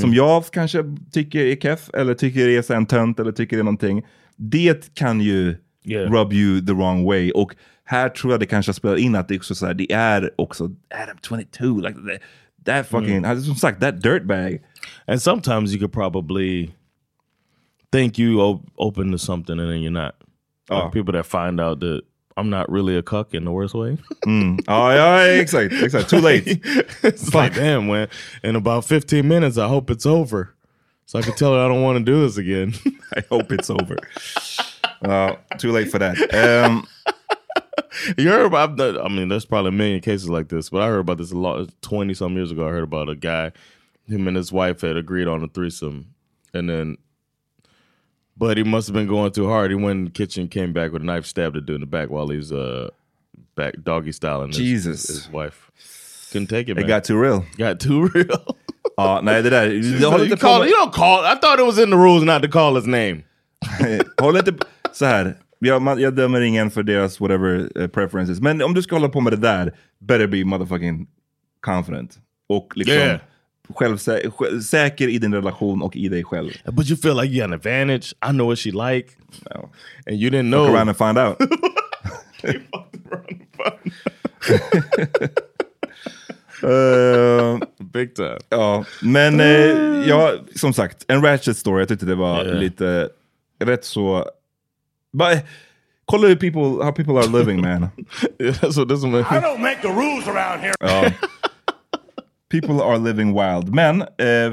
som 0.00 0.14
jag 0.14 0.44
kanske 0.52 0.84
tycker 1.12 1.40
är 1.44 1.56
keff, 1.56 1.90
eller 1.94 2.14
tycker 2.14 2.48
är 2.48 2.72
en 2.72 2.86
tönt, 2.86 3.20
eller 3.20 3.32
tycker 3.32 3.58
är 3.58 3.62
någonting. 3.62 4.02
Det 4.36 4.94
kan 4.94 5.20
ju 5.20 5.56
Yeah. 5.86 6.12
rub 6.12 6.32
you 6.32 6.60
the 6.60 6.72
wrong 6.72 7.04
way. 7.04 7.30
Och 7.30 7.54
här 7.84 8.08
tror 8.08 8.32
jag 8.32 8.40
det 8.40 8.46
kanske 8.46 8.72
spelar 8.72 8.96
in 8.96 9.14
att 9.14 9.28
det, 9.28 9.36
också 9.36 9.54
så 9.54 9.66
här, 9.66 9.74
det 9.74 9.92
är 9.92 10.30
också 10.36 10.70
Adam 11.02 11.16
22. 11.28 11.80
Like 11.80 11.94
that, 11.94 12.20
that 12.64 12.86
fucking, 12.86 13.24
alltså, 13.24 13.44
som 13.46 13.54
sagt, 13.56 13.80
that 13.80 14.02
dirtbag. 14.02 14.58
And 15.06 15.22
sometimes 15.22 15.72
you 15.72 15.78
could 15.78 15.92
probably 15.92 16.70
think 17.92 18.18
you 18.18 18.40
op- 18.40 18.70
open 18.76 19.12
to 19.12 19.18
something 19.18 19.58
and 19.60 19.70
then 19.70 19.80
you're 19.82 19.90
not. 20.04 20.14
Like 20.70 20.82
Oh. 20.84 20.90
people 20.90 21.12
that 21.12 21.26
find 21.26 21.60
out 21.60 21.80
that 21.80 22.00
I'm 22.36 22.48
not 22.50 22.70
really 22.72 22.96
a 22.96 23.02
cuck 23.02 23.34
in 23.34 23.44
the 23.44 23.50
worst 23.50 23.74
way. 23.74 23.98
Ja, 24.66 24.94
ja, 24.94 25.26
exakt, 25.26 25.72
exakt. 25.74 26.08
Too 26.10 26.20
late. 26.20 26.46
it's 27.02 27.34
like, 27.34 27.54
damn, 27.54 27.86
man. 27.86 28.08
In 28.42 28.56
about 28.56 28.84
15 28.86 29.28
minutes, 29.28 29.58
I 29.58 29.68
hope 29.68 29.90
it's 29.92 30.06
over. 30.06 30.54
So 31.06 31.18
I 31.18 31.22
can 31.22 31.34
tell 31.34 31.52
her 31.52 31.60
I 31.60 31.68
don't 31.68 31.82
want 31.82 31.98
to 31.98 32.04
do 32.12 32.22
this 32.26 32.38
again. 32.38 32.72
I 33.16 33.22
hope 33.30 33.52
it's 33.52 33.68
over. 33.70 33.98
Uh, 35.04 35.34
too 35.58 35.70
late 35.70 35.90
for 35.90 35.98
that. 35.98 36.16
Um, 36.34 36.86
you 38.18 38.28
heard 38.28 38.46
about, 38.46 38.80
I 38.80 39.08
mean, 39.08 39.28
there's 39.28 39.44
probably 39.44 39.70
a 39.70 39.72
million 39.72 40.00
cases 40.00 40.28
like 40.28 40.48
this, 40.48 40.70
but 40.70 40.82
I 40.82 40.86
heard 40.86 41.00
about 41.00 41.18
this 41.18 41.32
a 41.32 41.36
lot. 41.36 41.68
20 41.82 42.14
some 42.14 42.34
years 42.36 42.50
ago, 42.50 42.66
I 42.66 42.70
heard 42.70 42.84
about 42.84 43.08
a 43.08 43.14
guy, 43.14 43.52
him 44.06 44.28
and 44.28 44.36
his 44.36 44.52
wife 44.52 44.80
had 44.80 44.96
agreed 44.96 45.28
on 45.28 45.42
a 45.42 45.48
threesome. 45.48 46.14
And 46.52 46.68
then, 46.68 46.98
but 48.36 48.56
he 48.56 48.64
must 48.64 48.88
have 48.88 48.94
been 48.94 49.06
going 49.06 49.32
too 49.32 49.48
hard. 49.48 49.70
He 49.70 49.76
went 49.76 49.98
in 49.98 50.04
the 50.06 50.10
kitchen, 50.10 50.48
came 50.48 50.72
back 50.72 50.92
with 50.92 51.02
a 51.02 51.04
knife, 51.04 51.26
stabbed 51.26 51.56
the 51.56 51.60
dude 51.60 51.76
in 51.76 51.80
the 51.80 51.86
back 51.86 52.10
while 52.10 52.28
he's 52.28 52.52
uh, 52.52 52.90
back 53.54 53.74
doggy 53.82 54.12
styling 54.12 54.48
his, 54.48 54.56
Jesus. 54.56 55.06
his 55.08 55.30
wife. 55.30 55.70
Couldn't 56.32 56.48
take 56.48 56.68
it, 56.68 56.74
man. 56.74 56.84
it 56.84 56.88
got 56.88 57.04
too 57.04 57.16
real. 57.16 57.44
got 57.58 57.80
too 57.80 58.08
real. 58.08 58.56
Det 58.96 59.50
där. 59.50 59.98
Det 60.00 60.06
håller 60.06 60.18
you, 60.18 60.24
inte 60.32 60.36
på 60.36 60.46
call, 60.46 60.66
you 60.66 60.74
don't 60.76 60.92
call. 60.92 61.24
I 61.24 61.34
thought 61.34 61.58
it 61.58 61.66
was 61.66 61.78
in 61.78 61.90
the 61.90 61.96
rules 61.96 62.24
not 62.24 62.42
to 62.42 62.48
call 62.48 62.74
his 62.76 62.86
name. 62.86 63.22
Håll 64.20 64.36
inte 64.36 64.52
på- 64.52 64.66
så 64.92 65.04
här. 65.04 65.36
Jag, 65.66 65.82
man, 65.82 66.00
jag 66.00 66.14
dömer 66.14 66.40
ingen 66.40 66.70
för 66.70 66.82
deras 66.82 67.20
whatever 67.20 67.70
eh, 67.80 67.86
preferences. 67.88 68.40
Men 68.40 68.62
om 68.62 68.74
du 68.74 68.82
ska 68.82 68.94
hålla 68.94 69.08
på 69.08 69.20
med 69.20 69.32
det 69.32 69.36
där, 69.36 69.74
better 70.00 70.26
be 70.26 70.44
motherfucking 70.44 71.06
confident. 71.60 72.18
Och 72.48 72.72
liksom 72.76 72.94
Yeah. 72.96 73.18
självsä 73.74 74.20
själv, 74.30 74.60
säker 74.60 75.08
i 75.08 75.18
din 75.18 75.34
relation 75.34 75.82
och 75.82 75.96
i 75.96 76.08
dig 76.08 76.24
själv. 76.24 76.50
But 76.72 76.90
you 76.90 76.96
feel 76.96 77.16
like 77.16 77.26
you 77.34 77.40
got 77.40 77.44
an 77.44 77.52
advantage. 77.52 78.14
I 78.28 78.30
know 78.32 78.48
what 78.48 78.58
she 78.58 78.70
like, 78.70 79.08
No. 79.50 79.70
and 80.06 80.16
you 80.16 80.30
didn't 80.30 80.50
know. 80.50 80.74
around 80.74 80.88
and 80.88 80.98
find 80.98 81.18
out. 81.18 81.36
Eh, 86.62 87.58
Big 87.92 88.14
time. 88.14 88.38
ja, 88.48 88.84
men 89.02 89.40
uh, 89.40 90.08
ja, 90.08 90.32
som 90.56 90.72
sagt, 90.72 91.04
en 91.08 91.22
ratchet 91.22 91.56
story. 91.56 91.80
Jag 91.80 91.88
tyckte 91.88 92.06
det 92.06 92.14
var 92.14 92.44
lite 92.44 93.08
rätt 93.64 93.84
så... 93.84 94.26
But, 95.14 95.44
kolla 96.06 96.36
people, 96.36 96.84
how 96.84 96.92
people 96.92 97.18
are 97.18 97.26
living 97.26 97.60
man. 97.60 97.90
Yeah, 98.40 98.52
that's 98.52 98.76
what 98.76 98.88
this 98.88 99.02
one. 99.02 99.14
I 99.14 99.40
don't 99.40 99.62
make 99.62 99.82
the 99.82 99.88
rules 99.88 100.28
around 100.28 100.60
here. 100.60 100.74
Ja. 100.80 101.10
People 102.48 102.82
are 102.82 102.98
living 102.98 103.34
wild. 103.34 103.74
Men 103.74 104.02
eh, 104.02 104.52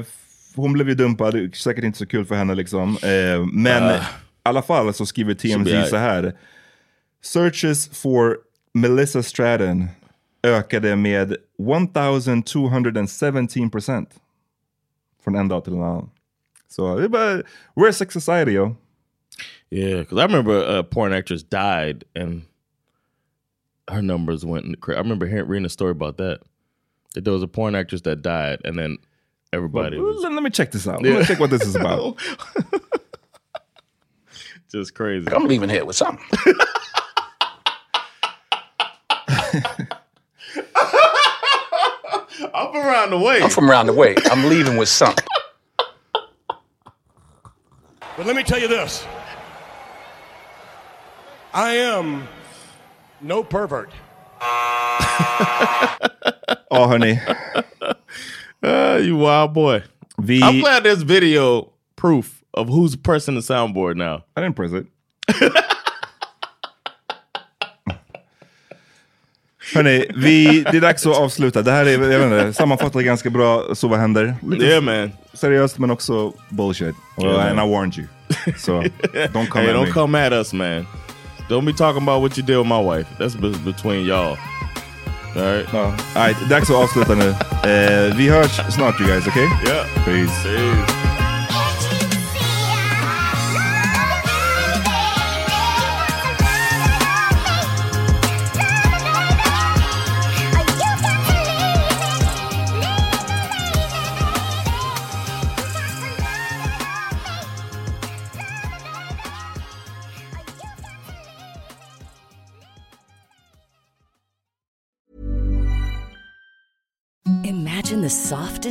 hon 0.56 0.72
blev 0.72 0.88
ju 0.88 0.94
dumpad, 0.94 1.54
säkert 1.54 1.84
inte 1.84 1.98
så 1.98 2.06
kul 2.06 2.24
för 2.24 2.34
henne 2.34 2.54
liksom. 2.54 2.96
Eh, 3.02 3.46
men 3.52 3.94
i 3.94 3.98
alla 4.42 4.62
fall 4.62 4.94
så 4.94 5.06
skriver 5.06 5.34
TMZ 5.34 5.90
så 5.90 5.96
här. 5.96 6.32
Searches 7.22 7.88
for 7.88 8.38
Melissa 8.74 9.22
Stratton 9.22 9.88
ökade 10.42 10.96
med 10.96 11.36
1217 11.58 13.70
procent. 13.70 14.08
Från 15.24 15.36
en 15.36 15.48
dag 15.48 15.64
till 15.64 15.74
en 15.74 15.82
annan. 15.82 16.10
Så 16.68 16.98
det 16.98 17.04
är 17.04 17.08
bara, 17.08 17.42
we're 17.74 17.88
a 17.88 17.92
sex 17.92 18.14
society 18.14 18.52
yo. 18.52 18.74
Yeah, 19.72 20.00
because 20.00 20.18
I 20.18 20.24
remember 20.24 20.62
a 20.62 20.84
porn 20.84 21.14
actress 21.14 21.42
died, 21.42 22.04
and 22.14 22.42
her 23.88 24.02
numbers 24.02 24.44
went. 24.44 24.78
Cra- 24.82 24.96
I 24.96 24.98
remember 24.98 25.26
hearing 25.26 25.48
reading 25.48 25.64
a 25.64 25.70
story 25.70 25.92
about 25.92 26.18
that. 26.18 26.40
That 27.14 27.24
there 27.24 27.32
was 27.32 27.42
a 27.42 27.48
porn 27.48 27.74
actress 27.74 28.02
that 28.02 28.20
died, 28.20 28.60
and 28.66 28.78
then 28.78 28.98
everybody 29.50 29.98
was 29.98 30.24
Let, 30.24 30.34
let 30.34 30.42
me 30.42 30.50
check 30.50 30.72
this 30.72 30.86
out. 30.86 31.02
Let 31.02 31.20
me 31.20 31.24
check 31.24 31.40
what 31.40 31.48
this 31.48 31.62
is 31.62 31.74
about. 31.74 32.18
just 34.70 34.94
crazy. 34.94 35.26
I'm 35.32 35.46
leaving 35.46 35.70
here 35.70 35.86
with 35.86 35.96
something. 35.96 36.22
I'm 42.52 42.76
around 42.76 43.08
the 43.08 43.18
way. 43.18 43.42
I'm 43.42 43.48
from 43.48 43.70
around 43.70 43.86
the 43.86 43.94
way. 43.94 44.16
I'm 44.30 44.50
leaving 44.50 44.76
with 44.76 44.90
something. 44.90 45.24
But 48.18 48.26
let 48.26 48.36
me 48.36 48.42
tell 48.42 48.58
you 48.58 48.68
this 48.68 49.06
I 51.54 51.76
am 51.76 52.22
no 53.20 53.42
pervert. 53.44 53.90
Ja 56.70 56.86
hörni, 56.86 57.20
Ah, 58.62 58.96
you 58.98 59.18
wild 59.18 59.52
boy. 59.52 59.82
vi... 60.18 60.40
I'm 60.40 60.60
glad 60.60 60.82
there's 60.84 61.02
video 61.02 61.68
proof 61.96 62.42
of 62.52 62.68
who's 62.68 62.96
pressing 62.96 63.34
the 63.34 63.42
soundboard 63.42 63.96
now? 63.96 64.22
I 64.36 64.40
didn't 64.40 64.54
press 64.56 64.72
it. 64.72 64.86
Hörni, 69.74 70.06
vi, 70.16 70.62
det 70.72 70.76
är 70.76 70.80
dags 70.80 71.06
att 71.06 71.16
avsluta. 71.16 71.62
Det 71.62 71.72
här 71.72 71.86
är, 71.86 71.90
jag 72.12 72.18
vet 72.18 72.22
inte, 72.24 72.52
sammanfattar 72.52 73.00
ganska 73.00 73.30
bra 73.30 73.74
så 73.74 73.88
vad 73.88 73.98
händer. 74.00 74.34
Lite 74.50 74.64
Yeah, 74.64 74.82
man. 74.82 75.12
seriöst 75.32 75.78
men 75.78 75.90
också 75.90 76.32
bullshit. 76.48 76.94
Yeah. 77.22 77.46
and 77.50 77.60
I 77.60 77.72
warned 77.74 77.98
you. 77.98 78.06
So 78.58 78.82
don't 78.82 79.46
come 79.48 79.64
hey, 79.64 79.70
at 79.70 79.76
don't 79.76 79.86
me. 79.86 79.92
come 79.92 80.26
at 80.26 80.32
us, 80.32 80.52
man. 80.52 80.86
Don't 81.48 81.64
be 81.64 81.72
talking 81.72 82.02
about 82.02 82.22
what 82.22 82.36
you 82.36 82.42
did 82.42 82.56
with 82.58 82.66
my 82.66 82.80
wife. 82.80 83.06
That's 83.18 83.34
be- 83.34 83.58
between 83.64 84.06
y'all. 84.06 84.36
All 85.36 85.42
right. 85.42 85.66
Ja. 85.72 85.92
Alright, 86.16 86.36
dags 86.48 86.70
att 86.70 86.76
avsluta 86.76 87.14
nu. 87.14 87.28
Eh, 87.70 88.14
vi 88.16 88.28
hörs 88.28 88.60
snart 88.74 89.00
you 89.00 89.08
guys, 89.08 89.26
okay? 89.26 89.48
Yeah. 89.66 89.86
Peace. 90.04 90.42
Peace. 90.44 91.01